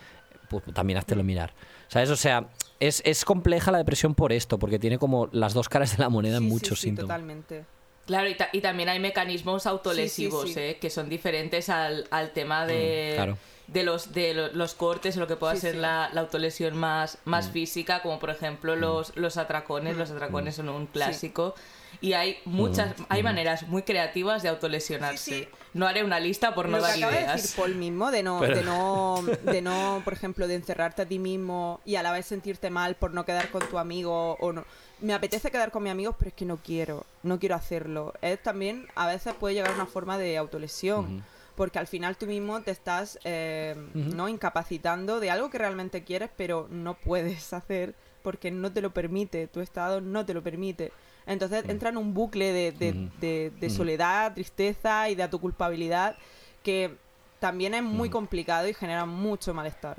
pues 0.49 0.63
también 0.73 0.97
háztelo 0.97 1.23
mirar. 1.23 1.53
¿Sabes? 1.87 2.09
O 2.09 2.15
sea, 2.15 2.47
es, 2.79 3.01
es 3.05 3.23
compleja 3.25 3.71
la 3.71 3.77
depresión 3.77 4.15
por 4.15 4.31
esto, 4.33 4.59
porque 4.59 4.79
tiene 4.79 4.97
como 4.97 5.29
las 5.31 5.53
dos 5.53 5.69
caras 5.69 5.95
de 5.95 6.03
la 6.03 6.09
moneda 6.09 6.37
en 6.37 6.43
Sí, 6.43 6.49
muchos 6.49 6.79
sí, 6.79 6.87
síntomas. 6.87 7.07
totalmente. 7.15 7.65
Claro, 8.05 8.27
y, 8.27 8.35
ta- 8.35 8.49
y 8.51 8.61
también 8.61 8.89
hay 8.89 8.99
mecanismos 8.99 9.67
autolesivos, 9.67 10.43
Sí, 10.43 10.47
sí, 10.49 10.53
sí. 10.55 10.59
¿eh? 10.61 10.77
que 10.81 10.89
son 10.89 11.09
diferentes 11.09 11.69
al, 11.69 12.07
al 12.09 12.31
tema 12.31 12.65
de, 12.65 13.11
Mm, 13.11 13.15
claro. 13.15 13.37
de, 13.67 13.83
los, 13.83 14.13
de 14.13 14.33
lo- 14.33 14.51
los 14.53 14.73
cortes 14.73 15.15
o 15.17 15.19
lo 15.19 15.27
que 15.27 15.35
pueda 15.35 15.53
Sí, 15.55 15.61
ser 15.61 15.73
sí. 15.75 15.79
La, 15.79 16.09
la 16.13 16.21
autolesión 16.21 16.75
más, 16.75 17.19
más 17.25 17.49
Mm. 17.49 17.51
física, 17.51 18.01
como 18.01 18.17
por 18.19 18.31
ejemplo 18.31 18.75
los, 18.75 19.15
los 19.15 19.37
atracones. 19.37 19.95
Los 19.97 20.09
atracones 20.09 20.55
son 20.55 20.69
un 20.69 20.87
clásico. 20.87 21.53
Y 22.01 22.13
hay 22.13 22.37
muchas, 22.45 22.97
Mm. 22.97 23.03
hay 23.09 23.21
maneras 23.23 23.67
muy 23.67 23.83
creativas 23.83 24.41
de 24.41 24.49
autolesionarse. 24.49 25.49
No 25.73 25.87
haré 25.87 26.03
una 26.03 26.19
lista 26.19 26.55
por 26.55 26.67
no 26.67 26.77
lo 26.77 26.83
que 26.83 26.89
dar 26.89 26.97
acaba 26.97 27.11
de 27.11 27.19
ideas. 27.21 27.41
decir 27.43 27.55
Paul 27.57 27.75
mismo, 27.75 28.09
de 28.11 28.23
no, 28.23 28.39
Pero- 28.39 28.55
de 28.55 28.63
no, 28.63 29.23
de 29.43 29.61
no, 29.61 30.01
por 30.03 30.13
ejemplo, 30.13 30.47
de 30.47 30.55
encerrarte 30.55 31.03
a 31.03 31.05
ti 31.05 31.19
mismo 31.19 31.79
y 31.85 31.95
a 31.95 32.03
la 32.03 32.11
vez 32.11 32.25
sentirte 32.25 32.69
mal 32.71 32.95
por 32.95 33.13
no 33.13 33.23
quedar 33.25 33.49
con 33.51 33.61
tu 33.69 33.77
amigo 33.77 34.33
o 34.39 34.51
no. 34.51 34.65
Me 35.01 35.13
apetece 35.13 35.51
quedar 35.51 35.71
con 35.71 35.83
mis 35.83 35.91
amigos, 35.91 36.15
pero 36.17 36.29
es 36.29 36.33
que 36.35 36.45
no 36.45 36.57
quiero, 36.57 37.05
no 37.23 37.39
quiero 37.39 37.55
hacerlo. 37.55 38.13
Es 38.21 38.41
también, 38.41 38.87
a 38.95 39.07
veces 39.07 39.33
puede 39.35 39.53
llegar 39.53 39.71
a 39.71 39.75
una 39.75 39.85
forma 39.85 40.17
de 40.17 40.37
autolesión, 40.37 41.23
porque 41.55 41.77
al 41.79 41.87
final 41.87 42.17
tú 42.17 42.25
mismo 42.25 42.61
te 42.61 42.71
estás, 42.71 43.19
eh. 43.23 43.75
¿no? 43.93 44.27
Incapacitando 44.27 45.19
de 45.19 45.29
algo 45.29 45.49
que 45.49 45.57
realmente 45.59 46.03
quieres, 46.03 46.29
pero 46.35 46.67
no 46.71 46.95
puedes 46.95 47.53
hacer 47.53 47.93
porque 48.23 48.51
no 48.51 48.71
te 48.73 48.81
lo 48.81 48.91
permite, 48.91 49.47
tu 49.47 49.61
estado 49.61 50.01
no 50.01 50.25
te 50.25 50.33
lo 50.33 50.41
permite. 50.41 50.91
Entonces 51.25 51.63
entra 51.67 51.89
en 51.89 51.97
un 51.97 52.13
bucle 52.13 52.51
de, 52.51 52.71
de- 52.71 52.91
Ujú. 52.91 53.09
de- 53.21 53.51
de 53.59 53.67
Ujú. 53.67 53.75
soledad, 53.75 54.33
tristeza 54.33 55.09
y 55.09 55.15
de 55.15 55.23
autoculpabilidad 55.23 56.15
que 56.63 56.95
también 57.39 57.73
es 57.73 57.83
muy 57.83 58.09
complicado 58.09 58.67
y 58.67 58.73
genera 58.73 59.05
mucho 59.05 59.53
malestar. 59.53 59.97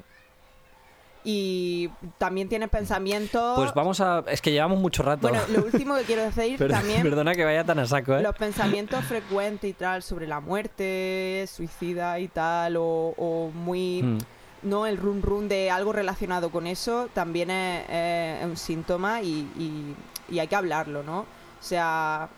Y 1.23 1.91
también 2.17 2.49
tienes 2.49 2.71
pensamientos... 2.71 3.55
Pues 3.57 3.75
vamos 3.75 4.01
a... 4.01 4.25
Es 4.27 4.41
que 4.41 4.51
llevamos 4.53 4.79
mucho 4.81 5.03
rato. 5.03 5.29
Bueno, 5.29 5.43
lo 5.51 5.65
último 5.65 5.95
que 5.97 6.05
quiero 6.05 6.23
decir 6.23 6.59
también... 6.67 7.03
Perdona 7.03 7.35
que 7.35 7.45
vaya 7.45 7.63
tan 7.65 7.79
a 7.79 7.87
saco, 7.87 8.15
¿eh? 8.17 8.23
Los 8.23 8.35
pensamientos 8.37 9.05
frecuentes 9.05 9.69
y 9.69 9.75
tal 9.75 10.03
sobre 10.03 10.27
la 10.27 10.41
muerte, 10.41 11.45
suicida 11.53 12.19
y 12.21 12.29
tal, 12.29 12.77
o, 12.79 13.15
o 13.17 13.51
muy... 13.55 14.19
No, 14.63 14.87
el 14.87 14.97
run 14.99 15.23
run 15.23 15.49
de 15.49 15.71
algo 15.71 15.93
relacionado 15.93 16.51
con 16.51 16.67
eso 16.67 17.09
también 17.15 17.51
es, 17.51 17.85
es 17.89 18.45
un 18.45 18.57
síntoma 18.59 19.23
y, 19.23 19.41
y- 19.59 19.95
y 20.31 20.39
hay 20.39 20.49
que 20.49 20.57
hablarlo, 20.57 21.03
¿no? 21.03 21.21
O 21.21 21.63
sea, 21.63 22.29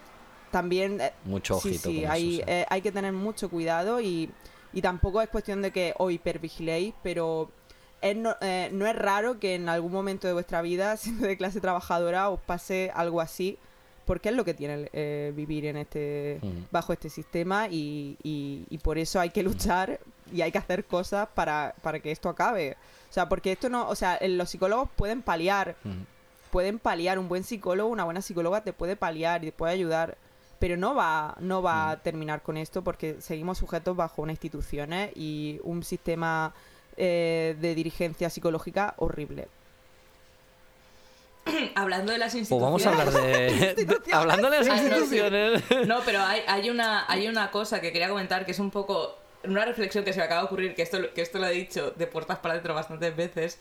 también... 0.51 1.01
eh, 1.01 1.13
Mucho 1.25 1.59
sí, 1.61 1.69
ojito 1.71 1.91
sí, 1.91 2.03
con 2.03 2.11
hay, 2.11 2.35
eso, 2.37 2.45
sí. 2.47 2.51
eh, 2.53 2.67
hay 2.69 2.83
que 2.83 2.93
tener 2.93 3.13
mucho 3.13 3.49
cuidado 3.51 4.01
y, 4.01 4.31
y 4.73 4.83
tampoco 4.83 5.21
es 5.23 5.29
cuestión 5.29 5.63
de 5.63 5.71
que 5.71 5.95
os 5.99 6.13
hipervigiléis, 6.13 6.95
pero 7.03 7.51
es 8.01 8.17
no, 8.17 8.35
eh, 8.41 8.69
no 8.73 8.87
es 8.87 8.97
raro 8.97 9.39
que 9.39 9.55
en 9.55 9.69
algún 9.69 9.93
momento 9.93 10.27
de 10.27 10.33
vuestra 10.33 10.63
vida, 10.63 10.97
siendo 10.99 11.27
de 11.27 11.37
clase 11.37 11.61
trabajadora, 11.61 12.29
os 12.31 12.41
pase 12.41 12.91
algo 12.95 13.21
así, 13.21 13.59
porque 14.05 14.31
es 14.31 14.35
lo 14.35 14.45
que 14.45 14.53
tiene 14.55 14.91
eh, 14.93 15.33
vivir 15.37 15.65
en 15.67 15.77
este 15.77 16.41
Mm. 16.43 16.65
bajo 16.73 16.93
este 16.93 17.09
sistema 17.09 17.69
y, 17.69 18.17
y- 18.25 18.67
y 18.69 18.79
por 18.79 18.99
eso 18.99 19.21
hay 19.21 19.31
que 19.31 19.45
luchar 19.45 20.01
y 20.33 20.41
hay 20.43 20.51
que 20.51 20.59
hacer 20.59 20.85
cosas 20.87 21.29
para, 21.35 21.75
para 21.83 22.01
que 22.01 22.11
esto 22.11 22.29
acabe. 22.29 22.77
O 23.09 23.13
sea, 23.13 23.29
porque 23.29 23.53
esto 23.53 23.69
no, 23.69 23.89
o 23.89 23.95
sea, 23.95 24.19
los 24.23 24.51
psicólogos 24.51 24.89
pueden 24.97 25.23
paliar, 25.23 25.77
Mm. 25.85 26.03
Pueden 26.53 26.79
paliar, 26.79 27.19
un 27.19 27.29
buen 27.29 27.45
psicólogo, 27.45 27.91
una 27.91 28.05
buena 28.05 28.21
psicóloga 28.21 28.63
te 28.63 28.75
puede 28.75 28.95
paliar 28.95 29.43
y 29.43 29.47
te 29.47 29.53
puede 29.53 29.73
ayudar, 29.73 30.19
pero 30.59 30.77
no 30.77 30.95
va, 30.95 31.35
no 31.41 31.63
va 31.63 31.91
a 31.91 31.97
terminar 32.03 32.43
con 32.43 32.59
esto 32.59 32.85
porque 32.85 33.17
seguimos 33.21 33.57
sujetos 33.57 33.97
bajo 33.97 34.21
unas 34.21 34.35
instituciones 34.35 35.11
y 35.17 35.59
un 35.65 35.83
sistema 35.83 36.53
eh, 36.99 37.57
de 37.59 37.75
dirigencia 37.75 38.29
psicológica 38.29 38.95
horrible. 38.99 39.49
Hablando 41.75 42.13
de 42.13 42.19
las 42.19 42.33
Pues 42.33 42.43
instituciones... 42.43 42.85
vamos 42.85 42.87
a 42.87 42.91
hablar 42.91 43.11
de... 43.11 44.01
hablando 44.13 44.51
de 44.51 44.59
las 44.59 44.83
instituciones... 44.83 45.63
No, 45.87 46.01
pero 46.05 46.21
hay, 46.21 46.43
hay, 46.47 46.69
una, 46.69 47.11
hay 47.11 47.29
una 47.29 47.51
cosa 47.51 47.81
que 47.81 47.93
quería 47.93 48.11
comentar 48.11 48.45
que 48.45 48.53
es 48.53 48.59
un 48.59 48.71
poco 48.71 49.22
una 49.45 49.65
reflexión 49.65 50.05
que 50.05 50.13
se 50.13 50.19
me 50.19 50.25
acaba 50.25 50.41
de 50.43 50.47
ocurrir, 50.47 50.75
que 50.75 50.83
esto, 50.83 50.99
que 51.15 51.23
esto 51.23 51.39
lo 51.39 51.47
he 51.47 51.53
dicho 51.53 51.93
de 51.97 52.07
puertas 52.07 52.39
para 52.39 52.53
adentro 52.55 52.75
bastantes 52.75 53.15
veces, 53.17 53.59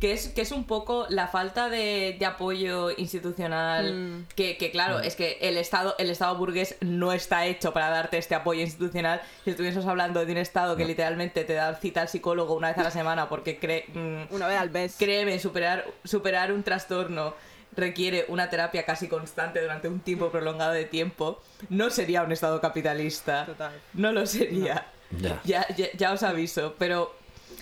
que 0.00 0.12
es, 0.12 0.28
que 0.28 0.40
es 0.42 0.52
un 0.52 0.64
poco 0.64 1.06
la 1.08 1.26
falta 1.28 1.68
de, 1.68 2.16
de 2.18 2.26
apoyo 2.26 2.90
institucional, 2.96 3.94
Mm. 3.94 4.26
que, 4.34 4.56
que 4.56 4.70
claro, 4.70 5.00
es 5.00 5.16
que 5.16 5.38
el 5.40 5.56
Estado, 5.56 5.94
el 5.98 6.10
Estado 6.10 6.36
burgués 6.36 6.76
no 6.80 7.12
está 7.12 7.46
hecho 7.46 7.72
para 7.72 7.90
darte 7.90 8.18
este 8.18 8.34
apoyo 8.34 8.60
institucional. 8.62 9.20
Si 9.44 9.50
estuviésemos 9.50 9.86
hablando 9.86 10.24
de 10.24 10.32
un 10.32 10.38
Estado 10.38 10.76
que 10.76 10.84
literalmente 10.84 11.44
te 11.44 11.54
da 11.54 11.74
cita 11.74 12.02
al 12.02 12.08
psicólogo 12.08 12.54
una 12.54 12.68
vez 12.68 12.78
a 12.78 12.82
la 12.84 12.90
semana 12.90 13.28
porque 13.28 13.58
cree... 13.58 13.84
mm, 13.92 14.34
Una 14.34 14.46
vez 14.46 14.58
al 14.58 14.70
mes. 14.70 14.96
Créeme, 14.98 15.38
superar, 15.38 15.84
superar 16.04 16.52
un 16.52 16.62
trastorno 16.62 17.34
requiere 17.76 18.24
una 18.28 18.50
terapia 18.50 18.84
casi 18.84 19.06
constante 19.08 19.60
durante 19.60 19.86
un 19.88 20.00
tiempo 20.00 20.30
prolongado 20.30 20.72
de 20.72 20.84
tiempo, 20.84 21.40
no 21.68 21.90
sería 21.90 22.22
un 22.22 22.32
estado 22.32 22.60
capitalista. 22.60 23.46
Total. 23.46 23.72
No 23.94 24.10
lo 24.10 24.26
sería. 24.26 24.86
Ya. 25.10 25.40
Ya, 25.44 25.66
ya, 25.76 25.86
ya 25.96 26.12
os 26.12 26.22
aviso. 26.22 26.74
Pero 26.78 27.14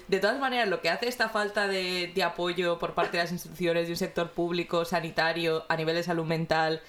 de 0.09 0.19
todas 0.19 0.39
maneras, 0.39 0.69
lo 0.69 0.81
que 0.81 0.91
hace 0.91 1.09
esta 1.09 1.29
falta 1.29 1.69
de, 1.69 2.11
de 2.15 2.23
apoyo 2.23 2.79
por 2.79 2.95
parte 2.95 3.17
de 3.17 3.23
las 3.25 3.33
instituciones, 3.33 3.87
de 3.87 3.93
un 3.93 3.97
sector 3.97 4.31
público, 4.31 4.85
sanitario, 4.85 5.65
a 5.69 5.77
nivel 5.77 5.95
de 5.95 6.03
salud 6.03 6.25
mental, 6.25 6.81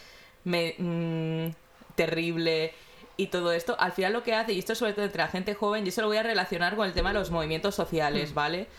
me- 0.43 0.75
mm, 0.77 1.49
terrible 1.95 2.73
y 3.17 3.27
todo 3.27 3.51
esto, 3.51 3.75
al 3.79 3.91
final 3.93 4.13
lo 4.13 4.21
que 4.23 4.35
hace, 4.35 4.53
y 4.53 4.59
esto 4.59 4.75
sobre 4.75 4.93
todo 4.93 5.03
entre 5.05 5.23
la 5.23 5.27
gente 5.27 5.55
joven, 5.55 5.83
yo 5.85 5.91
se 5.91 6.01
lo 6.01 6.07
voy 6.07 6.17
a 6.17 6.23
relacionar 6.23 6.75
con 6.75 6.85
el 6.87 6.93
tema 6.93 7.09
de 7.11 7.17
los 7.19 7.31
movimientos 7.31 7.73
sociales, 7.73 8.33
¿vale? 8.33 8.67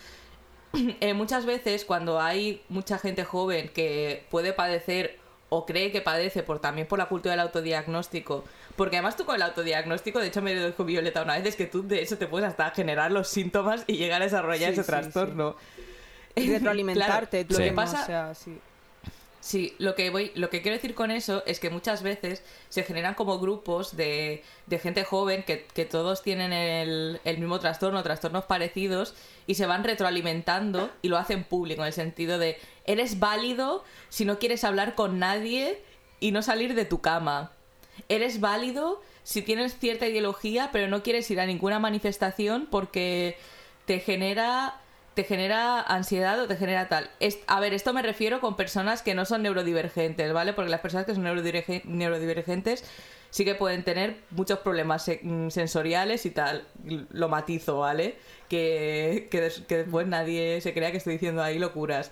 Eh, 1.01 1.15
muchas 1.15 1.45
veces 1.47 1.83
cuando 1.83 2.21
hay 2.21 2.61
mucha 2.69 2.99
gente 2.99 3.23
joven 3.25 3.69
que 3.73 4.23
puede 4.29 4.53
padecer 4.53 5.17
o 5.49 5.65
cree 5.65 5.91
que 5.91 5.99
padece 5.99 6.43
por 6.43 6.59
también 6.59 6.87
por 6.87 6.99
la 6.99 7.07
cultura 7.07 7.31
del 7.31 7.39
autodiagnóstico, 7.39 8.43
porque 8.79 8.95
además 8.95 9.17
tú 9.17 9.25
con 9.25 9.35
el 9.35 9.41
autodiagnóstico, 9.41 10.21
de 10.21 10.27
hecho 10.27 10.41
me 10.41 10.55
lo 10.55 10.67
dijo 10.67 10.85
Violeta 10.85 11.21
una 11.21 11.35
vez, 11.35 11.45
es 11.47 11.57
que 11.57 11.65
tú 11.65 11.85
de 11.85 12.01
eso 12.01 12.17
te 12.17 12.27
puedes 12.27 12.47
hasta 12.47 12.71
generar 12.71 13.11
los 13.11 13.27
síntomas 13.27 13.83
y 13.87 13.97
llegar 13.97 14.21
a 14.21 14.23
desarrollar 14.23 14.69
Sí, 14.69 14.79
ese 14.79 14.83
sí, 14.83 14.87
trastorno. 14.87 15.57
Y 16.33 16.49
retroalimentarte. 16.53 17.45
Claro, 17.45 17.61
lo 17.61 17.69
que 17.69 17.75
pasa 17.75 18.03
o 18.03 18.05
sea, 18.05 18.33
sí. 18.33 18.57
Sí, 19.41 19.75
lo 19.79 19.95
que 19.95 20.09
voy, 20.11 20.31
lo 20.35 20.49
que 20.49 20.61
quiero 20.61 20.77
decir 20.77 20.95
con 20.95 21.11
eso 21.11 21.43
es 21.45 21.59
que 21.59 21.69
muchas 21.69 22.03
veces 22.03 22.41
se 22.69 22.83
generan 22.83 23.15
como 23.15 23.37
grupos 23.37 23.97
de, 23.97 24.45
de 24.67 24.79
gente 24.79 25.03
joven 25.03 25.43
que, 25.43 25.65
que 25.65 25.83
todos 25.83 26.23
tienen 26.23 26.53
el, 26.53 27.19
el 27.25 27.37
mismo 27.37 27.59
trastorno, 27.59 28.01
trastornos 28.01 28.45
parecidos, 28.45 29.13
y 29.45 29.55
se 29.55 29.65
van 29.65 29.83
retroalimentando 29.83 30.89
y 31.01 31.09
lo 31.09 31.17
hacen 31.17 31.43
público, 31.43 31.81
en 31.81 31.87
el 31.87 31.93
sentido 31.93 32.39
de 32.39 32.57
eres 32.85 33.19
válido 33.19 33.83
si 34.07 34.23
no 34.23 34.39
quieres 34.39 34.63
hablar 34.63 34.95
con 34.95 35.19
nadie 35.19 35.81
y 36.21 36.31
no 36.31 36.41
salir 36.41 36.75
de 36.75 36.85
tu 36.85 37.01
cama. 37.01 37.51
Eres 38.07 38.39
válido 38.39 39.01
si 39.23 39.41
tienes 39.41 39.77
cierta 39.77 40.07
ideología 40.07 40.69
pero 40.71 40.87
no 40.87 41.03
quieres 41.03 41.29
ir 41.31 41.39
a 41.39 41.45
ninguna 41.45 41.79
manifestación 41.79 42.67
porque 42.69 43.37
te 43.85 43.99
genera 43.99 44.75
te 45.15 45.23
genera 45.25 45.81
ansiedad 45.81 46.39
o 46.39 46.47
te 46.47 46.55
genera 46.55 46.87
tal. 46.87 47.09
Es- 47.19 47.39
a 47.47 47.59
ver, 47.59 47.73
esto 47.73 47.91
me 47.93 48.01
refiero 48.01 48.39
con 48.39 48.55
personas 48.55 49.01
que 49.01 49.13
no 49.15 49.25
son 49.25 49.41
neurodivergentes, 49.43 50.31
¿vale? 50.31 50.53
Porque 50.53 50.71
las 50.71 50.79
personas 50.79 51.05
que 51.05 51.13
son 51.13 51.25
neurodiverge- 51.25 51.83
neurodivergentes 51.83 52.85
sí 53.29 53.43
que 53.43 53.53
pueden 53.53 53.83
tener 53.83 54.15
muchos 54.31 54.59
problemas 54.59 55.09
mm, 55.21 55.49
sensoriales 55.49 56.25
y 56.25 56.31
tal. 56.31 56.65
Lo 57.11 57.27
matizo, 57.27 57.79
¿vale? 57.79 58.15
Que, 58.47 59.27
que, 59.29 59.51
que 59.67 59.77
después 59.77 60.07
nadie 60.07 60.61
se 60.61 60.73
crea 60.73 60.91
que 60.91 60.97
estoy 60.97 61.13
diciendo 61.13 61.43
ahí 61.43 61.59
locuras. 61.59 62.11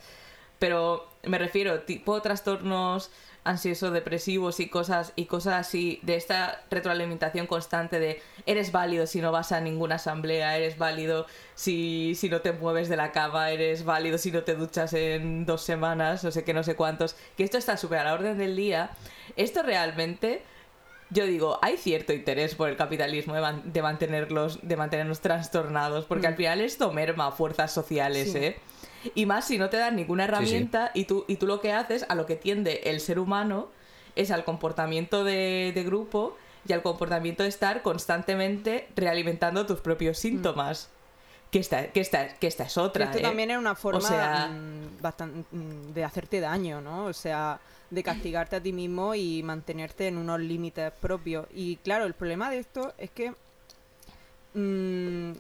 Pero 0.60 1.08
me 1.24 1.38
refiero, 1.38 1.82
tipo 1.84 2.22
trastornos 2.22 3.10
ansiosos, 3.48 3.93
depresivos 3.93 4.60
y 4.60 4.68
cosas, 4.70 5.14
y 5.16 5.26
cosas 5.26 5.56
así, 5.56 6.00
de 6.04 6.16
esta 6.16 6.62
retroalimentación 6.70 7.48
constante 7.48 8.00
de 8.00 8.22
eres 8.45 8.72
válido 8.72 9.08
si 9.08 9.22
no 9.22 9.32
vas 9.32 9.52
a 9.52 9.62
ninguna 9.62 9.95
asamblea, 9.95 10.58
eres 10.58 10.78
válido 10.78 11.26
si, 11.56 12.14
si 12.16 12.30
no 12.30 12.41
te 12.41 12.52
mueves 12.52 12.89
de 12.89 12.98
la 12.98 13.12
cama, 13.12 13.52
eres 13.52 13.84
válido 13.86 14.18
si 14.18 14.32
no 14.32 14.43
te 14.43 14.56
duchas 14.56 14.93
en 14.93 15.45
dos 15.45 15.62
semanas, 15.62 16.24
o 16.26 16.32
sé 16.32 16.43
que 16.43 16.54
no 16.54 16.64
sé 16.64 16.76
cuántos, 16.76 17.16
que 17.36 17.43
esto 17.43 17.58
está 17.58 17.78
súper 17.78 18.00
a 18.00 18.04
la 18.04 18.14
orden 18.14 18.38
del 18.38 18.56
día. 18.56 18.91
Esto 19.36 19.64
realmente 19.64 20.41
yo 21.10 21.26
digo, 21.26 21.58
hay 21.62 21.78
cierto 21.78 22.12
interés 22.12 22.54
por 22.56 22.68
el 22.68 22.76
capitalismo 22.76 23.34
de, 23.34 23.39
man- 23.39 23.62
de 23.64 23.82
mantenerlos, 23.82 24.60
de 24.62 24.76
mantenernos 24.76 25.22
trastornados, 25.22 26.04
porque 26.04 26.28
al 26.28 26.36
final 26.36 26.60
esto 26.60 26.91
merma 26.91 27.32
fuerzas 27.32 27.72
sociales, 27.72 28.34
Sí. 28.34 28.38
¿eh? 28.39 28.58
Y 29.16 29.26
más 29.26 29.45
si 29.45 29.58
no 29.58 29.70
te 29.70 29.78
dan 29.78 29.95
ninguna 29.95 30.26
herramienta 30.26 30.91
Y, 30.93 31.05
tú, 31.05 31.26
y 31.28 31.36
tú 31.38 31.47
lo 31.47 31.62
que 31.62 31.74
haces, 31.74 32.05
a 32.10 32.16
lo 32.16 32.26
que 32.26 32.36
tiende 32.36 32.82
el 32.86 32.99
ser 32.99 33.20
humano, 33.20 33.70
es 34.16 34.32
al 34.32 34.43
comportamiento 34.43 35.24
de, 35.24 35.72
de 35.74 35.84
grupo 35.84 36.38
y 36.68 36.74
al 36.74 36.82
comportamiento 36.82 37.43
de 37.43 37.49
estar 37.49 37.82
constantemente 37.82 38.88
realimentando 38.95 39.66
tus 39.66 39.80
propios 39.80 40.18
síntomas. 40.18 40.89
Que, 41.51 41.60
esta, 41.60 41.88
que, 41.93 42.01
esta, 42.01 42.28
que 42.39 42.47
esta 42.47 42.64
es 42.66 42.78
otra. 42.78 43.05
Esto 43.05 43.20
¿eh? 43.20 43.22
también 43.22 43.51
es 43.51 43.58
una 43.58 43.74
forma 43.74 44.01
sea- 44.01 44.47
mm, 44.49 45.45
mm, 45.51 45.93
de 45.93 46.03
hacerte 46.03 46.41
daño, 46.41 46.82
¿no? 46.82 47.05
O 47.05 47.14
sea, 47.14 47.62
de 47.89 48.03
castigarte 48.03 48.58
a 48.58 48.62
ti 48.62 48.74
mismo 48.74 49.16
y 49.16 49.41
mantenerte 49.43 50.08
en 50.08 50.18
unos 50.18 50.41
límites 50.41 50.91
propios. 50.99 51.47
Y 51.53 51.78
claro, 51.78 52.03
el 52.05 52.16
problema 52.16 52.49
de 52.51 52.60
esto 52.60 52.93
es 52.97 53.12
que, 53.12 53.34
mm, 54.53 55.32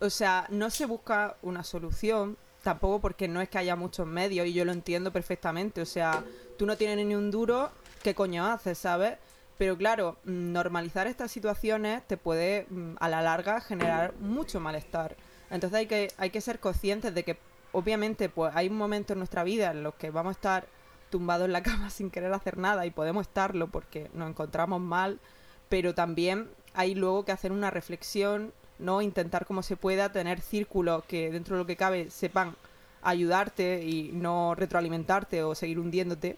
o 0.00 0.10
sea, 0.10 0.46
no 0.50 0.68
se 0.68 0.84
busca 0.84 1.36
una 1.40 1.64
solución, 1.64 2.36
tampoco 2.64 3.00
porque 3.00 3.28
no 3.28 3.40
es 3.40 3.48
que 3.48 3.58
haya 3.58 3.76
muchos 3.76 4.06
medios 4.06 4.46
y 4.48 4.52
yo 4.52 4.64
lo 4.64 4.72
entiendo 4.72 5.12
perfectamente. 5.12 5.80
O 5.80 5.86
sea, 5.86 6.24
tú 6.58 6.66
no 6.66 6.76
tienes 6.76 7.06
ni 7.06 7.14
un 7.14 7.30
duro, 7.30 7.70
¿qué 8.02 8.14
coño 8.14 8.44
haces, 8.44 8.78
sabes? 8.78 9.18
Pero 9.56 9.76
claro, 9.76 10.16
mm, 10.24 10.52
normalizar 10.52 11.06
estas 11.06 11.30
situaciones 11.30 12.04
te 12.08 12.16
puede 12.16 12.66
mm, 12.68 12.94
a 12.98 13.08
la 13.08 13.22
larga 13.22 13.60
generar 13.60 14.14
mucho 14.18 14.58
malestar. 14.58 15.16
Entonces 15.50 15.78
hay 15.78 15.86
que, 15.86 16.12
hay 16.16 16.30
que 16.30 16.40
ser 16.40 16.58
conscientes 16.58 17.14
de 17.14 17.22
que 17.22 17.38
obviamente 17.72 18.28
pues 18.28 18.54
hay 18.56 18.68
un 18.68 18.76
momento 18.76 19.12
en 19.12 19.20
nuestra 19.20 19.44
vida 19.44 19.70
en 19.70 19.82
los 19.82 19.94
que 19.94 20.10
vamos 20.10 20.30
a 20.30 20.38
estar 20.38 20.66
tumbados 21.10 21.46
en 21.46 21.52
la 21.52 21.62
cama 21.70 21.90
sin 21.90 22.10
querer 22.10 22.32
hacer 22.32 22.58
nada 22.58 22.86
y 22.86 22.90
podemos 22.90 23.28
estarlo 23.28 23.68
porque 23.68 24.10
nos 24.14 24.30
encontramos 24.30 24.80
mal, 24.80 25.20
pero 25.68 25.94
también 25.94 26.50
hay 26.72 26.94
luego 26.94 27.24
que 27.24 27.32
hacer 27.32 27.52
una 27.52 27.70
reflexión, 27.70 28.52
no 28.78 29.02
intentar 29.02 29.46
como 29.46 29.62
se 29.62 29.76
pueda 29.76 30.10
tener 30.12 30.40
círculos 30.40 31.04
que 31.04 31.30
dentro 31.30 31.56
de 31.56 31.62
lo 31.62 31.66
que 31.66 31.76
cabe 31.76 32.10
sepan 32.10 32.56
ayudarte 33.02 33.84
y 33.84 34.10
no 34.12 34.54
retroalimentarte 34.54 35.42
o 35.42 35.54
seguir 35.54 35.78
hundiéndote 35.78 36.36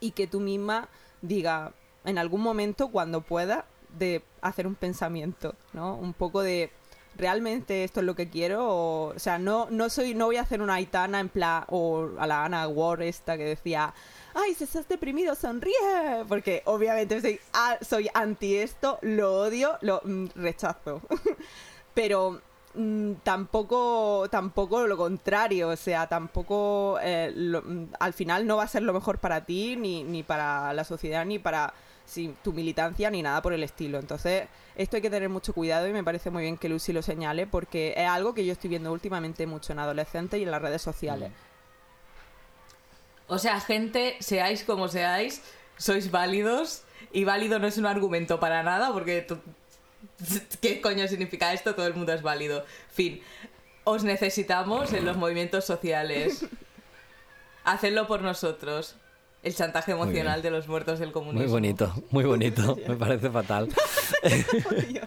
y 0.00 0.12
que 0.12 0.26
tú 0.26 0.40
misma 0.40 0.88
diga 1.22 1.72
en 2.04 2.18
algún 2.18 2.40
momento 2.40 2.88
cuando 2.88 3.20
pueda 3.20 3.66
de 3.98 4.22
hacer 4.40 4.66
un 4.66 4.74
pensamiento, 4.74 5.54
¿no? 5.72 5.94
Un 5.96 6.12
poco 6.12 6.42
de 6.42 6.70
realmente 7.16 7.84
esto 7.84 8.00
es 8.00 8.06
lo 8.06 8.14
que 8.14 8.28
quiero 8.28 8.66
o, 8.68 9.14
o 9.14 9.18
sea, 9.18 9.38
no 9.38 9.68
no 9.70 9.88
soy 9.90 10.14
no 10.14 10.26
voy 10.26 10.36
a 10.36 10.42
hacer 10.42 10.60
una 10.62 10.74
Aitana 10.74 11.20
en 11.20 11.28
plan 11.28 11.64
o 11.68 12.08
a 12.18 12.26
la 12.26 12.44
Ana 12.44 12.68
Ward 12.68 13.02
esta 13.02 13.36
que 13.36 13.44
decía 13.44 13.92
ay, 14.34 14.54
si 14.54 14.64
estás 14.64 14.86
deprimido, 14.86 15.34
sonríe. 15.34 16.24
Porque 16.28 16.62
obviamente 16.66 17.20
soy, 17.22 17.40
a- 17.54 17.78
soy 17.82 18.08
anti 18.12 18.56
esto, 18.56 18.98
lo 19.00 19.40
odio, 19.40 19.78
lo 19.80 20.02
mm, 20.04 20.26
rechazo. 20.36 21.00
Pero 21.94 22.40
mm, 22.74 23.12
tampoco, 23.22 24.28
tampoco 24.30 24.86
lo 24.86 24.96
contrario. 24.96 25.68
O 25.70 25.76
sea, 25.76 26.06
tampoco 26.06 26.98
eh, 27.02 27.32
mm, 27.34 27.94
al 27.98 28.12
final 28.12 28.46
no 28.46 28.56
va 28.58 28.64
a 28.64 28.68
ser 28.68 28.82
lo 28.82 28.92
mejor 28.92 29.18
para 29.18 29.44
ti, 29.46 29.76
ni, 29.76 30.04
ni 30.04 30.22
para 30.22 30.72
la 30.74 30.84
sociedad, 30.84 31.24
ni 31.24 31.38
para 31.38 31.72
sí, 32.06 32.34
tu 32.42 32.52
militancia, 32.52 33.10
ni 33.10 33.22
nada 33.22 33.42
por 33.42 33.52
el 33.52 33.62
estilo. 33.62 33.98
Entonces, 33.98 34.48
esto 34.76 34.96
hay 34.96 35.02
que 35.02 35.10
tener 35.10 35.28
mucho 35.28 35.52
cuidado 35.52 35.86
y 35.88 35.92
me 35.92 36.04
parece 36.04 36.30
muy 36.30 36.44
bien 36.44 36.56
que 36.56 36.68
Lucy 36.68 36.92
lo 36.92 37.02
señale 37.02 37.46
porque 37.46 37.92
es 37.96 38.08
algo 38.08 38.32
que 38.32 38.46
yo 38.46 38.52
estoy 38.52 38.70
viendo 38.70 38.92
últimamente 38.92 39.46
mucho 39.46 39.72
en 39.72 39.80
adolescentes 39.80 40.40
y 40.40 40.44
en 40.44 40.50
las 40.50 40.62
redes 40.62 40.80
sociales. 40.80 41.32
O 43.28 43.38
sea, 43.38 43.60
gente, 43.60 44.16
seáis 44.20 44.62
como 44.62 44.88
seáis, 44.88 45.42
sois 45.76 46.10
válidos. 46.10 46.82
Y 47.12 47.24
válido 47.24 47.58
no 47.58 47.66
es 47.66 47.78
un 47.78 47.86
argumento 47.86 48.40
para 48.40 48.62
nada, 48.62 48.92
porque. 48.92 49.26
¿Qué 50.60 50.80
coño 50.80 51.06
significa 51.08 51.52
esto? 51.52 51.74
Todo 51.74 51.86
el 51.86 51.94
mundo 51.94 52.12
es 52.12 52.22
válido. 52.22 52.64
Fin. 52.90 53.20
Os 53.84 54.04
necesitamos 54.04 54.92
en 54.92 55.04
los 55.04 55.16
movimientos 55.16 55.64
sociales. 55.64 56.46
Hacedlo 57.64 58.06
por 58.06 58.22
nosotros. 58.22 58.96
El 59.42 59.54
chantaje 59.54 59.92
emocional 59.92 60.42
de 60.42 60.50
los 60.50 60.66
muertos 60.68 60.98
del 60.98 61.12
comunismo. 61.12 61.40
Muy 61.42 61.50
bonito, 61.50 61.92
muy 62.10 62.24
bonito. 62.24 62.76
Me 62.88 62.96
parece 62.96 63.30
fatal. 63.30 63.68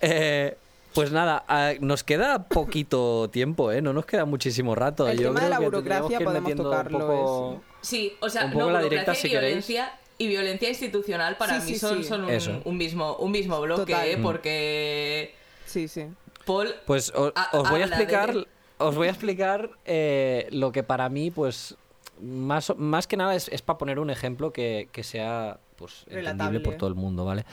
Eh, 0.00 0.56
pues 0.94 1.10
nada, 1.10 1.44
ah, 1.48 1.72
nos 1.80 2.04
queda 2.04 2.44
poquito 2.44 3.28
tiempo, 3.30 3.72
¿eh? 3.72 3.80
No 3.82 3.92
nos 3.92 4.06
queda 4.06 4.24
muchísimo 4.24 4.74
rato. 4.74 5.08
El 5.08 5.18
Yo 5.18 5.28
tema 5.28 5.40
de 5.40 5.50
la 5.50 5.58
que 5.58 5.64
burocracia 5.64 6.20
podemos 6.20 6.54
tocarlo, 6.54 6.98
poco- 6.98 7.62
Sí, 7.80 8.12
o 8.20 8.28
sea, 8.28 8.44
Un 8.46 8.52
poco 8.52 8.66
no, 8.66 8.70
la 8.72 8.78
burocracia 8.82 8.88
directa, 8.90 9.12
y 9.12 9.16
si 9.16 9.28
queréis. 9.30 9.66
violencia. 9.66 9.98
Y 10.18 10.28
violencia 10.28 10.68
institucional 10.70 11.36
para 11.36 11.60
Sí, 11.60 11.66
mí 11.66 11.72
sí, 11.74 11.78
son, 11.78 11.98
sí. 12.02 12.04
son 12.04 12.22
un, 12.64 12.76
mismo, 12.78 13.16
un 13.16 13.30
mismo 13.32 13.60
bloque, 13.60 13.92
Total. 13.92 14.08
¿eh? 14.08 14.18
Porque 14.22 15.34
Sí, 15.66 15.88
sí. 15.88 16.06
Paul 16.46 16.74
Pues 16.86 17.10
os 17.14 17.32
voy 17.70 17.82
a 17.82 17.86
de- 17.86 17.92
explicar, 17.92 18.34
os 18.78 18.94
voy 18.94 19.08
a 19.08 19.10
explicar 19.10 19.70
eh, 19.84 20.46
lo 20.52 20.72
que 20.72 20.82
para 20.82 21.08
mí, 21.10 21.30
pues, 21.30 21.74
más, 22.20 22.72
más 22.76 23.06
que 23.06 23.16
nada 23.16 23.34
es, 23.34 23.62
para 23.62 23.78
poner 23.78 23.98
un 23.98 24.10
ejemplo 24.10 24.52
que, 24.52 24.88
que 24.92 25.02
sea, 25.02 25.58
pues, 25.76 26.02
entendible 26.02 26.30
Relatable. 26.30 26.60
por 26.60 26.74
todo 26.76 26.88
el 26.88 26.94
mundo, 26.94 27.24
¿vale? 27.24 27.44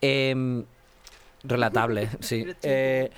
Em, 0.00 0.64
relatable, 1.44 2.08
sí. 2.20 2.46
Eh, 2.62 3.10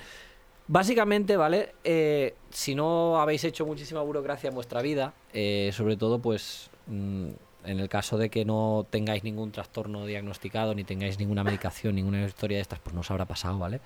básicamente, 0.67 1.37
¿vale? 1.37 1.75
Eh, 1.85 2.35
si 2.51 2.75
no 2.75 3.21
habéis 3.21 3.45
hecho 3.45 3.67
muchísima 3.67 4.01
burocracia 4.03 4.49
en 4.49 4.55
vuestra 4.55 4.83
vida, 4.83 5.15
eh, 5.33 5.71
sobre 5.73 5.97
todo, 5.97 6.19
pues, 6.19 6.71
mm, 6.87 7.29
en 7.65 7.81
el 7.81 7.89
caso 7.89 8.17
de 8.17 8.31
que 8.31 8.45
no 8.45 8.87
tengáis 8.89 9.25
ningún 9.25 9.53
trastorno 9.53 10.07
diagnosticado, 10.07 10.75
ni 10.75 10.85
tengáis 10.85 11.19
ninguna 11.19 11.45
medicación, 11.45 11.97
ninguna 11.97 12.25
historia 12.25 12.59
de 12.59 12.63
estas, 12.63 12.79
pues 12.79 12.95
no 12.95 13.01
os 13.01 13.11
habrá 13.11 13.27
pasado, 13.27 13.59
¿vale? 13.59 13.81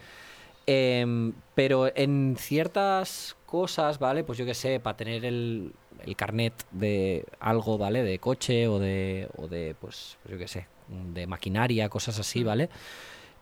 Em, 0.66 1.32
pero 1.54 1.90
en 1.94 2.36
ciertas 2.38 3.36
cosas, 3.46 3.98
¿vale? 3.98 4.22
Pues 4.24 4.38
yo 4.38 4.44
que 4.46 4.54
sé, 4.54 4.78
para 4.80 4.96
tener 4.96 5.24
el, 5.24 5.72
el 6.04 6.16
carnet 6.16 6.54
de 6.70 7.24
algo, 7.40 7.78
¿vale? 7.78 8.02
De 8.02 8.18
coche 8.18 8.68
o 8.68 8.78
de, 8.78 9.28
o 9.36 9.48
de 9.48 9.74
pues, 9.80 10.18
pues 10.22 10.32
yo 10.32 10.38
que 10.38 10.48
sé, 10.48 10.68
de 10.88 11.26
maquinaria, 11.26 11.88
cosas 11.88 12.18
así, 12.18 12.44
¿vale? 12.44 12.68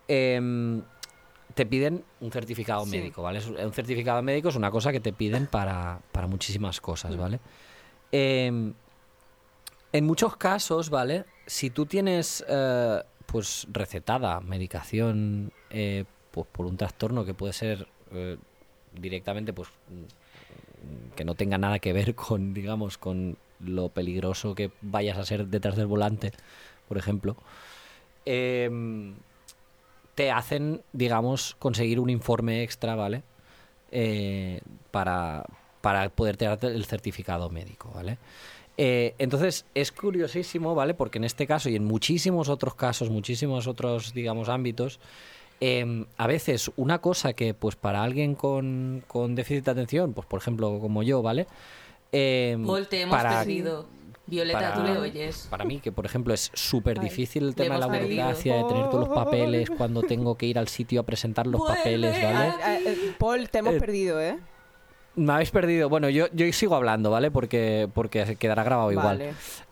Em, 0.09 0.83
te 1.55 1.67
piden 1.67 2.05
un 2.21 2.31
certificado 2.33 2.85
Sí. 2.87 2.97
médico, 2.97 3.23
¿vale? 3.23 3.41
Un 3.65 3.73
certificado 3.73 4.23
médico 4.23 4.49
es 4.49 4.57
una 4.57 4.71
cosa 4.71 4.91
que 4.93 5.01
te 5.01 5.13
piden 5.13 5.47
para, 5.47 6.01
para 6.13 6.27
muchísimas 6.27 6.81
cosas, 6.81 7.17
¿vale? 7.17 7.39
Em, 8.13 8.73
en 9.93 10.07
muchos 10.07 10.37
casos, 10.37 10.89
¿vale? 10.91 11.25
Si 11.47 11.71
tú 11.71 11.87
tienes, 11.87 12.45
eh, 12.49 13.03
pues, 13.27 13.67
recetada 13.73 14.41
medicación 14.41 15.53
eh, 15.71 16.05
pues, 16.31 16.47
por 16.51 16.67
un 16.67 16.77
trastorno 16.77 17.25
que 17.25 17.35
puede 17.35 17.53
ser 17.53 17.87
eh, 18.13 18.37
directamente, 18.93 19.53
pues, 19.53 19.69
mm, 19.89 21.15
que 21.17 21.25
no 21.25 21.35
tenga 21.35 21.59
nada 21.59 21.79
que 21.79 21.93
ver 21.93 22.15
con, 22.17 22.55
digamos, 22.55 22.99
con 22.99 23.37
lo 23.61 23.89
peligroso 23.91 24.55
que 24.55 24.71
vayas 24.81 25.19
a 25.19 25.25
ser 25.25 25.47
detrás 25.47 25.77
del 25.77 25.87
volante, 25.87 26.33
por 26.89 26.99
ejemplo, 26.99 27.37
em, 28.25 29.15
te 30.15 30.31
hacen, 30.31 30.83
digamos, 30.93 31.57
conseguir 31.59 32.01
un 32.01 32.11
informe 32.11 32.63
extra, 32.63 32.95
¿vale? 32.95 33.23
Eh, 33.93 34.61
para, 34.91 35.45
para 35.81 36.09
poderte 36.11 36.45
dar 36.47 36.59
el 36.65 36.85
certificado 36.85 37.51
médico, 37.51 37.91
¿vale? 37.95 38.19
Eh, 38.83 39.15
entonces 39.19 39.67
es 39.75 39.93
curiosísimo, 39.93 40.75
¿vale? 40.75 40.95
Porque 40.95 41.19
en 41.19 41.25
este 41.25 41.47
caso 41.47 41.69
y 41.69 41.77
en 41.77 41.85
muchísimos 41.85 42.49
otros 42.49 42.75
casos, 42.75 43.11
muchísimos 43.11 43.67
otros, 43.67 44.15
digamos, 44.15 44.49
ámbitos, 44.49 45.01
eh, 45.61 46.07
a 46.17 46.27
veces 46.27 46.71
una 46.77 47.01
cosa 47.01 47.33
que, 47.35 47.55
pues 47.55 47.77
para 47.77 48.03
alguien 48.03 48.35
con, 48.35 49.03
con 49.07 49.35
déficit 49.35 49.65
de 49.67 49.71
atención, 49.73 50.13
pues 50.15 50.27
por 50.27 50.41
ejemplo 50.41 50.79
como 50.81 51.03
yo, 51.03 51.23
¿vale? 51.23 51.47
Eh, 52.13 52.57
Paul, 52.67 52.89
te 52.89 53.03
hemos 53.03 53.17
para- 53.17 53.39
perdido. 53.41 53.87
Violeta, 54.27 54.61
para- 54.61 54.75
tú 54.75 54.83
le 54.85 54.97
oyes. 54.99 55.49
Para 55.51 55.65
mí, 55.65 55.81
que 55.81 55.91
por 55.91 56.07
ejemplo 56.07 56.33
es 56.33 56.53
súper 56.55 57.01
difícil 57.01 57.43
el 57.49 57.55
tema 57.57 57.75
de 57.75 57.81
la 57.81 57.87
burocracia, 57.89 58.57
de 58.59 58.65
tener 58.65 58.89
todos 58.89 59.09
los 59.09 59.15
papeles 59.17 59.69
cuando 59.71 60.03
tengo 60.05 60.37
que 60.37 60.47
ir 60.47 60.57
al 60.57 60.69
sitio 60.69 61.01
a 61.01 61.03
presentar 61.03 61.49
los 61.49 61.59
Vuelve 61.61 61.77
papeles, 61.77 62.25
a- 62.25 62.33
¿vale? 62.33 62.49
Eh, 62.49 62.83
eh, 62.87 63.15
Paul, 63.19 63.51
te 63.51 63.59
hemos 63.59 63.75
Eh, 63.75 63.81
perdido, 63.81 64.21
¿eh? 64.21 64.39
Me 65.17 65.33
habéis 65.33 65.51
perdido. 65.51 65.89
Bueno, 65.89 66.09
yo, 66.09 66.29
yo 66.33 66.51
sigo 66.53 66.77
hablando, 66.77 67.11
¿vale? 67.11 67.33
Porque, 67.33 67.89
porque 67.93 68.37
quedará 68.37 68.63
grabado 68.63 68.93
igual. 68.93 69.21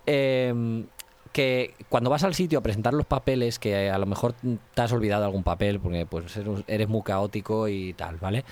Eh, 0.07 0.85
que 1.33 1.75
cuando 1.89 2.11
vas 2.11 2.25
al 2.25 2.35
sitio 2.35 2.59
a 2.59 2.63
presentar 2.63 2.95
los 2.95 3.07
papeles, 3.07 3.59
que 3.59 3.91
a 3.91 3.99
lo 3.99 4.07
mejor 4.07 4.35
te 4.75 4.83
has 4.83 4.93
olvidado 4.93 5.25
algún 5.25 5.43
papel, 5.43 5.81
porque 5.81 6.07
pues 6.07 6.37
eres- 6.67 6.89
muy 6.89 7.03
caótico 7.03 7.69
y 7.69 7.93
tal, 7.95 8.17
¿vale? 8.17 8.45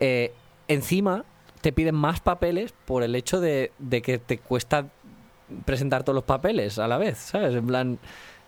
Eh, 0.00 0.32
encima 0.68 1.24
te 1.60 1.72
piden 1.72 1.94
más 1.94 2.20
papeles 2.20 2.72
por 2.84 3.02
el 3.02 3.14
hecho 3.14 3.40
de, 3.40 3.72
de 3.78 4.00
que 4.02 4.18
te 4.18 4.38
cuesta 4.38 4.86
presentar 5.64 6.04
todos 6.04 6.14
los 6.14 6.24
papeles 6.24 6.78
a 6.78 6.86
la 6.88 6.98
vez, 6.98 7.18
¿sabes? 7.18 7.54
En 7.54 7.66
plan... 7.66 7.98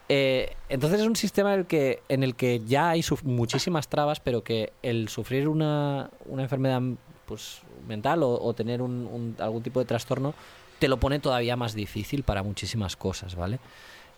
eh, 0.09 0.55
entonces 0.69 1.01
es 1.01 1.07
un 1.07 1.17
sistema 1.17 1.55
en 1.55 1.61
el 1.61 1.67
que, 1.67 2.03
en 2.09 2.23
el 2.23 2.35
que 2.35 2.61
ya 2.67 2.91
hay 2.91 3.03
muchísimas 3.25 3.89
trabas, 3.89 4.21
pero 4.21 4.43
que 4.45 4.73
el 4.83 5.09
sufrir 5.09 5.49
una, 5.49 6.11
una 6.27 6.43
enfermedad 6.43 6.83
pues, 7.27 7.63
mental 7.89 8.23
o, 8.23 8.53
tener 8.55 8.83
un- 8.83 9.37
algún 9.39 9.63
tipo 9.63 9.81
de 9.81 9.87
trastorno 9.87 10.35
te 10.81 10.89
lo 10.89 10.99
pone 10.99 11.21
todavía 11.21 11.57
más 11.57 11.75
difícil 11.75 12.25
para 12.25 12.43
muchísimas 12.43 12.97
cosas, 12.97 13.37
¿vale? 13.37 13.61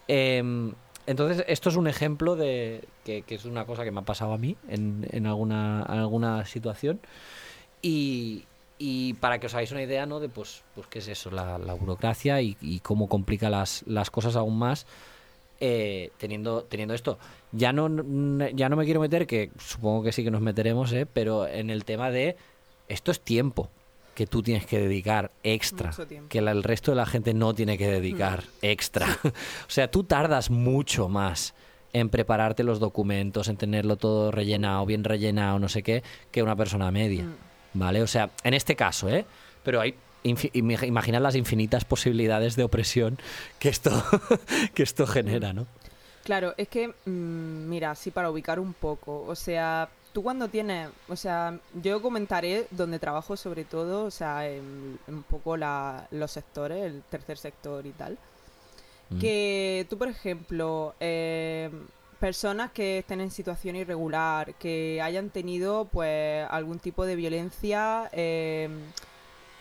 Em, 0.09 0.73
entonces, 1.07 1.45
esto 1.49 1.69
es 1.69 1.77
un 1.77 1.89
ejemplo 1.89 2.37
de 2.37 2.85
que, 3.05 3.25
es 3.29 3.45
una 3.45 3.67
cosa 3.67 3.85
que 3.85 3.91
me 3.91 4.01
ha 4.01 4.05
pasado 4.05 4.33
a 4.33 4.39
mí 4.39 4.57
en, 4.69 5.07
en 5.11 5.27
alguna, 5.27 5.83
alguna 5.83 6.47
situación. 6.47 7.01
Y, 7.83 8.45
y 8.79 9.15
para 9.15 9.41
que 9.41 9.47
os 9.47 9.55
hagáis 9.55 9.73
una 9.73 9.83
idea, 9.83 10.07
¿no? 10.07 10.21
De 10.21 10.29
pues, 10.29 10.63
pues 10.77 10.87
qué 10.87 11.01
es 11.01 11.09
eso, 11.09 11.33
la, 11.33 11.59
burocracia 11.75 12.41
y, 12.41 12.57
y 12.61 12.79
cómo 12.79 13.09
complica 13.09 13.51
las, 13.51 13.83
las 13.87 14.11
cosas 14.11 14.37
aún 14.37 14.57
más. 14.59 14.87
eh, 15.61 16.11
teniendo, 16.19 16.65
teniendo 16.65 16.95
esto. 16.95 17.19
Ya 17.53 17.73
no, 17.73 17.89
ya 18.55 18.69
no 18.69 18.77
me 18.77 18.85
quiero 18.85 19.01
meter, 19.01 19.27
que 19.27 19.51
supongo 19.59 20.03
que 20.05 20.13
sí 20.13 20.25
que 20.25 20.31
nos 20.31 20.41
meteremos, 20.41 20.93
¿eh? 20.93 21.07
pero 21.07 21.47
en 21.47 21.71
el 21.71 21.85
tema 21.85 22.11
de 22.11 22.37
esto 22.89 23.11
es 23.11 23.21
tiempo 23.21 23.71
que 24.15 24.27
tú 24.27 24.43
tienes 24.43 24.67
que 24.67 24.79
dedicar 24.79 25.31
extra, 25.43 25.91
que 26.29 26.41
la- 26.43 26.51
el 26.53 26.63
resto 26.63 26.91
de 26.93 26.97
la 26.97 27.07
gente 27.07 27.33
no 27.35 27.55
tiene 27.55 27.79
que 27.79 27.89
dedicar 27.91 28.45
extra. 28.61 29.07
o 29.25 29.71
sea, 29.71 29.91
tú 29.91 30.05
tardas 30.05 30.51
mucho 30.51 31.09
más 31.09 31.55
en 31.95 32.09
prepararte 32.09 32.63
los 32.65 32.79
documentos, 32.81 33.49
en 33.49 33.57
tenerlo 33.57 33.97
todo 33.97 34.31
rellenado, 34.31 34.85
bien 34.87 35.05
rellenado, 35.05 35.59
no 35.59 35.69
sé 35.69 35.83
qué, 35.83 36.03
que 36.31 36.43
una 36.43 36.57
persona 36.57 36.91
media. 36.91 37.25
Mm. 37.25 37.35
¿Vale? 37.75 38.03
O 38.03 38.07
sea, 38.07 38.31
en 38.45 38.55
este 38.55 38.77
caso, 38.77 39.09
¿eh? 39.09 39.25
Pero 39.63 39.81
hay. 39.81 39.95
Imaginad 40.25 41.21
las 41.21 41.35
infinitas 41.35 41.85
posibilidades 41.85 42.55
de 42.55 42.63
opresión 42.63 43.19
que 43.59 43.69
esto, 43.69 43.91
que 44.75 44.85
esto 44.85 45.05
genera, 45.07 45.53
¿no? 45.53 45.67
Claro, 46.23 46.55
es 46.57 46.69
que, 46.69 46.89
mm, 46.89 47.69
mira, 47.69 47.93
sí, 47.97 48.13
para 48.13 48.31
ubicar 48.31 48.61
un 48.61 48.73
poco, 48.73 49.25
o 49.27 49.35
sea, 49.35 49.89
tú 50.13 50.23
cuando 50.23 50.49
tienes, 50.49 50.89
o 51.09 51.17
sea, 51.17 51.59
yo 51.83 52.03
comentaré 52.03 52.67
donde 52.71 52.99
trabajo 52.99 53.37
sobre 53.37 53.65
todo, 53.65 54.05
o 54.05 54.11
sea, 54.11 54.49
en, 54.49 54.99
en 55.09 55.15
un 55.15 55.23
poco 55.23 55.57
la- 55.57 56.07
los 56.11 56.31
sectores, 56.31 56.85
el 56.85 57.03
tercer 57.11 57.39
sector 57.39 57.87
y 57.87 57.91
tal, 57.93 58.19
Mm. 59.11 59.19
que 59.21 59.87
tú, 59.91 59.99
por 59.99 60.09
ejemplo, 60.09 60.95
eh, 61.01 61.71
personas 62.21 62.71
que 62.73 62.99
estén 62.99 63.21
en 63.21 63.31
situación 63.31 63.77
irregular, 63.77 64.55
que 64.55 65.01
hayan 65.03 65.29
tenido, 65.31 65.87
pues, 65.87 66.47
algún 66.51 66.79
tipo 66.79 67.05
de 67.05 67.17
violencia, 67.17 68.09
eh, 68.13 68.69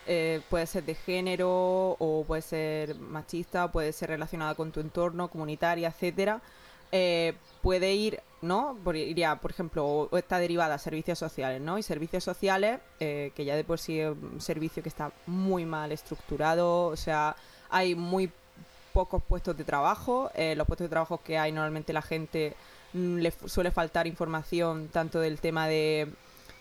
eh, 0.06 0.40
puede 0.50 0.66
ser 0.66 0.84
de 0.84 0.94
género 0.94 1.96
o 1.98 2.24
puede 2.26 2.42
ser 2.42 2.94
machista, 2.96 3.70
puede 3.70 3.92
ser 3.92 4.08
relacionada 4.10 4.54
con 4.54 4.72
tu 4.72 4.80
entorno, 4.80 5.28
comunitaria, 5.28 5.88
etcétera, 5.88 6.40
eh, 6.90 7.34
puede 7.62 7.94
ir, 7.94 8.20
¿no? 8.42 8.76
Por, 8.84 8.96
iría, 8.96 9.36
por 9.36 9.52
ejemplo, 9.52 9.86
o, 9.86 10.18
está 10.18 10.38
derivada 10.38 10.74
a 10.74 10.78
servicios 10.78 11.18
sociales, 11.18 11.60
¿no? 11.60 11.78
Y 11.78 11.82
servicios 11.82 12.24
sociales, 12.24 12.80
eh, 13.00 13.32
que 13.34 13.44
ya 13.44 13.56
de 13.56 13.64
por 13.64 13.78
sí 13.78 14.00
es 14.00 14.10
un 14.10 14.40
servicio 14.40 14.82
que 14.82 14.88
está 14.88 15.12
muy 15.26 15.64
mal 15.64 15.92
estructurado, 15.92 16.86
o 16.86 16.96
sea, 16.96 17.36
hay 17.70 17.94
muy 17.94 18.30
pocos 18.92 19.22
puestos 19.22 19.56
de 19.56 19.64
trabajo, 19.64 20.30
eh, 20.34 20.54
los 20.56 20.66
puestos 20.66 20.84
de 20.86 20.90
trabajo 20.90 21.20
que 21.24 21.38
hay 21.38 21.52
normalmente 21.52 21.92
la 21.92 22.02
gente 22.02 22.54
mm, 22.92 23.16
le 23.18 23.32
suele 23.46 23.70
faltar 23.70 24.06
información 24.06 24.88
tanto 24.88 25.20
del 25.20 25.40
tema 25.40 25.66
de 25.68 26.08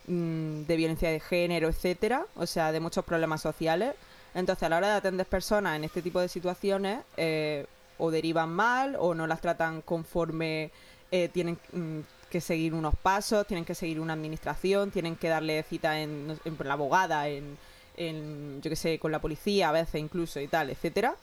mm, 0.07 0.61
de 0.63 0.75
violencia 0.77 1.09
de 1.09 1.19
género, 1.19 1.67
etcétera, 1.67 2.25
o 2.36 2.45
sea, 2.45 2.71
de 2.71 2.79
muchos 2.79 3.03
problemas 3.03 3.41
sociales. 3.41 3.95
Entonces, 4.34 4.63
a 4.63 4.69
la 4.69 4.77
hora 4.77 4.88
de 4.88 4.93
atender 4.93 5.25
personas 5.27 5.75
en 5.75 5.84
este 5.84 6.01
tipo 6.01 6.21
de 6.21 6.29
situaciones, 6.29 7.03
eh, 7.17 7.65
o 7.97 8.09
derivan 8.09 8.49
mal, 8.49 8.95
o 8.99 9.13
no 9.13 9.27
las 9.27 9.41
tratan 9.41 9.82
conforme 9.82 10.71
eh, 11.12 11.30
tienen 11.30 11.59
mm, 11.74 11.99
que 12.30 12.41
seguir 12.41 12.74
unos 12.74 12.95
pasos, 12.95 13.45
tienen 13.45 13.66
que 13.66 13.76
seguir 13.76 13.99
una 13.99 14.14
administración, 14.14 14.91
tienen 14.91 15.18
que 15.18 15.28
darle 15.28 15.62
cita 15.64 15.99
en, 15.99 16.39
la 16.64 16.74
abogada, 16.74 17.28
en, 17.28 17.57
en, 17.97 18.62
yo 18.62 18.70
qué 18.70 18.76
sé, 18.76 18.97
con 18.97 19.12
la 19.12 19.20
policía 19.20 19.70
a 19.70 19.74
veces 19.74 20.01
incluso 20.01 20.39
y 20.39 20.47
tal, 20.47 20.70
etcétera. 20.70 21.16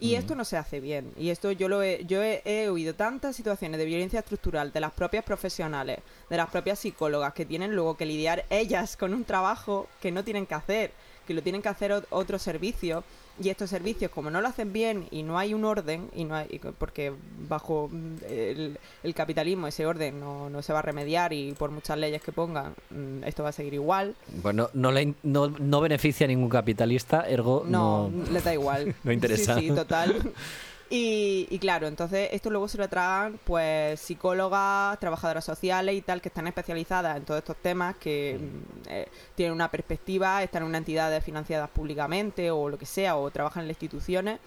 Y 0.00 0.14
esto 0.14 0.34
no 0.34 0.46
se 0.46 0.56
hace 0.56 0.80
bien. 0.80 1.12
Y 1.18 1.28
esto 1.28 1.52
yo 1.52 1.68
lo 1.68 1.82
he, 1.82 2.04
yo 2.06 2.22
he, 2.22 2.40
he 2.46 2.70
oído 2.70 2.94
tantas 2.94 3.36
situaciones 3.36 3.78
de 3.78 3.84
violencia 3.84 4.20
estructural 4.20 4.72
de 4.72 4.80
las 4.80 4.92
propias 4.92 5.24
profesionales, 5.24 5.98
de 6.30 6.36
las 6.38 6.48
propias 6.48 6.78
psicólogas 6.78 7.34
que 7.34 7.44
tienen 7.44 7.74
luego 7.74 7.98
que 7.98 8.06
lidiar 8.06 8.46
ellas 8.48 8.96
con 8.96 9.12
un 9.12 9.24
trabajo 9.24 9.88
que 10.00 10.10
no 10.10 10.24
tienen 10.24 10.46
que 10.46 10.54
hacer, 10.54 10.92
que 11.30 11.34
lo 11.34 11.42
tienen 11.42 11.62
que 11.62 11.68
hacer 11.68 11.92
ot- 11.92 12.06
otros 12.10 12.42
servicios. 12.42 13.04
Y 13.40 13.48
estos 13.50 13.70
servicios, 13.70 14.10
como 14.10 14.28
no 14.30 14.40
lo 14.42 14.48
hacen 14.48 14.72
bien 14.72 15.06
y 15.12 15.22
no 15.22 15.38
hay 15.38 15.54
un 15.54 15.64
orden, 15.64 16.10
y 16.14 16.24
no 16.24 16.34
hay, 16.34 16.60
porque 16.76 17.12
bajo 17.48 17.88
mm, 17.90 18.16
el, 18.28 18.78
el 19.04 19.14
capitalismo 19.14 19.68
ese 19.68 19.86
orden 19.86 20.18
no, 20.20 20.50
no 20.50 20.60
se 20.60 20.72
va 20.72 20.80
a 20.80 20.82
remediar 20.82 21.32
y 21.32 21.52
por 21.52 21.70
muchas 21.70 21.96
leyes 21.96 22.20
que 22.20 22.32
pongan, 22.32 22.74
mm, 22.90 23.22
esto 23.24 23.44
va 23.44 23.50
a 23.50 23.52
seguir 23.52 23.74
igual. 23.74 24.14
Bueno, 24.42 24.68
no, 24.74 24.90
le 24.90 25.14
no, 25.22 25.48
no 25.48 25.80
beneficia 25.80 26.24
a 26.24 26.28
ningún 26.28 26.48
capitalista, 26.50 27.22
ergo 27.28 27.64
No, 27.66 28.10
no... 28.10 28.30
les 28.32 28.42
da 28.44 28.52
igual. 28.52 28.94
no 29.04 29.12
interesa. 29.12 29.54
Sí, 29.54 29.68
sí, 29.68 29.74
total. 29.74 30.32
Y, 30.92 31.46
y 31.50 31.58
claro, 31.60 31.86
entonces 31.86 32.30
esto 32.32 32.50
luego 32.50 32.66
se 32.66 32.76
lo 32.76 32.88
tragan 32.88 33.38
pues 33.44 34.00
psicólogas, 34.00 34.98
trabajadoras 34.98 35.44
sociales 35.44 35.94
y 35.94 36.02
tal 36.02 36.20
que 36.20 36.28
están 36.28 36.48
especializadas 36.48 37.16
en 37.16 37.24
todos 37.24 37.38
estos 37.38 37.56
temas, 37.58 37.94
que 37.96 38.40
mm, 38.40 38.88
eh, 38.88 39.08
tienen 39.36 39.54
una 39.54 39.70
perspectiva, 39.70 40.42
están 40.42 40.62
en 40.62 40.68
una 40.68 40.78
entidad 40.78 41.22
financiadas 41.22 41.70
públicamente 41.70 42.50
o 42.50 42.68
lo 42.68 42.76
que 42.76 42.86
sea, 42.86 43.16
o 43.16 43.30
trabajan 43.30 43.62
en 43.62 43.68
las 43.68 43.76
instituciones 43.76 44.40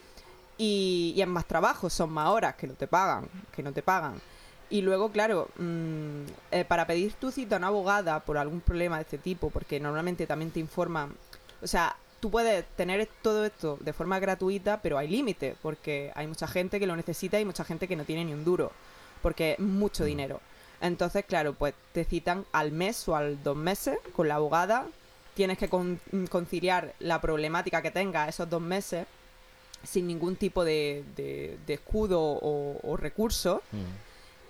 y, 0.57 1.13
y 1.15 1.21
en 1.21 1.29
más 1.29 1.45
trabajos, 1.45 1.93
son 1.93 2.11
más 2.11 2.27
horas 2.27 2.55
que 2.55 2.67
no 2.67 2.73
te 2.73 2.87
pagan, 2.87 3.29
que 3.55 3.63
no 3.63 3.71
te 3.71 3.81
pagan. 3.81 4.21
Y 4.69 4.81
luego, 4.81 5.11
claro, 5.11 5.49
mm, 5.57 6.23
eh, 6.51 6.65
para 6.65 6.87
pedir 6.87 7.13
tu 7.13 7.31
cita 7.31 7.55
a 7.55 7.57
una 7.59 7.67
abogada 7.67 8.19
por 8.19 8.37
algún 8.37 8.59
problema 8.59 8.97
de 8.97 9.03
este 9.03 9.17
tipo, 9.17 9.49
porque 9.49 9.79
normalmente 9.79 10.27
también 10.27 10.51
te 10.51 10.59
informan, 10.59 11.15
o 11.61 11.67
sea, 11.67 11.95
tú 12.23 12.31
puedes 12.31 12.63
tener 12.77 13.05
todo 13.21 13.43
esto 13.43 13.77
de 13.81 13.91
forma 13.91 14.17
gratuita, 14.17 14.81
pero 14.81 14.97
hay 14.97 15.09
límite, 15.09 15.57
porque 15.61 16.09
hay 16.15 16.25
mucha 16.25 16.47
gente 16.47 16.79
que 16.79 16.87
lo 16.87 16.95
necesita 16.95 17.37
y 17.37 17.43
mucha 17.43 17.65
gente 17.65 17.85
que 17.85 17.97
no 17.97 18.05
tiene 18.05 18.23
ni 18.23 18.31
un 18.33 18.45
duro, 18.45 18.71
porque 19.21 19.51
es 19.53 19.59
mucho 19.59 20.05
dinero. 20.05 20.39
Entonces, 20.79 21.25
claro, 21.25 21.51
pues 21.53 21.73
te 21.91 22.05
citan 22.05 22.45
al 22.53 22.71
mes 22.71 23.05
o 23.09 23.15
al 23.17 23.43
dos 23.43 23.57
meses 23.57 23.97
con 24.15 24.29
la 24.29 24.35
abogada, 24.35 24.85
tienes 25.33 25.57
que 25.57 25.67
con- 25.67 25.99
conciliar 26.29 26.93
la 26.99 27.19
problemática 27.19 27.81
que 27.81 27.91
tenga 27.91 28.29
esos 28.29 28.49
dos 28.49 28.61
meses 28.61 29.05
sin 29.83 30.07
ningún 30.07 30.37
tipo 30.37 30.63
de, 30.63 31.03
de- 31.17 31.57
de 31.67 31.73
escudo 31.73 32.21
o, 32.21 32.79
o 32.83 32.95
recurso. 32.95 33.61
Mm. 33.73 33.77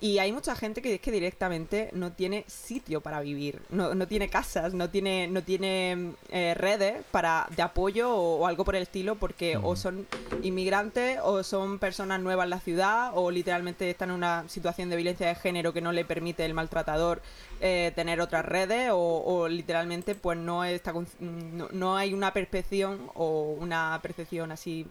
Y 0.04 0.18
hay 0.18 0.32
mucha 0.32 0.54
gente 0.54 0.82
que 0.82 0.96
es 0.96 1.00
que 1.00 1.10
directamente 1.10 1.88
no 1.94 2.12
tiene 2.12 2.44
sitio 2.46 3.00
para 3.00 3.22
vivir, 3.22 3.62
no, 3.70 3.94
no 3.94 4.06
tiene 4.06 4.28
casas, 4.28 4.74
no 4.74 4.90
tiene, 4.90 5.28
no 5.28 5.42
tiene 5.42 6.12
eh, 6.30 6.52
redes 6.52 7.02
para, 7.10 7.46
de 7.56 7.62
apoyo 7.62 8.14
o, 8.14 8.40
o 8.40 8.46
algo 8.46 8.66
por 8.66 8.76
el 8.76 8.82
estilo, 8.82 9.14
porque 9.14 9.56
o 9.56 9.76
son 9.76 10.06
inmigrantes 10.42 11.20
o 11.22 11.42
son 11.42 11.78
personas 11.78 12.20
nuevas 12.20 12.44
en 12.44 12.50
la 12.50 12.60
ciudad 12.60 13.12
o 13.14 13.30
literalmente 13.30 13.88
están 13.88 14.10
en 14.10 14.16
una 14.16 14.46
situación 14.46 14.90
de 14.90 14.96
violencia 14.96 15.26
de 15.26 15.36
género 15.36 15.72
que 15.72 15.80
no 15.80 15.90
le 15.90 16.04
permite 16.04 16.44
el 16.44 16.52
maltratador 16.52 17.22
eh, 17.62 17.90
tener 17.96 18.20
otras 18.20 18.44
redes 18.44 18.90
o, 18.92 18.98
o 19.24 19.48
literalmente 19.48 20.14
pues 20.14 20.36
no, 20.36 20.64
está, 20.66 20.92
con- 20.92 21.08
no, 21.18 21.68
no 21.72 21.96
hay 21.96 22.12
una 22.12 22.30
percepción 22.34 23.10
o 23.14 23.56
una 23.58 23.98
percepción 24.02 24.52
así 24.52 24.86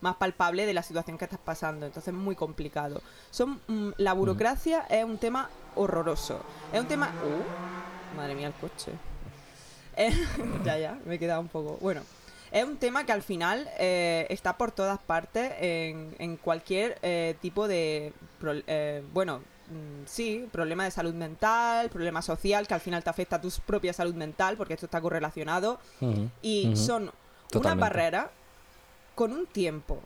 más 0.00 0.16
palpable 0.16 0.66
de 0.66 0.74
la 0.74 0.82
situación 0.82 1.18
que 1.18 1.24
estás 1.24 1.40
pasando. 1.44 1.86
Entonces 1.86 2.12
es 2.14 2.18
muy 2.18 2.34
complicado. 2.36 3.00
Son, 3.30 3.60
mm, 3.66 3.90
la 3.98 4.12
burocracia 4.12 4.86
es 4.88 5.04
un 5.04 5.18
tema 5.18 5.50
horroroso. 5.74 6.40
Es 6.72 6.80
un 6.80 6.86
tema... 6.86 7.12
Uh, 7.24 8.16
madre 8.16 8.34
mía, 8.34 8.48
el 8.48 8.52
coche. 8.54 8.92
Eh, 9.96 10.12
ya, 10.64 10.78
ya, 10.78 10.98
me 11.04 11.14
he 11.16 11.18
quedado 11.18 11.40
un 11.40 11.48
poco... 11.48 11.78
Bueno, 11.80 12.02
es 12.50 12.64
un 12.64 12.76
tema 12.76 13.04
que 13.04 13.12
al 13.12 13.22
final 13.22 13.68
eh, 13.78 14.26
está 14.30 14.56
por 14.56 14.70
todas 14.72 14.98
partes 14.98 15.52
en, 15.60 16.14
en 16.18 16.36
cualquier 16.36 16.98
eh, 17.02 17.36
tipo 17.40 17.68
de... 17.68 18.12
pro- 18.40 18.62
eh, 18.66 19.02
bueno, 19.12 19.38
mm, 19.38 20.06
sí, 20.06 20.48
problema 20.52 20.84
de 20.84 20.90
salud 20.90 21.12
mental, 21.14 21.90
problema 21.90 22.22
social, 22.22 22.66
que 22.66 22.74
al 22.74 22.80
final 22.80 23.02
te 23.04 23.10
afecta 23.10 23.36
a 23.36 23.40
tu 23.40 23.50
propia 23.66 23.92
salud 23.92 24.14
mental, 24.14 24.56
porque 24.56 24.74
esto 24.74 24.86
está 24.86 25.00
correlacionado. 25.00 25.78
Y 26.40 26.74
son 26.76 27.10
Totalmente. 27.50 27.58
una 27.58 27.74
barrera 27.74 28.30
con 29.18 29.32
un 29.32 29.46
tiempo 29.48 29.98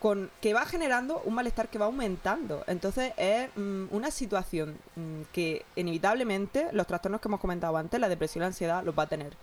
con 0.00 0.28
que 0.40 0.52
va 0.54 0.66
generando 0.66 1.22
un 1.24 1.34
malestar 1.34 1.68
que 1.68 1.78
va 1.78 1.86
aumentando. 1.86 2.64
Entonces 2.66 3.12
es 3.16 3.48
mm, 3.54 3.84
una 3.92 4.10
situación 4.10 4.76
mm, 4.96 5.20
que 5.32 5.64
inevitablemente 5.76 6.66
los 6.72 6.88
trastornos 6.88 7.20
que 7.20 7.28
hemos 7.28 7.38
comentado 7.38 7.76
antes, 7.76 8.00
la 8.00 8.08
depresión 8.08 8.40
y 8.40 8.42
la 8.42 8.46
ansiedad, 8.48 8.82
los 8.82 8.98
va 8.98 9.04
a 9.04 9.08
tener. 9.08 9.34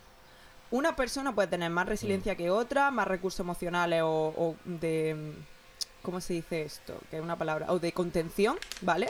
Una 0.71 0.97
persona 0.97 1.33
puede 1.33 1.47
tener 1.47 1.69
más 1.69 1.87
resiliencia 1.87 2.35
que 2.35 2.49
otra, 2.49 2.91
más 2.91 3.07
recursos 3.07 3.39
emocionales 3.39 4.01
o, 4.03 4.33
o 4.35 4.55
de... 4.65 5.15
mm, 5.15 6.03
¿Cómo 6.03 6.19
se 6.19 6.33
dice 6.33 6.63
esto? 6.63 6.99
Que 7.09 7.15
es 7.17 7.23
una 7.23 7.37
palabra. 7.37 7.71
O 7.71 7.79
de 7.79 7.93
contención, 7.93 8.57
¿vale? 8.81 9.09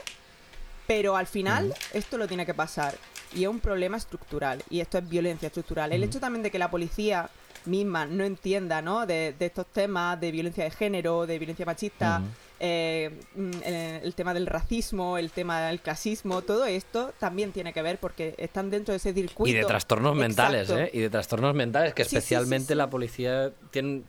Pero 0.85 1.17
al 1.17 1.25
final 1.25 1.73
esto 1.91 2.19
lo 2.19 2.27
tiene 2.27 2.45
que 2.45 2.53
pasar. 2.53 2.95
Y 3.33 3.43
es 3.43 3.49
un 3.49 3.61
problema 3.61 3.97
estructural. 3.97 4.63
Y 4.69 4.79
esto 4.79 4.99
es 4.99 5.09
violencia 5.09 5.47
estructural. 5.47 5.91
El 5.91 6.03
hecho 6.03 6.19
también 6.19 6.43
de 6.43 6.51
que 6.51 6.59
la 6.59 6.69
policía 6.69 7.31
misma 7.67 8.05
no 8.05 8.23
entienda, 8.23 8.81
¿no? 8.81 9.05
De, 9.05 9.35
de 9.37 9.45
estos 9.45 9.67
temas 9.67 10.19
de 10.19 10.31
violencia 10.31 10.63
de 10.63 10.71
género, 10.71 11.25
de 11.25 11.37
violencia 11.37 11.65
machista, 11.65 12.21
eh, 12.59 13.21
mm, 13.35 13.51
eh, 13.63 14.01
el 14.03 14.15
tema 14.15 14.33
del 14.33 14.47
racismo, 14.47 15.17
el 15.17 15.31
tema 15.31 15.61
del 15.61 15.79
clasismo, 15.79 16.41
todo 16.41 16.65
esto 16.65 17.13
también 17.19 17.51
tiene 17.51 17.71
que 17.73 17.81
ver 17.81 17.99
porque 17.99 18.33
están 18.37 18.69
dentro 18.69 18.93
de 18.93 18.97
ese 18.97 19.13
circuito. 19.13 19.55
Y 19.55 19.59
de 19.59 19.65
trastornos 19.65 20.15
mentales. 20.15 20.69
¿eh? 20.71 20.89
Y 20.93 20.99
de 20.99 21.09
trastornos 21.09 21.53
mentales, 21.53 21.93
que 21.93 22.03
Sí, 22.03 22.09
sí, 22.09 22.15
sí, 22.15 22.17
especialmente 22.17 22.73
sí. 22.73 22.75
la 22.75 22.89
policía 22.89 23.51
tiene, 23.71 24.01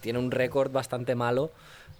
tiene 0.00 0.18
un 0.18 0.30
récord 0.30 0.70
bastante 0.70 1.14
malo 1.14 1.50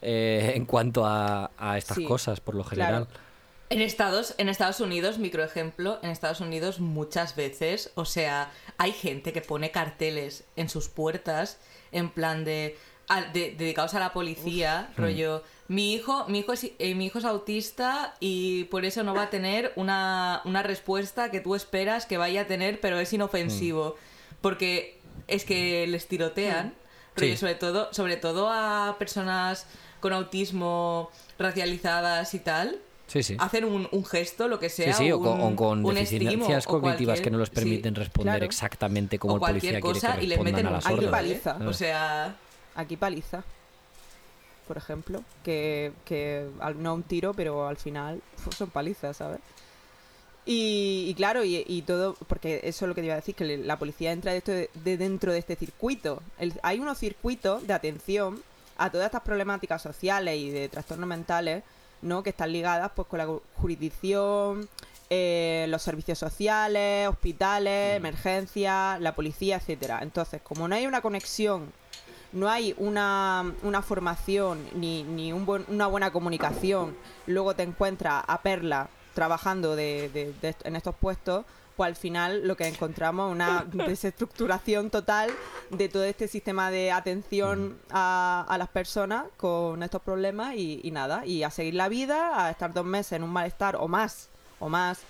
eh, 0.03 0.53
en 0.57 0.67
cuanto 0.67 1.07
a, 1.07 1.51
a 1.57 1.79
estas 1.79 1.99
cosas, 2.01 2.41
por 2.41 2.55
lo 2.55 2.65
general. 2.65 3.07
claro. 3.07 3.32
En 3.73 3.81
Estados, 3.81 4.35
en 4.37 4.51
Estados 4.51 4.81
Unidos, 4.81 5.17
microejemplo, 5.19 5.99
en 6.03 6.11
Estados 6.11 6.41
Unidos 6.41 6.79
muchas 6.79 7.35
veces, 7.37 7.91
o 7.95 8.05
sea, 8.05 8.51
hay 8.77 8.93
gente 8.93 9.33
que 9.33 9.41
pone 9.41 9.71
carteles 9.71 10.45
en 10.57 10.69
sus 10.69 10.89
puertas 10.91 11.59
en 11.91 12.11
plan 12.11 12.45
de, 12.45 12.77
a- 13.09 13.23
de- 13.23 13.55
dedicados 13.57 13.95
a 13.95 13.99
la 14.01 14.13
policía, 14.13 14.93
rollo, 14.99 15.43
mi 15.69 15.95
hijo, 15.95 16.27
mi 16.29 16.41
hijo 16.41 16.53
es, 16.53 16.65
eh, 16.79 16.95
mi 16.95 17.07
hijo 17.07 17.19
es 17.19 17.25
autista 17.25 18.15
y 18.21 18.65
por 18.65 18.85
eso 18.85 19.05
no 19.05 19.15
va 19.15 19.23
a 19.23 19.31
tener 19.31 19.73
una, 19.77 20.43
una 20.45 20.63
respuesta 20.63 21.31
que 21.31 21.41
tú 21.41 21.55
esperas 21.55 22.05
que 22.05 22.19
vaya 22.19 22.43
a 22.43 22.47
tener, 22.47 22.79
pero 22.79 23.01
es 23.01 23.11
inofensivo, 23.15 23.97
porque 24.43 25.01
es 25.29 25.47
que 25.47 25.87
les 25.87 26.07
tirotean, 26.09 26.75
rollo, 27.17 27.33
Sí. 27.33 27.39
sobre 27.39 27.55
todo, 27.55 27.89
sobre 27.95 28.19
todo 28.19 28.51
a 28.51 28.97
personas 28.99 29.67
con 30.01 30.13
autismo 30.13 31.11
racializadas 31.39 32.35
y 32.35 32.39
tal 32.39 32.79
Sí, 33.13 33.23
sí. 33.23 33.37
hacen 33.39 33.65
un, 33.65 33.87
un 33.93 34.05
gesto, 34.07 34.49
lo 34.49 34.59
que 34.59 34.69
Sí, 34.71 34.85
sea. 34.85 34.95
sí, 34.95 35.13
o 35.13 35.21
con, 35.21 35.41
un- 35.41 35.53
o 35.53 35.57
con 35.57 35.85
un 35.85 35.95
deficiencias 35.95 36.67
cognitivas 36.67 37.21
que 37.21 37.31
no 37.31 37.39
les 37.39 37.49
sí, 37.51 37.55
permiten 37.55 37.95
responder 37.95 38.33
claro. 38.35 38.45
exactamente 38.47 39.19
como 39.19 39.35
o 39.35 39.37
el 39.37 39.41
policía 39.41 39.81
quiere 39.81 40.01
que 40.01 40.25
y 40.25 40.27
les 40.29 40.41
meten 40.41 40.67
a 40.67 40.71
las 40.71 40.87
Aquí 40.87 40.95
órdenes. 40.95 41.11
paliza. 41.11 41.57
Ah. 41.61 41.69
O 41.69 41.73
sea, 41.75 42.37
Aquí 42.75 42.97
paliza, 42.97 43.45
por 44.67 44.79
ejemplo, 44.79 45.23
que, 45.45 45.93
que 46.07 46.49
al- 46.61 46.83
no 46.83 46.95
un 46.95 47.03
tiro, 47.03 47.35
pero 47.35 47.69
al 47.69 47.77
final 47.77 48.23
pues, 48.45 48.57
son 48.57 48.71
palizas, 48.71 49.19
¿sabes? 49.19 49.41
Y, 50.45 51.07
y 51.09 51.15
claro, 51.15 51.45
y, 51.45 51.65
y 51.69 51.83
todo, 51.83 52.17
porque 52.27 52.61
eso 52.65 52.85
es 52.85 52.89
lo 52.89 52.95
que 52.95 53.03
te 53.03 53.07
iba 53.07 53.15
a 53.15 53.19
decir, 53.19 53.35
que 53.35 53.45
le- 53.45 53.59
la 53.59 53.79
policía 53.79 54.11
entra 54.11 54.33
de, 54.33 54.39
esto 54.39 54.51
de, 54.53 54.71
de 54.75 54.97
dentro 54.97 55.33
de 55.33 55.39
este 55.39 55.55
circuito. 55.55 56.23
El- 56.39 56.55
hay 56.63 56.81
unos 56.81 56.99
circuitos 56.99 57.67
de 57.67 57.75
atención 57.75 58.43
a 58.79 58.91
todas 58.91 59.07
estas 59.07 59.21
problemáticas 59.23 59.83
sociales 59.83 60.37
y 60.39 60.51
de 60.51 60.69
trastornos 60.69 61.07
mentales, 61.09 61.63
¿no? 62.03 62.23
Que 62.23 62.31
están 62.31 62.53
ligadas 62.53 62.91
pues 62.95 63.09
con 63.09 63.19
la 63.19 63.29
jurisdicción, 63.57 64.69
eh, 65.11 65.67
los 65.69 65.83
servicios 65.83 66.19
sociales, 66.19 67.09
hospitales, 67.09 67.97
emergencias, 67.97 69.01
la 69.01 69.15
policía, 69.15 69.57
etcétera. 69.57 70.01
Entonces, 70.03 70.41
como 70.43 70.69
no 70.69 70.75
hay 70.75 70.87
una 70.87 71.01
conexión 71.01 71.73
no 72.33 72.49
hay 72.49 72.75
una, 72.79 73.45
una 73.63 73.83
formación 73.83 74.65
ni, 74.75 75.03
ni 75.03 75.35
un 75.35 75.45
buen- 75.45 75.67
una 75.69 75.87
buena 75.87 76.11
comunicación, 76.13 76.97
luego 77.27 77.55
te 77.55 77.63
encuentras 77.63 78.25
a 78.27 78.41
Perla 78.41 78.89
trabajando 79.13 79.77
de, 79.77 80.09
de- 80.09 80.33
de 80.41 80.57
en 80.65 80.75
estos 80.77 80.95
puestos, 80.95 81.45
pues 81.77 81.89
al 81.89 81.97
final 81.97 82.47
lo 82.47 82.57
que 82.57 82.67
encontramos 82.69 83.29
es 83.31 83.35
una 83.35 83.65
desestructuración 83.87 84.91
total 84.91 85.31
de 85.71 85.89
todo 85.89 86.05
este 86.05 86.29
sistema 86.29 86.71
de 86.71 86.93
atención 86.93 87.79
a, 87.91 88.45
a 88.49 88.59
las 88.59 88.69
personas 88.69 89.25
con 89.37 89.83
estos 89.83 90.03
problemas 90.03 90.55
y, 90.55 90.81
y 90.85 90.91
nada, 90.91 91.25
y 91.27 91.43
a 91.43 91.51
seguir 91.51 91.75
la 91.75 91.89
vida, 91.89 92.47
a 92.47 92.51
estar 92.51 92.73
dos 92.73 92.85
meses 92.85 93.13
en 93.13 93.23
un 93.23 93.31
malestar 93.31 93.77
o 93.77 93.89
más, 93.89 94.29
o 94.61 94.69
más. 94.69 95.01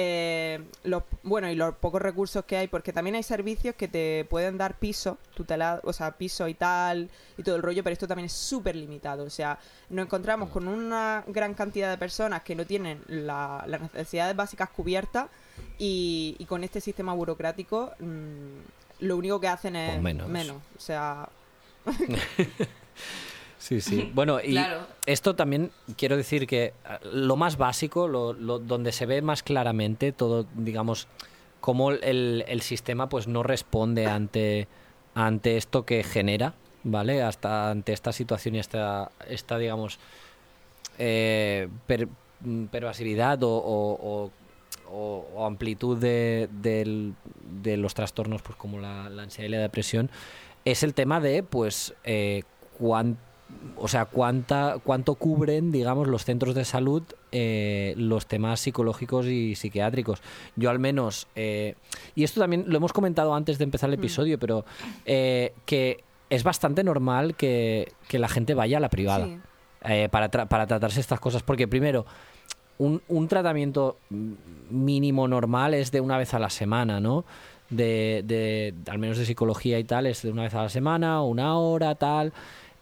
eh, 0.00 0.62
los, 0.84 1.02
bueno, 1.24 1.50
y 1.50 1.56
los 1.56 1.74
pocos 1.74 2.00
recursos 2.00 2.44
que 2.44 2.56
hay, 2.56 2.68
porque 2.68 2.92
también 2.92 3.16
hay 3.16 3.24
servicios 3.24 3.74
que 3.74 3.88
te 3.88 4.24
pueden 4.30 4.56
dar 4.56 4.74
piso, 4.78 5.18
tutela, 5.34 5.80
o 5.82 5.92
sea, 5.92 6.12
piso 6.12 6.46
y 6.46 6.54
tal, 6.54 7.10
y 7.36 7.42
todo 7.42 7.56
el 7.56 7.62
rollo, 7.62 7.82
pero 7.82 7.92
esto 7.94 8.06
también 8.06 8.26
es 8.26 8.32
súper 8.32 8.76
limitado. 8.76 9.24
O 9.24 9.30
sea, 9.30 9.58
nos 9.90 10.04
encontramos 10.06 10.50
con 10.50 10.68
una 10.68 11.24
gran 11.26 11.52
cantidad 11.54 11.90
de 11.90 11.98
personas 11.98 12.42
que 12.42 12.54
no 12.54 12.64
tienen 12.64 13.02
la- 13.08 13.64
las 13.66 13.80
necesidades 13.80 14.36
básicas 14.36 14.68
cubiertas 14.70 15.26
y, 15.78 16.36
y 16.38 16.44
con 16.46 16.64
este 16.64 16.80
sistema 16.80 17.12
burocrático 17.14 17.92
mm, 18.00 19.04
lo 19.06 19.16
único 19.16 19.40
que 19.40 19.48
hacen 19.48 19.76
es 19.76 20.00
Pues 20.02 20.02
menos. 20.28 20.56
O 20.76 20.80
sea, 20.80 21.28
Sí, 23.58 23.80
sí. 23.80 24.08
Bueno, 24.14 24.40
y 24.40 24.52
Claro. 24.54 24.86
esto 25.04 25.34
también 25.34 25.72
quiero 25.96 26.16
decir 26.16 26.46
que 26.46 26.72
ah, 26.84 27.00
lo 27.12 27.36
más 27.36 27.56
básico, 27.56 28.06
lo, 28.06 28.32
lo- 28.32 28.58
donde 28.60 28.92
se 28.92 29.04
ve 29.04 29.20
más 29.20 29.42
claramente 29.42 30.12
todo, 30.12 30.46
digamos, 30.54 31.08
cómo 31.60 31.90
el, 31.90 32.44
el 32.46 32.60
sistema 32.62 33.08
pues 33.08 33.26
no 33.26 33.42
responde 33.42 34.06
ante, 34.06 34.68
ante 35.14 35.56
esto 35.56 35.84
que 35.84 36.04
genera, 36.04 36.54
¿vale? 36.84 37.20
Hasta 37.22 37.70
ante 37.70 37.92
esta 37.92 38.12
situación 38.12 38.54
y 38.54 38.58
esta, 38.60 39.10
esta 39.28 39.58
digamos, 39.58 39.98
eh, 40.98 41.68
per- 41.86 42.08
mm, 42.40 42.66
pervasividad 42.66 43.42
o, 43.42 43.50
o- 43.50 43.98
o- 44.24 44.30
o- 44.90 45.26
o 45.34 45.46
amplitud 45.46 45.96
de, 45.98 46.48
de 46.52 47.76
los 47.76 47.94
trastornos 47.94 48.42
pues 48.42 48.56
como 48.56 48.78
la, 48.78 49.08
la 49.10 49.22
ansiedad 49.22 49.48
y 49.48 49.52
la 49.52 49.58
depresión 49.58 50.10
es 50.64 50.82
el 50.82 50.94
tema 50.94 51.20
de 51.20 51.42
pues 51.42 51.94
eh, 52.04 52.42
cuán- 52.78 53.18
o 53.78 53.88
sea 53.88 54.04
cuánta 54.04 54.76
cuánto 54.84 55.14
cubren 55.14 55.72
digamos 55.72 56.06
los 56.06 56.24
centros 56.26 56.54
de 56.54 56.64
salud 56.66 57.02
eh, 57.32 57.94
los 57.96 58.26
temas 58.26 58.60
psicológicos 58.60 59.24
y 59.26 59.54
psiquiátricos 59.54 60.20
yo 60.56 60.68
al 60.68 60.78
menos 60.78 61.26
eh, 61.34 61.74
y 62.14 62.24
esto 62.24 62.40
también 62.40 62.64
lo 62.66 62.76
hemos 62.76 62.92
comentado 62.92 63.34
antes 63.34 63.56
de 63.56 63.64
empezar 63.64 63.88
el 63.88 63.94
episodio 63.94 64.38
pero 64.38 64.66
eh, 65.06 65.54
que 65.64 66.04
es 66.30 66.42
bastante 66.44 66.84
normal 66.84 67.36
que, 67.36 67.90
que 68.06 68.18
la 68.18 68.28
gente 68.28 68.52
vaya 68.52 68.76
a 68.76 68.80
la 68.80 68.90
privada 68.90 69.24
sí. 69.24 69.38
eh, 69.84 70.08
para, 70.10 70.30
tra- 70.30 70.46
para 70.46 70.66
tratarse 70.66 71.00
estas 71.00 71.18
cosas. 71.20 71.42
Porque 71.42 71.66
primero, 71.66 72.04
un, 72.78 73.02
un 73.08 73.28
tratamiento 73.28 73.98
mm, 74.10 74.32
mínimo 74.70 75.28
normal 75.28 75.74
es 75.74 75.90
de 75.90 76.00
una 76.00 76.16
vez 76.18 76.34
a 76.34 76.38
la 76.38 76.50
semana, 76.50 77.00
¿no? 77.00 77.24
De, 77.70 78.22
de- 78.24 78.74
al 78.90 78.98
menos 78.98 79.18
de 79.18 79.26
psicología 79.26 79.78
y 79.78 79.84
tal, 79.84 80.06
es 80.06 80.22
de 80.22 80.30
una 80.30 80.42
vez 80.44 80.54
a 80.54 80.62
la 80.62 80.68
semana, 80.68 81.22
una 81.22 81.56
hora, 81.58 81.94
tal. 81.96 82.32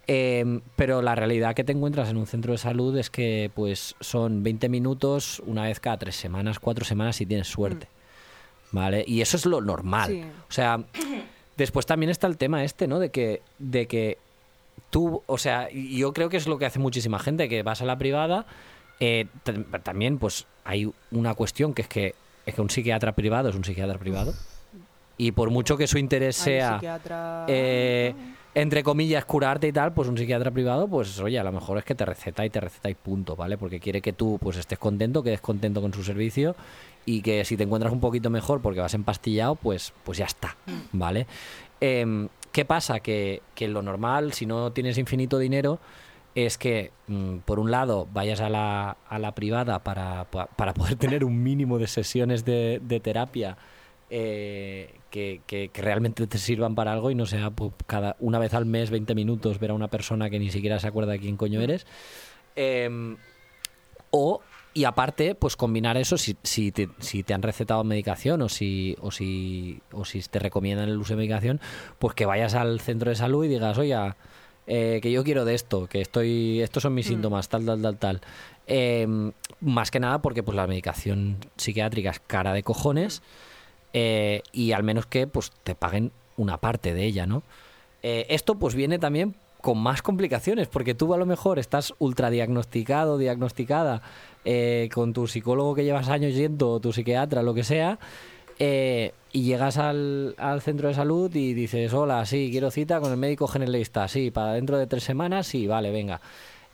Eh, 0.09 0.61
pero 0.77 1.01
la 1.01 1.15
realidad 1.15 1.53
que 1.53 1.65
te 1.65 1.73
encuentras 1.73 2.09
en 2.09 2.15
un 2.15 2.27
centro 2.27 2.53
de 2.53 2.57
salud 2.57 2.95
es 2.97 3.09
que 3.09 3.51
pues 3.53 3.95
son 3.99 4.41
20 4.43 4.69
minutos 4.69 5.41
una 5.45 5.63
vez 5.63 5.81
cada 5.81 5.97
tres 5.97 6.15
semanas, 6.15 6.59
cuatro 6.59 6.85
semanas 6.85 7.17
si 7.17 7.25
tienes 7.25 7.47
suerte. 7.49 7.87
¿Vale? 8.71 9.03
Y 9.07 9.21
eso 9.21 9.35
es 9.37 9.45
lo 9.45 9.61
normal. 9.61 10.09
Sí. 10.11 10.21
O 10.49 10.51
sea, 10.51 10.79
después 11.57 11.85
también 11.85 12.09
está 12.09 12.27
el 12.27 12.37
tema 12.37 12.63
este, 12.63 12.87
¿no? 12.87 12.99
De 12.99 13.09
que, 13.11 13.41
de 13.59 13.87
que 13.87 14.17
tú, 14.89 15.23
o 15.25 15.37
sea, 15.37 15.69
yo 15.71 16.13
creo 16.13 16.29
que 16.29 16.37
es 16.37 16.47
lo 16.47 16.57
que 16.57 16.65
hace 16.65 16.79
muchísima 16.79 17.17
gente, 17.19 17.49
que 17.49 17.63
vas 17.63 17.81
a 17.81 17.85
la 17.85 17.97
privada, 17.97 18.45
eh, 18.99 19.27
también 19.83 20.17
pues 20.17 20.45
hay 20.63 20.91
una 21.11 21.33
cuestión 21.35 21.73
que 21.73 21.83
es 21.83 21.87
que, 21.87 22.15
es 22.45 22.55
que 22.55 22.61
un 22.61 22.69
psiquiatra 22.69 23.13
privado 23.13 23.49
es 23.49 23.55
un 23.55 23.63
psiquiatra 23.63 23.97
privado. 23.97 24.33
Y 25.19 25.31
por 25.31 25.49
mucho 25.49 25.77
que 25.77 25.87
su 25.87 25.97
interés 25.97 26.35
sea, 26.35 26.77
psiquiatra- 26.79 27.45
eh, 27.47 28.13
entre 28.53 28.83
comillas, 28.83 29.25
curarte 29.25 29.67
y 29.67 29.71
tal, 29.71 29.93
pues 29.93 30.07
un 30.09 30.17
psiquiatra 30.17 30.51
privado, 30.51 30.87
pues 30.87 31.19
oye, 31.19 31.39
a 31.39 31.43
lo 31.43 31.51
mejor 31.51 31.77
es 31.79 31.83
que 31.85 31.95
te 31.95 32.05
receta 32.05 32.45
y 32.45 32.49
te 32.49 32.59
receta 32.59 32.89
y 32.89 32.95
punto, 32.95 33.35
¿vale? 33.35 33.57
Porque 33.57 33.79
quiere 33.79 34.01
que 34.01 34.13
tú 34.13 34.37
pues 34.41 34.57
estés 34.57 34.77
contento, 34.79 35.23
quedes 35.23 35.41
contento 35.41 35.81
con 35.81 35.93
su 35.93 36.03
servicio 36.03 36.55
y 37.05 37.21
que 37.21 37.45
si 37.45 37.55
te 37.57 37.63
encuentras 37.63 37.91
un 37.93 37.99
poquito 37.99 38.29
mejor 38.29 38.61
porque 38.61 38.79
vas 38.79 38.93
empastillado, 38.93 39.55
pues, 39.55 39.93
pues 40.03 40.17
ya 40.19 40.25
está, 40.25 40.55
¿vale? 40.91 41.25
Em, 41.81 42.27
¿Qué 42.51 42.65
pasa? 42.65 42.99
Que, 42.99 43.41
que 43.53 43.67
lo 43.67 43.81
normal, 43.83 44.33
si 44.33 44.45
no 44.47 44.71
tienes 44.71 44.97
infinito 44.97 45.37
dinero, 45.37 45.79
es 46.45 46.57
que, 46.59 46.91
mm, 47.07 47.37
por 47.39 47.57
un 47.59 47.71
lado, 47.71 48.07
vayas 48.13 48.41
a 48.41 48.49
la, 48.49 48.97
a 49.09 49.17
la 49.19 49.33
privada 49.33 49.79
para, 49.83 50.25
pa- 50.25 50.45
para 50.45 50.73
poder 50.75 50.95
tener 50.97 51.23
un 51.23 51.41
mínimo 51.41 51.79
de 51.79 51.87
sesiones 51.87 52.45
de, 52.45 52.79
de 52.83 52.99
terapia 52.99 53.57
eh, 54.09 54.93
que, 55.09 55.41
que- 55.47 55.71
realmente 55.73 56.27
te 56.27 56.37
sirvan 56.37 56.75
para 56.75 56.93
algo 56.93 57.09
y 57.11 57.15
no 57.15 57.25
sea 57.25 57.49
pues, 57.49 57.71
cada 57.87 58.15
una 58.19 58.37
vez 58.39 58.53
al 58.53 58.65
mes, 58.65 58.91
20 58.91 59.15
minutos, 59.15 59.59
ver 59.59 59.71
a 59.71 59.73
una 59.73 59.87
persona 59.87 60.29
que 60.29 60.37
ni 60.39 60.51
siquiera 60.51 60.79
se 60.79 60.87
acuerda 60.87 61.13
de 61.13 61.19
quién 61.19 61.37
coño 61.37 61.59
eres. 61.59 61.87
Em, 62.55 63.17
o, 64.11 64.41
y 64.73 64.83
aparte, 64.83 65.33
pues 65.33 65.55
combinar 65.55 65.97
eso 65.97 66.17
si, 66.19 66.37
si, 66.43 66.71
te, 66.71 66.87
si 66.99 67.23
te 67.23 67.33
han 67.33 67.41
recetado 67.41 67.83
medicación 67.83 68.43
o 68.43 68.49
si, 68.49 68.95
o, 69.01 69.09
si, 69.09 69.81
o 69.91 70.05
si 70.05 70.21
te 70.21 70.37
recomiendan 70.37 70.87
el 70.87 70.97
uso 70.97 71.13
de 71.13 71.17
medicación, 71.17 71.59
pues 71.97 72.13
que 72.13 72.27
vayas 72.27 72.53
al 72.53 72.79
centro 72.79 73.09
de 73.09 73.15
salud 73.15 73.43
y 73.43 73.47
digas, 73.47 73.77
oye, 73.79 73.95
eh, 74.67 74.99
que 75.01 75.11
yo 75.11 75.23
quiero 75.23 75.45
de 75.45 75.55
esto, 75.55 75.87
que 75.87 76.01
estoy, 76.01 76.61
estos 76.61 76.83
son 76.83 76.93
mis 76.93 77.07
síntomas, 77.07 77.49
tal, 77.49 77.65
tal, 77.65 77.81
tal, 77.81 77.97
tal. 77.97 78.21
Em, 78.67 79.31
más 79.61 79.91
que 79.91 79.99
nada 79.99 80.21
porque 80.21 80.43
pues 80.43 80.55
la 80.55 80.67
medicación 80.67 81.37
psiquiátrica 81.55 82.09
es 82.09 82.19
cara 82.19 82.51
de 82.51 82.63
cojones 82.63 83.21
eh, 83.93 84.41
y 84.51 84.73
al 84.73 84.83
menos 84.83 85.05
que 85.05 85.25
pues 85.25 85.51
te 85.63 85.73
paguen 85.73 86.11
una 86.35 86.57
parte 86.57 86.93
de 86.93 87.05
ella, 87.05 87.25
¿no? 87.25 87.43
Eh, 88.03 88.25
esto 88.29 88.55
pues 88.55 88.75
viene 88.75 88.99
también 88.99 89.35
con 89.61 89.79
más 89.79 90.01
complicaciones, 90.01 90.67
porque 90.67 90.93
tú 90.93 91.13
a 91.13 91.17
lo 91.17 91.25
mejor 91.25 91.59
estás 91.59 91.93
ultra 91.99 92.29
diagnosticado, 92.29 93.17
diagnosticada, 93.17 94.01
eh, 94.45 94.89
con 94.93 95.13
tu 95.13 95.27
psicólogo 95.27 95.75
que 95.75 95.83
llevas 95.83 96.09
años 96.09 96.33
yendo, 96.35 96.71
o 96.71 96.79
tu 96.79 96.93
psiquiatra, 96.93 97.41
lo 97.41 97.53
que 97.53 97.63
sea, 97.63 97.99
eh, 98.59 99.13
y 99.31 99.43
llegas 99.43 99.77
al, 99.77 100.35
al 100.37 100.61
centro 100.61 100.87
de 100.87 100.93
salud 100.93 101.33
y 101.35 101.53
dices, 101.53 101.93
hola, 101.93 102.25
sí, 102.25 102.49
quiero 102.51 102.71
cita 102.71 102.99
con 102.99 103.11
el 103.11 103.17
médico 103.17 103.47
generalista, 103.47 104.07
sí, 104.07 104.31
para 104.31 104.53
dentro 104.53 104.77
de 104.77 104.87
tres 104.87 105.03
semanas, 105.03 105.47
sí, 105.47 105.67
vale, 105.67 105.91
venga. 105.91 106.21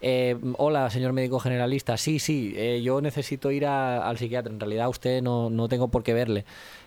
Eh, 0.05 0.35
hola, 0.57 0.89
señor 0.89 1.13
médico 1.13 1.39
generalista, 1.39 1.95
sí, 1.97 2.19
sí, 2.19 2.53
eh, 2.57 2.81
yo 2.83 2.99
necesito 3.01 3.51
ir 3.51 3.65
a- 3.65 4.07
al 4.07 4.17
psiquiatra, 4.17 4.51
en 4.51 4.59
realidad 4.59 4.89
usted 4.89 5.21
no, 5.21 5.49
no 5.49 5.67
tengo 5.69 5.87
por 5.87 6.03
qué 6.03 6.13
verle. 6.13 6.45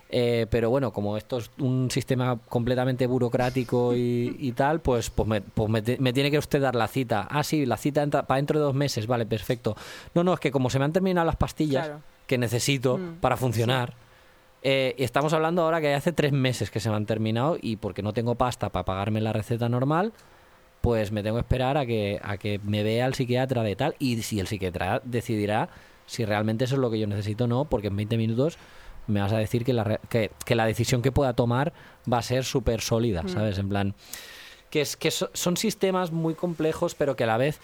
Eh, 0.08 0.46
pero 0.50 0.70
bueno, 0.70 0.92
como 0.92 1.16
esto 1.16 1.38
es 1.38 1.50
un 1.58 1.90
sistema 1.90 2.38
completamente 2.48 3.06
burocrático 3.08 3.96
y, 3.96 4.36
y 4.38 4.52
tal, 4.52 4.80
pues, 4.80 5.10
pues, 5.10 5.28
me, 5.28 5.40
pues 5.40 5.68
me, 5.68 5.82
te- 5.82 5.98
me 5.98 6.12
tiene 6.12 6.30
que 6.30 6.38
usted 6.38 6.60
dar 6.60 6.76
la 6.76 6.86
cita. 6.88 7.26
Ah, 7.28 7.42
sí, 7.42 7.66
la 7.66 7.76
cita 7.76 8.02
entra 8.02 8.24
para 8.26 8.36
dentro 8.36 8.58
de 8.60 8.66
dos 8.66 8.74
meses, 8.74 9.06
vale, 9.08 9.26
perfecto. 9.26 9.76
No, 10.14 10.22
no, 10.22 10.32
es 10.34 10.38
que 10.40 10.52
como 10.52 10.70
se 10.70 10.78
me 10.78 10.84
han 10.84 10.92
terminado 10.92 11.26
las 11.26 11.36
pastillas 11.36 11.86
Claro. 11.86 12.02
que 12.28 12.38
necesito 12.38 12.98
Mm, 12.98 13.14
para 13.20 13.36
funcionar, 13.36 13.94
eh, 14.68 14.96
y 14.98 15.04
estamos 15.04 15.32
hablando 15.32 15.62
ahora 15.62 15.80
que 15.80 15.94
hace 15.94 16.12
tres 16.12 16.32
meses 16.32 16.72
que 16.72 16.80
se 16.80 16.90
me 16.90 16.96
han 16.96 17.06
terminado 17.06 17.56
y 17.62 17.76
porque 17.76 18.02
no 18.02 18.12
tengo 18.12 18.34
pasta 18.34 18.70
para 18.70 18.84
pagarme 18.84 19.20
la 19.20 19.32
receta 19.32 19.68
normal, 19.68 20.12
pues 20.80 21.12
me 21.12 21.22
tengo 21.22 21.36
que 21.36 21.42
esperar 21.42 21.76
a 21.78 21.86
que, 21.86 22.18
a 22.22 22.36
que 22.36 22.58
me 22.64 22.82
vea 22.82 23.06
el 23.06 23.14
psiquiatra 23.14 23.62
de 23.62 23.76
tal 23.76 23.94
y 24.00 24.22
si 24.22 24.40
el 24.40 24.48
psiquiatra 24.48 25.00
decidirá 25.04 25.68
si 26.06 26.24
realmente 26.24 26.64
eso 26.64 26.74
es 26.74 26.80
lo 26.80 26.90
que 26.90 26.98
yo 26.98 27.06
necesito 27.06 27.44
o 27.44 27.46
no, 27.46 27.64
porque 27.66 27.88
en 27.88 27.96
20 27.96 28.16
minutos 28.16 28.58
me 29.06 29.20
vas 29.20 29.32
a 29.32 29.38
decir 29.38 29.64
que 29.64 29.72
la, 29.72 30.00
que, 30.08 30.30
que 30.44 30.54
la 30.56 30.66
decisión 30.66 31.00
que 31.00 31.12
pueda 31.12 31.32
tomar 31.34 31.72
va 32.12 32.18
a 32.18 32.22
ser 32.22 32.44
súper 32.44 32.80
sólida, 32.80 33.22
¿sabes? 33.28 33.58
En 33.58 33.68
plan, 33.68 33.94
que, 34.70 34.80
es, 34.80 34.96
que 34.96 35.12
so- 35.12 35.30
son 35.32 35.56
sistemas 35.56 36.10
muy 36.10 36.34
complejos, 36.34 36.96
pero 36.96 37.14
que 37.14 37.22
a 37.24 37.28
la 37.28 37.36
vez 37.36 37.60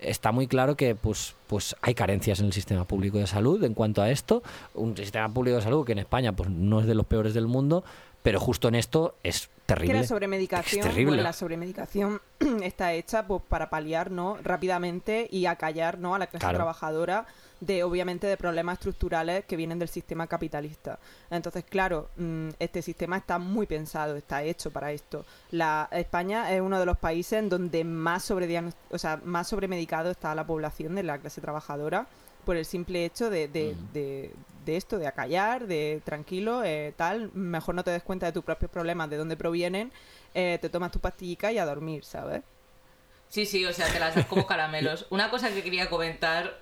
está 0.00 0.32
muy 0.32 0.46
claro 0.46 0.76
que 0.76 0.94
pues, 0.94 1.34
pues 1.46 1.74
hay 1.82 1.94
carencias 1.94 2.40
en 2.40 2.46
el 2.46 2.52
sistema 2.52 2.84
público 2.84 3.18
de 3.18 3.26
salud 3.26 3.62
en 3.64 3.74
cuanto 3.74 4.02
a 4.02 4.10
esto. 4.10 4.42
Un 4.74 4.96
sistema 4.96 5.28
público 5.28 5.56
de 5.56 5.62
salud 5.62 5.84
que 5.86 5.92
en 5.92 5.98
España 5.98 6.32
pues, 6.32 6.48
no 6.50 6.80
es 6.80 6.86
de 6.86 6.94
los 6.94 7.06
peores 7.06 7.34
del 7.34 7.46
mundo, 7.46 7.84
pero 8.22 8.40
justo 8.40 8.68
en 8.68 8.74
esto 8.74 9.14
es 9.22 9.46
Que 9.46 9.74
terrible. 9.74 10.00
la 10.00 10.06
sobremedicación, 10.06 10.80
Es 10.80 10.86
terrible. 10.88 11.10
bueno, 11.10 11.22
la 11.22 11.32
sobremedicación 11.32 12.20
está 12.62 12.92
hecha 12.92 13.26
pues, 13.26 13.42
para 13.48 13.70
paliar 13.70 14.10
¿no? 14.10 14.38
rápidamente 14.42 15.28
y 15.30 15.46
acallar 15.46 15.98
¿no? 15.98 16.14
a 16.14 16.18
la 16.18 16.26
clase 16.26 16.42
Claro. 16.44 16.56
trabajadora 16.58 17.26
de 17.60 17.82
obviamente 17.82 18.26
de 18.26 18.36
problemas 18.36 18.74
estructurales 18.74 19.44
que 19.44 19.56
vienen 19.56 19.78
del 19.78 19.88
sistema 19.88 20.26
capitalista. 20.26 20.98
Entonces, 21.30 21.64
claro, 21.68 22.08
mm, 22.16 22.50
este 22.58 22.82
sistema 22.82 23.16
está 23.16 23.38
muy 23.38 23.66
pensado, 23.66 24.16
está 24.16 24.42
hecho 24.42 24.70
para 24.70 24.92
esto. 24.92 25.24
La 25.50 25.88
España 25.90 26.52
es 26.52 26.60
uno 26.60 26.78
de 26.78 26.86
los 26.86 26.98
países 26.98 27.38
en 27.40 27.48
donde 27.48 27.82
más 27.84 28.24
sobre 28.24 28.48
o 28.90 28.98
sea, 28.98 29.20
más 29.24 29.48
sobremedicado 29.48 30.10
está 30.10 30.34
la 30.34 30.46
población 30.46 30.94
de 30.94 31.02
la 31.02 31.18
clase 31.18 31.40
trabajadora 31.40 32.06
por 32.44 32.56
el 32.56 32.64
simple 32.64 33.04
hecho 33.04 33.28
de, 33.28 33.48
de, 33.48 33.76
de- 33.92 34.32
de 34.64 34.76
esto, 34.76 34.98
de 34.98 35.06
acallar, 35.06 35.66
de 35.66 36.02
tranquilo, 36.04 36.62
eh, 36.62 36.92
tal, 36.96 37.30
mejor 37.32 37.74
no 37.74 37.82
te 37.84 37.90
des 37.90 38.02
cuenta 38.02 38.26
de 38.26 38.32
tus 38.32 38.44
propios 38.44 38.70
problemas, 38.70 39.08
de 39.08 39.16
dónde 39.16 39.34
provienen, 39.36 39.90
eh, 40.34 40.58
te 40.60 40.68
tomas 40.68 40.92
tu 40.92 41.00
pastillica 41.00 41.50
y 41.50 41.56
a 41.58 41.64
dormir, 41.64 42.04
¿sabes? 42.04 42.42
Sí, 43.30 43.46
sí, 43.46 43.64
o 43.64 43.72
sea, 43.72 43.90
te 43.90 43.98
las 43.98 44.14
das 44.14 44.26
como 44.26 44.46
caramelos. 44.46 45.06
Una 45.10 45.30
cosa 45.30 45.48
que 45.50 45.62
quería 45.62 45.88
comentar 45.88 46.58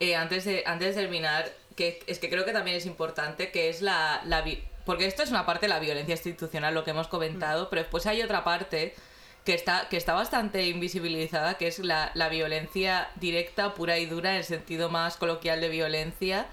eh, 0.00 0.16
antes, 0.16 0.44
de, 0.44 0.62
antes 0.66 0.94
de 0.94 1.02
terminar, 1.02 1.50
que 1.74 2.02
es 2.06 2.18
que 2.18 2.28
creo 2.28 2.44
que 2.44 2.52
también 2.52 2.76
es 2.76 2.86
importante, 2.86 3.50
que 3.50 3.68
es 3.68 3.82
la, 3.82 4.22
la 4.24 4.44
Porque 4.84 5.06
esto 5.06 5.22
es 5.22 5.30
una 5.30 5.46
parte 5.46 5.66
de 5.66 5.70
la 5.70 5.78
violencia 5.78 6.14
institucional, 6.14 6.74
lo 6.74 6.84
que 6.84 6.90
hemos 6.90 7.08
comentado, 7.08 7.70
pero 7.70 7.82
después 7.82 8.06
hay 8.06 8.22
otra 8.22 8.44
parte 8.44 8.94
que 9.44 9.54
está, 9.54 9.88
que 9.88 9.96
está 9.96 10.12
bastante 10.12 10.66
invisibilizada, 10.66 11.54
que 11.54 11.68
es 11.68 11.78
la, 11.78 12.10
la 12.14 12.28
violencia 12.28 13.08
directa, 13.16 13.74
pura 13.74 13.98
y 13.98 14.06
dura, 14.06 14.32
en 14.32 14.38
el 14.38 14.44
sentido 14.44 14.90
más 14.90 15.16
coloquial 15.16 15.60
de 15.60 15.68
violencia, 15.68 16.46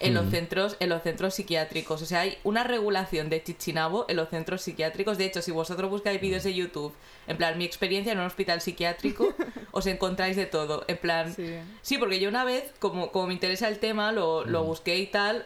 en 0.00 0.14
los 0.14 0.30
centros 0.30 0.76
en 0.80 0.88
los 0.90 1.02
centros 1.02 1.34
psiquiátricos. 1.34 2.02
O 2.02 2.06
sea, 2.06 2.20
hay 2.20 2.38
una 2.44 2.62
regulación 2.64 3.28
de 3.30 3.42
chichinabo 3.42 4.04
en 4.08 4.16
los 4.16 4.28
centros 4.28 4.62
psiquiátricos. 4.62 5.18
De 5.18 5.24
hecho, 5.24 5.42
si 5.42 5.50
vosotros 5.50 5.90
buscáis 5.90 6.20
vídeos 6.20 6.44
de 6.44 6.54
YouTube, 6.54 6.92
en 7.26 7.36
plan, 7.36 7.58
mi 7.58 7.64
experiencia 7.64 8.12
en 8.12 8.18
un 8.20 8.26
hospital 8.26 8.60
psiquiátrico, 8.60 9.34
os 9.72 9.86
encontráis 9.86 10.36
de 10.36 10.46
todo. 10.46 10.84
En 10.88 10.98
plan, 10.98 11.34
Sí. 11.34 11.54
Sí, 11.82 11.98
porque 11.98 12.20
yo 12.20 12.28
una 12.28 12.44
vez, 12.44 12.64
como, 12.78 13.10
como 13.10 13.26
me 13.26 13.34
interesa 13.34 13.68
el 13.68 13.78
tema, 13.78 14.12
lo, 14.12 14.44
lo 14.44 14.62
busqué 14.64 14.96
y 14.98 15.06
tal, 15.06 15.44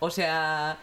o 0.00 0.10
sea, 0.10 0.76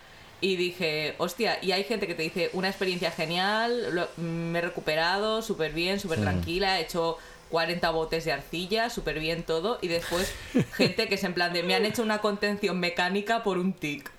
y 0.43 0.55
dije, 0.55 1.13
hostia, 1.19 1.59
y 1.61 1.71
hay 1.73 1.83
gente 1.83 2.07
que 2.07 2.15
te 2.15 2.23
dice, 2.23 2.49
una 2.53 2.67
experiencia 2.69 3.11
genial, 3.11 3.93
lo- 3.95 4.07
me 4.17 4.57
he 4.57 4.61
recuperado 4.63 5.43
súper 5.43 5.71
bien, 5.73 5.99
súper 5.99 6.17
Sí. 6.17 6.23
tranquila, 6.23 6.79
he 6.79 6.83
hecho 6.83 7.17
40 7.51 7.89
botes 7.91 8.25
de 8.25 8.31
arcilla, 8.31 8.89
súper 8.89 9.19
bien 9.19 9.43
todo, 9.43 9.77
y 9.81 9.87
después 9.89 10.33
gente 10.75 11.07
que 11.07 11.15
es 11.15 11.23
en 11.23 11.33
plan 11.35 11.53
de, 11.53 11.61
me 11.63 11.75
han 11.75 11.85
hecho 11.85 12.01
una 12.01 12.19
contención 12.19 12.79
mecánica 12.79 13.43
por 13.43 13.57
un 13.59 13.73
tic. 13.73 14.09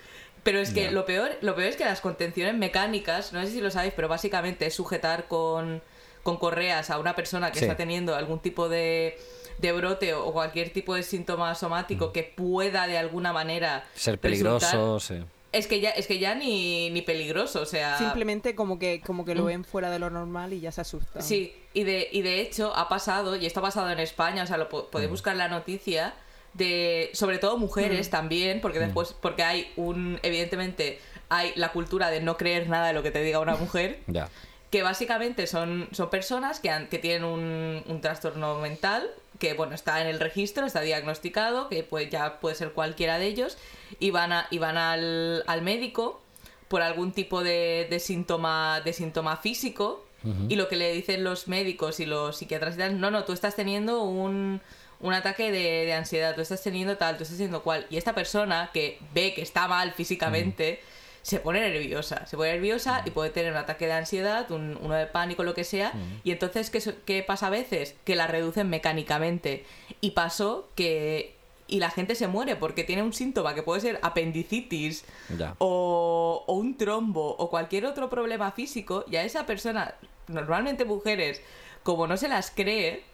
Pero 0.45 0.59
es 0.59 0.71
que 0.71 0.91
lo 0.91 1.05
peor, 1.07 1.31
lo 1.41 1.55
peor 1.55 1.69
es 1.69 1.77
que 1.77 1.85
las 1.85 2.01
contenciones 2.01 2.55
mecánicas, 2.55 3.33
no 3.33 3.41
sé 3.47 3.53
si 3.53 3.61
lo 3.61 3.71
sabéis, 3.71 3.93
pero 3.95 4.09
básicamente 4.09 4.67
es 4.67 4.75
sujetar 4.75 5.27
con, 5.29 5.81
con 6.25 6.37
correas 6.37 6.91
a 6.91 6.99
una 6.99 7.15
persona 7.15 7.53
que 7.53 7.61
Sí. 7.61 7.65
está 7.65 7.77
teniendo 7.77 8.17
algún 8.17 8.41
tipo 8.41 8.69
de, 8.69 9.17
de 9.59 9.73
brote 9.73 10.15
o 10.15 10.33
cualquier 10.33 10.71
tipo 10.73 10.97
de 10.97 11.05
síntoma 11.05 11.55
somático 11.55 12.13
que 12.13 12.25
pueda 12.25 12.89
de 12.89 12.99
alguna 12.99 13.33
manera 13.33 13.85
Ser 13.95 14.21
resultar- 14.21 14.21
peligroso, 14.21 14.99
sí. 15.01 15.15
Es 15.53 15.67
que 15.69 15.81
ya, 15.81 15.91
es 15.91 16.07
que 16.09 16.19
ya 16.19 16.35
ni, 16.35 16.91
ni 16.91 17.03
peligroso, 17.03 17.61
o 17.61 17.67
sea. 17.67 17.97
Simplemente 17.99 18.57
como 18.57 18.79
que, 18.81 19.01
como 19.01 19.25
que 19.25 19.35
lo 19.37 19.45
ven 19.45 19.65
fuera 19.65 19.91
de 19.91 19.99
lo 20.01 20.11
normal 20.11 20.55
y 20.55 20.61
ya 20.61 20.73
se 20.73 20.81
asustan. 20.81 21.23
Mm. 21.23 21.25
Sí, 21.25 21.53
y 21.75 21.85
de, 21.85 22.09
y 22.13 22.23
de 22.23 22.41
hecho 22.41 22.75
ha 22.77 22.89
pasado, 22.89 23.37
y 23.37 23.47
esto 23.47 23.61
ha 23.61 23.63
pasado 23.63 23.91
en 23.91 23.99
España, 24.01 24.43
o 24.43 24.47
sea, 24.47 24.57
lo 24.57 24.69
po- 24.69 24.87
podéis 24.89 25.11
buscar 25.11 25.37
la 25.37 25.49
noticia, 25.49 26.15
de 26.55 27.11
sobre 27.15 27.39
todo 27.39 27.57
mujeres 27.57 28.11
también, 28.11 28.61
porque 28.61 28.79
después, 28.79 29.15
porque 29.21 29.43
hay 29.43 29.73
un, 29.77 30.21
evidentemente, 30.23 31.01
hay 31.31 31.53
la 31.57 31.73
cultura 31.73 32.11
de 32.11 32.21
no 32.21 32.37
creer 32.37 32.69
nada 32.69 32.89
de 32.89 32.93
lo 32.93 33.03
que 33.03 33.11
te 33.11 33.23
diga 33.23 33.39
una 33.39 33.57
mujer, 33.57 34.01
Ya. 34.07 34.29
que 34.71 34.83
básicamente 34.83 35.47
son, 35.47 35.89
son 35.93 36.11
personas 36.11 36.61
que, 36.61 36.69
han- 36.71 36.89
que 36.89 36.99
tienen 36.99 37.25
un, 37.25 37.83
un 37.87 38.01
trastorno 38.03 38.59
mental, 38.59 39.09
que 39.39 39.55
bueno, 39.55 39.75
está 39.75 40.03
en 40.03 40.09
el 40.09 40.21
registro, 40.21 40.67
está 40.67 40.83
diagnosticado, 40.83 41.69
que 41.71 41.83
puede, 41.85 42.11
ya 42.11 42.39
puede 42.39 42.55
ser 42.55 42.73
cualquiera 42.73 43.19
de 43.19 43.27
ellos, 43.27 43.57
y 43.99 44.11
van, 44.11 44.33
a, 44.33 44.47
y 44.51 44.59
van 44.59 44.77
al, 44.77 45.43
al 45.47 45.63
médico 45.63 46.21
por 46.69 46.83
algún 46.83 47.13
tipo 47.13 47.43
de, 47.43 47.87
de 47.89 47.99
síntoma, 47.99 48.83
de 48.85 48.93
síntoma 48.93 49.37
físico, 49.39 50.05
y 50.49 50.57
lo 50.57 50.69
que 50.69 50.77
le 50.77 50.93
dicen 50.93 51.25
los 51.25 51.49
médicos 51.49 51.99
y 52.01 52.07
los 52.07 52.37
psiquiatras 52.39 52.75
y 52.77 52.79
tal, 52.79 53.01
no, 53.01 53.11
no, 53.11 53.25
tú 53.25 53.33
estás 53.33 53.57
teniendo 53.57 54.03
un, 54.05 54.61
un 55.01 55.13
ataque 55.15 55.51
de, 55.51 55.85
de 55.87 55.93
ansiedad, 55.95 56.35
tú 56.35 56.41
estás 56.41 56.63
teniendo 56.63 56.97
tal, 56.97 57.17
tú 57.17 57.23
estás 57.25 57.39
teniendo 57.39 57.63
cual, 57.63 57.87
y 57.91 57.97
esta 57.97 58.15
persona 58.15 58.71
que 58.73 58.99
ve 59.15 59.35
que 59.35 59.43
está 59.43 59.67
mal 59.69 59.93
físicamente, 59.93 60.81
se 61.23 61.39
pone 61.39 61.61
nerviosa, 61.61 62.27
se 62.27 62.37
pone 62.37 62.53
nerviosa 62.53 63.03
y 63.05 63.11
puede 63.11 63.31
tener 63.31 63.53
un 63.53 63.59
ataque 63.59 63.87
de 63.87 63.93
ansiedad, 63.93 64.51
un- 64.51 64.77
uno 64.81 64.95
de 64.95 65.07
pánico, 65.07 65.45
lo 65.45 65.55
que 65.55 65.63
sea, 65.65 65.93
y 66.25 66.31
entonces, 66.33 66.71
¿qué, 66.71 66.81
¿qué 67.05 67.23
pasa 67.23 67.47
a 67.47 67.51
veces? 67.51 67.95
Que 68.05 68.17
la 68.17 68.27
reducen 68.27 68.69
mecánicamente. 68.69 69.65
Y 70.01 70.11
pasó 70.13 70.69
que... 70.75 71.37
Y 71.73 71.81
la 71.81 71.89
gente 71.91 72.15
se 72.15 72.27
muere 72.29 72.57
porque 72.57 72.85
tiene 72.85 73.03
un 73.03 73.13
síntoma 73.15 73.55
que 73.55 73.63
puede 73.63 73.81
ser 73.81 73.99
apendicitis 74.03 75.05
Ya. 75.39 75.55
o, 75.59 76.45
o 76.47 76.53
un 76.55 76.77
trombo 76.77 77.35
o 77.39 77.49
cualquier 77.49 77.87
otro 77.87 78.11
problema 78.11 78.53
físico 78.53 79.05
y 79.11 79.17
a 79.17 79.25
esa 79.25 79.47
persona, 79.47 79.95
normalmente 80.29 80.85
mujeres, 80.85 81.41
como 81.83 82.07
no 82.07 82.17
se 82.17 82.29
las 82.29 82.51
cree, 82.51 83.05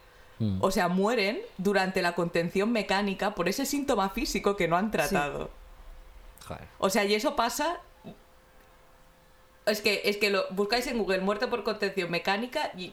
Mm. 0.40 0.59
o 0.62 0.70
sea, 0.70 0.86
mueren 0.86 1.40
durante 1.56 2.00
la 2.00 2.14
contención 2.14 2.70
mecánica 2.70 3.34
por 3.34 3.48
ese 3.48 3.66
síntoma 3.66 4.11
físico 4.11 4.54
que 4.56 4.68
no 4.68 4.76
han 4.76 4.92
tratado. 4.92 5.50
Joder. 6.46 6.62
O 6.78 6.90
sea, 6.90 7.04
y 7.04 7.14
eso 7.14 7.34
pasa. 7.34 7.80
Es 9.66 9.80
que, 9.82 10.02
es 10.04 10.16
que 10.16 10.30
lo 10.30 10.44
buscáis 10.50 10.86
en 10.86 10.98
Google 10.98 11.20
muerte 11.22 11.48
por 11.48 11.64
contención 11.64 12.11
mecánica 12.11 12.70
y, 12.76 12.92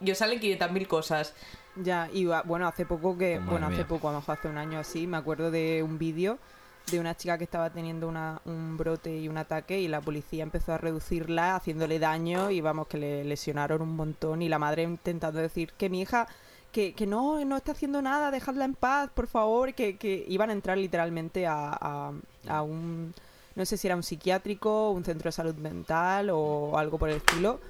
y 0.00 0.10
os 0.12 0.18
salen 0.18 0.40
500.000 0.40 0.86
cosas. 0.86 1.34
Ya, 1.82 2.08
y 2.12 2.26
bueno, 2.44 2.66
hace 2.66 2.86
poco 2.86 3.16
que, 3.16 3.38
Madre 3.38 3.50
bueno, 3.50 3.66
hace 3.66 3.76
mía. 3.76 3.86
poco, 3.88 4.08
a 4.08 4.12
lo 4.12 4.18
mejor 4.18 4.38
hace 4.38 4.48
un 4.48 4.58
año 4.58 4.78
así, 4.78 5.06
me 5.06 5.16
acuerdo 5.16 5.50
de 5.50 5.82
un 5.82 5.98
vídeo 5.98 6.38
de 6.90 6.98
una 6.98 7.14
chica 7.14 7.36
que 7.36 7.44
estaba 7.44 7.70
teniendo 7.70 8.08
una, 8.08 8.40
un 8.46 8.76
brote 8.78 9.14
y 9.16 9.28
un 9.28 9.36
ataque 9.36 9.78
y 9.78 9.88
la 9.88 10.00
policía 10.00 10.42
empezó 10.42 10.72
a 10.72 10.78
reducirla 10.78 11.54
haciéndole 11.54 11.98
daño 11.98 12.50
y 12.50 12.60
vamos, 12.62 12.86
que 12.86 12.96
le 12.96 13.24
lesionaron 13.24 13.82
un 13.82 13.94
montón 13.94 14.40
y 14.40 14.48
la 14.48 14.58
madre 14.58 14.84
intentando 14.84 15.38
decir 15.38 15.72
que 15.76 15.90
mi 15.90 16.00
hija, 16.00 16.26
que, 16.72 16.94
que 16.94 17.06
no, 17.06 17.44
no 17.44 17.56
está 17.58 17.72
haciendo 17.72 18.00
nada, 18.00 18.30
dejadla 18.30 18.64
en 18.64 18.74
paz, 18.74 19.10
por 19.14 19.26
favor, 19.26 19.74
que, 19.74 19.98
que 19.98 20.24
iban 20.28 20.48
a 20.50 20.54
entrar 20.54 20.78
literalmente 20.78 21.46
a, 21.46 21.76
a, 21.78 22.12
a 22.48 22.62
un, 22.62 23.12
no 23.54 23.64
sé 23.66 23.76
si 23.76 23.86
era 23.86 23.94
un 23.96 24.02
psiquiátrico, 24.02 24.90
un 24.90 25.04
centro 25.04 25.28
de 25.28 25.32
salud 25.32 25.56
mental 25.56 26.30
o 26.32 26.78
algo 26.78 26.98
por 26.98 27.10
el 27.10 27.16
estilo 27.16 27.60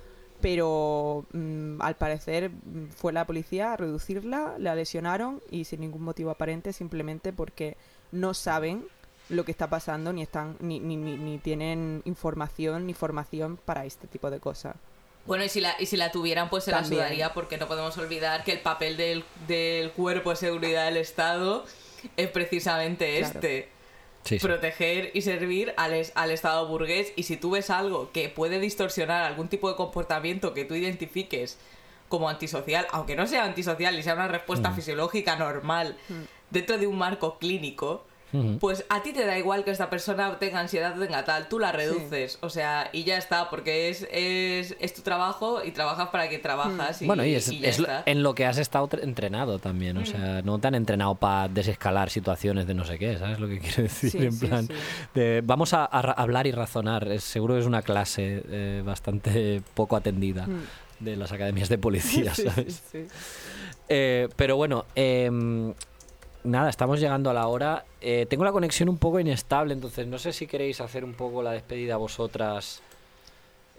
pero 0.41 1.24
mm, 1.32 1.80
al 1.80 1.97
parecer 1.97 2.51
mm, 2.51 2.89
fue 2.97 3.12
la 3.12 3.26
policía 3.26 3.72
a 3.72 3.76
reducirla, 3.76 4.55
la 4.59 4.74
lesionaron 4.74 5.43
y 5.51 5.64
sin 5.64 5.80
ningún 5.80 6.03
motivo 6.03 6.30
aparente, 6.30 6.72
simplemente 6.72 7.32
porque 7.32 7.76
no 8.12 8.34
saben 8.34 8.84
lo 9.28 9.45
que 9.45 9.51
está 9.51 9.68
pasando 9.68 10.12
ni 10.12 10.22
están 10.22 10.57
ni, 10.61 10.80
ni, 10.80 10.97
ni, 10.97 11.16
ni 11.16 11.39
tienen 11.39 12.01
información 12.07 12.86
ni 12.86 12.95
formación 12.95 13.59
para 13.64 13.84
este 13.84 14.07
tipo 14.07 14.30
de 14.30 14.41
cosas. 14.41 14.76
Bueno, 15.26 15.45
y 15.45 15.51
si 15.51 15.61
la, 15.61 15.74
y 15.78 15.84
si 15.84 15.99
la 15.99 16.11
tuvieran, 16.11 16.49
pues 16.49 16.64
se 16.64 16.70
la 16.70 16.78
También. 16.80 17.03
sudaría, 17.03 17.34
porque 17.34 17.59
no 17.59 17.68
podemos 17.68 17.99
olvidar 17.99 18.45
que 18.45 18.53
el 18.53 18.61
papel 18.61 18.97
del, 18.97 19.24
del 19.47 19.93
cuerpo 19.93 20.30
de 20.30 20.36
seguridad 20.36 20.86
del 20.86 20.97
Estado 20.97 21.66
es 22.16 22.28
precisamente 22.30 23.18
Claro. 23.18 23.34
este. 23.34 23.68
Sí, 24.28 24.38
sí. 24.38 24.46
proteger 24.46 25.10
y 25.14 25.22
servir 25.22 25.72
al, 25.76 25.94
es- 25.94 26.12
al 26.14 26.30
Estado 26.30 26.66
burgués 26.68 27.12
y 27.16 27.22
si 27.22 27.36
tú 27.36 27.50
ves 27.52 27.70
algo 27.70 28.10
que 28.12 28.28
puede 28.28 28.60
distorsionar 28.60 29.22
algún 29.24 29.48
tipo 29.48 29.68
de 29.70 29.76
comportamiento 29.76 30.52
que 30.54 30.64
tú 30.64 30.74
identifiques 30.74 31.58
como 32.08 32.28
antisocial, 32.28 32.86
aunque 32.90 33.16
no 33.16 33.26
sea 33.26 33.44
antisocial 33.44 33.98
y 33.98 34.02
sea 34.02 34.14
una 34.14 34.28
respuesta 34.28 34.72
fisiológica 34.72 35.36
normal 35.36 35.96
dentro 36.50 36.78
de 36.78 36.86
un 36.86 36.96
marco 36.98 37.38
clínico, 37.38 38.04
Pues 38.60 38.84
a 38.90 39.02
ti 39.02 39.12
te 39.14 39.24
da 39.24 39.38
igual 39.38 39.64
que 39.64 39.70
esta 39.70 39.88
persona 39.88 40.38
tenga 40.38 40.60
ansiedad 40.60 40.94
o 40.96 41.00
tenga 41.02 41.24
tal, 41.24 41.48
tú 41.48 41.58
la 41.58 41.72
reduces, 41.72 42.38
o 42.42 42.50
sea, 42.50 42.90
y 42.92 43.04
ya 43.04 43.16
está, 43.16 43.48
porque 43.48 43.88
es, 43.88 44.06
es, 44.12 44.76
es 44.80 44.92
tu 44.94 45.00
trabajo 45.00 45.64
y 45.64 45.70
trabajas 45.70 46.08
para 46.10 46.28
que 46.28 46.38
trabajas. 46.38 47.00
Y, 47.00 47.06
Bueno, 47.06 47.24
y 47.24 47.34
es, 47.34 47.48
y 47.50 47.60
ya 47.60 47.68
es 47.70 47.78
lo- 47.78 47.86
está. 47.86 48.02
en 48.04 48.22
lo 48.22 48.34
que 48.34 48.44
has 48.44 48.58
estado 48.58 48.86
tre- 48.88 49.02
entrenado 49.02 49.58
también, 49.58 49.96
o 49.96 50.04
sea, 50.04 50.42
no 50.42 50.58
te 50.58 50.68
han 50.68 50.74
entrenado 50.74 51.14
para 51.14 51.48
desescalar 51.48 52.10
situaciones 52.10 52.66
de 52.66 52.74
no 52.74 52.84
sé 52.84 52.98
qué, 52.98 53.16
¿sabes 53.16 53.40
lo 53.40 53.48
que 53.48 53.58
quiero 53.60 53.84
decir? 53.84 54.10
Sí, 54.10 54.18
en 54.18 54.32
sí, 54.32 54.46
plan, 54.46 54.66
sí. 54.66 54.74
de, 55.14 55.40
vamos 55.42 55.72
a, 55.72 55.86
hablar 55.86 56.46
y 56.46 56.52
razonar, 56.52 57.08
es- 57.10 57.24
seguro 57.24 57.54
que 57.54 57.60
es 57.60 57.66
una 57.66 57.80
clase 57.82 58.42
eh, 58.48 58.82
bastante 58.84 59.62
poco 59.74 59.96
atendida 59.96 60.46
Mm. 60.46 60.64
de 61.04 61.16
las 61.16 61.32
academias 61.32 61.68
de 61.68 61.78
policía, 61.78 62.34
¿sabes? 62.34 62.82
sí, 62.92 63.06
sí. 63.06 63.14
Eh, 63.88 64.28
pero 64.36 64.56
bueno, 64.56 64.84
em, 64.94 65.72
nada, 66.49 66.70
estamos 66.70 66.99
llegando 67.01 67.30
a 67.30 67.34
la 67.34 67.46
hora. 67.46 67.84
Eh, 68.01 68.26
tengo 68.28 68.44
la 68.44 68.53
conexión 68.53 68.88
un 68.88 68.99
poco 68.99 69.20
inestable, 69.20 69.74
entonces 69.74 70.07
no 70.07 70.18
sé 70.18 70.32
si 70.32 70.46
queréis 70.46 70.80
hacer 70.80 71.05
un 71.05 71.14
poco 71.14 71.42
la 71.42 71.53
despedida 71.53 71.96
vosotras. 71.96 72.82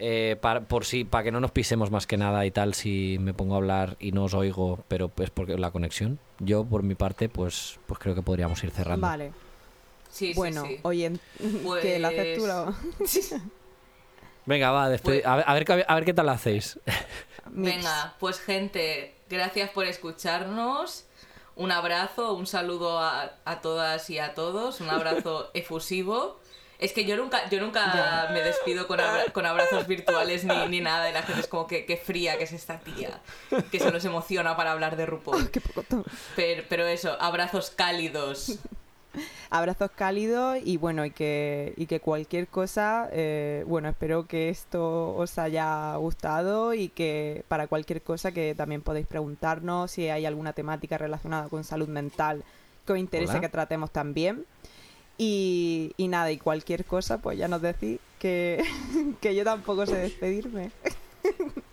eh, 0.01 0.37
para, 0.39 0.61
por 0.61 0.85
si, 0.85 1.03
para 1.03 1.25
que 1.25 1.31
no 1.31 1.41
nos 1.41 1.51
pisemos 1.51 1.91
más 1.91 2.07
que 2.07 2.15
nada 2.15 2.45
y 2.45 2.51
tal, 2.51 2.73
si 2.73 3.17
me 3.19 3.33
pongo 3.33 3.55
a 3.55 3.57
hablar 3.57 3.97
y 3.99 4.13
no 4.13 4.23
os 4.23 4.33
oigo, 4.33 4.79
pero 4.87 5.09
pues 5.09 5.29
porque 5.29 5.57
la 5.57 5.71
conexión. 5.71 6.19
Yo, 6.39 6.63
por 6.63 6.83
mi 6.83 6.95
parte, 6.95 7.27
pues, 7.27 7.79
pues 7.85 7.99
creo 7.99 8.15
que 8.15 8.21
podríamos 8.21 8.63
ir 8.63 8.71
cerrando. 8.71 9.05
Vale. 9.05 9.33
Sí, 10.09 10.27
sí, 10.27 10.33
bueno, 10.35 10.63
sí. 10.65 10.79
oye, 10.83 11.11
que 11.81 11.99
la 11.99 12.07
haces 12.07 12.37
tú 12.37 12.47
la- 12.47 12.73
Venga, 14.45 14.71
va, 14.71 14.89
despedi- 14.89 15.21
Pues- 15.21 15.25
a, 15.25 15.35
ver, 15.35 15.45
a, 15.47 15.53
ver, 15.53 15.65
qué- 15.65 15.85
a 15.87 15.95
ver 15.95 16.05
qué 16.05 16.13
tal 16.13 16.25
la 16.25 16.31
hacéis. 16.31 16.79
Venga, 17.51 18.15
pues 18.19 18.39
gente, 18.39 19.13
gracias 19.29 19.69
por 19.71 19.85
escucharnos. 19.85 21.03
Un 21.59 21.71
abrazo, 21.73 22.33
un 22.33 22.47
saludo 22.47 22.99
a, 22.99 23.33
a 23.43 23.59
todas 23.61 24.09
y 24.09 24.17
a 24.17 24.33
todos, 24.33 24.79
un 24.79 24.89
abrazo 24.89 25.51
efusivo. 25.53 26.39
Es 26.79 26.93
que 26.93 27.03
yo 27.03 27.17
nunca, 27.17 27.49
yo 27.49 27.59
nunca 27.59 27.91
Ya. 27.93 28.29
me 28.33 28.39
despido 28.39 28.87
con, 28.87 29.01
abra- 29.01 29.25
con 29.33 29.45
abrazos 29.45 29.85
virtuales 29.85 30.45
ni, 30.45 30.55
ni 30.69 30.79
nada 30.79 31.09
y 31.09 31.13
la 31.13 31.23
gente 31.23 31.41
es 31.41 31.47
como 31.47 31.67
que, 31.67 31.85
que 31.85 31.97
fría 31.97 32.37
que 32.37 32.45
es 32.45 32.53
esta 32.53 32.79
tía, 32.79 33.19
que 33.69 33.79
se 33.79 33.91
nos 33.91 34.05
emociona 34.05 34.55
para 34.55 34.71
hablar 34.71 34.95
de 34.95 35.05
RuPaul. 35.05 35.51
Pero, 36.37 36.63
pero 36.69 36.87
eso, 36.87 37.17
abrazos 37.19 37.71
cálidos. 37.71 38.59
Abrazos 39.49 39.91
cálidos 39.91 40.57
y 40.63 40.77
bueno, 40.77 41.05
y 41.05 41.11
que, 41.11 41.73
y 41.77 41.85
que 41.85 41.99
cualquier 41.99 42.47
cosa, 42.47 43.09
eh, 43.11 43.63
bueno, 43.67 43.89
espero 43.89 44.27
que 44.27 44.49
esto 44.49 45.15
os 45.15 45.37
haya 45.37 45.95
gustado 45.95 46.73
y 46.73 46.89
que 46.89 47.43
para 47.47 47.67
cualquier 47.67 48.01
cosa 48.01 48.31
que 48.31 48.55
también 48.55 48.81
podéis 48.81 49.07
preguntarnos 49.07 49.91
si 49.91 50.09
hay 50.09 50.25
alguna 50.25 50.53
temática 50.53 50.97
relacionada 50.97 51.49
con 51.49 51.63
salud 51.63 51.87
mental 51.87 52.43
que 52.85 52.93
os 52.93 52.99
interese 52.99 53.33
Hola. 53.33 53.41
que 53.41 53.49
tratemos 53.49 53.91
también. 53.91 54.45
Y, 55.17 55.93
y 55.97 56.07
nada, 56.07 56.31
y 56.31 56.37
cualquier 56.37 56.85
cosa, 56.85 57.17
pues 57.17 57.37
ya 57.37 57.47
nos 57.47 57.61
decís 57.61 57.99
que, 58.19 58.63
que 59.21 59.35
yo 59.35 59.43
tampoco 59.43 59.85
sé 59.85 59.95
despedirme. 59.97 60.71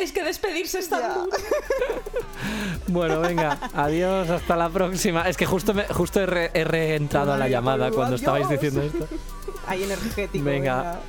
Es 0.00 0.12
que 0.12 0.24
despedirse 0.24 0.78
está 0.78 1.00
Ya. 1.00 1.14
duro. 1.14 1.30
Bueno, 2.88 3.20
venga, 3.20 3.58
adiós, 3.74 4.28
hasta 4.30 4.56
la 4.56 4.68
próxima. 4.68 5.28
Es 5.28 5.36
que 5.36 5.46
justo, 5.46 5.74
me- 5.74 5.84
justo 5.84 6.20
he, 6.20 6.26
re- 6.26 6.50
he 6.54 6.64
reentrado 6.64 7.32
a 7.32 7.36
la 7.36 7.48
llamada 7.48 7.84
adiós. 7.86 7.96
cuando 7.96 8.16
estabais 8.16 8.48
diciendo 8.48 8.82
esto. 8.82 9.06
Ahí 9.66 9.84
energético. 9.84 10.44
Venga. 10.44 10.76
venga. 10.76 11.00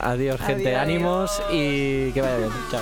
Adiós, 0.00 0.40
gente. 0.40 0.68
Adiós. 0.74 0.82
Ánimos 0.82 1.42
y 1.50 2.10
que 2.12 2.22
vaya 2.22 2.36
bien. 2.38 2.50
Chao. 2.70 2.80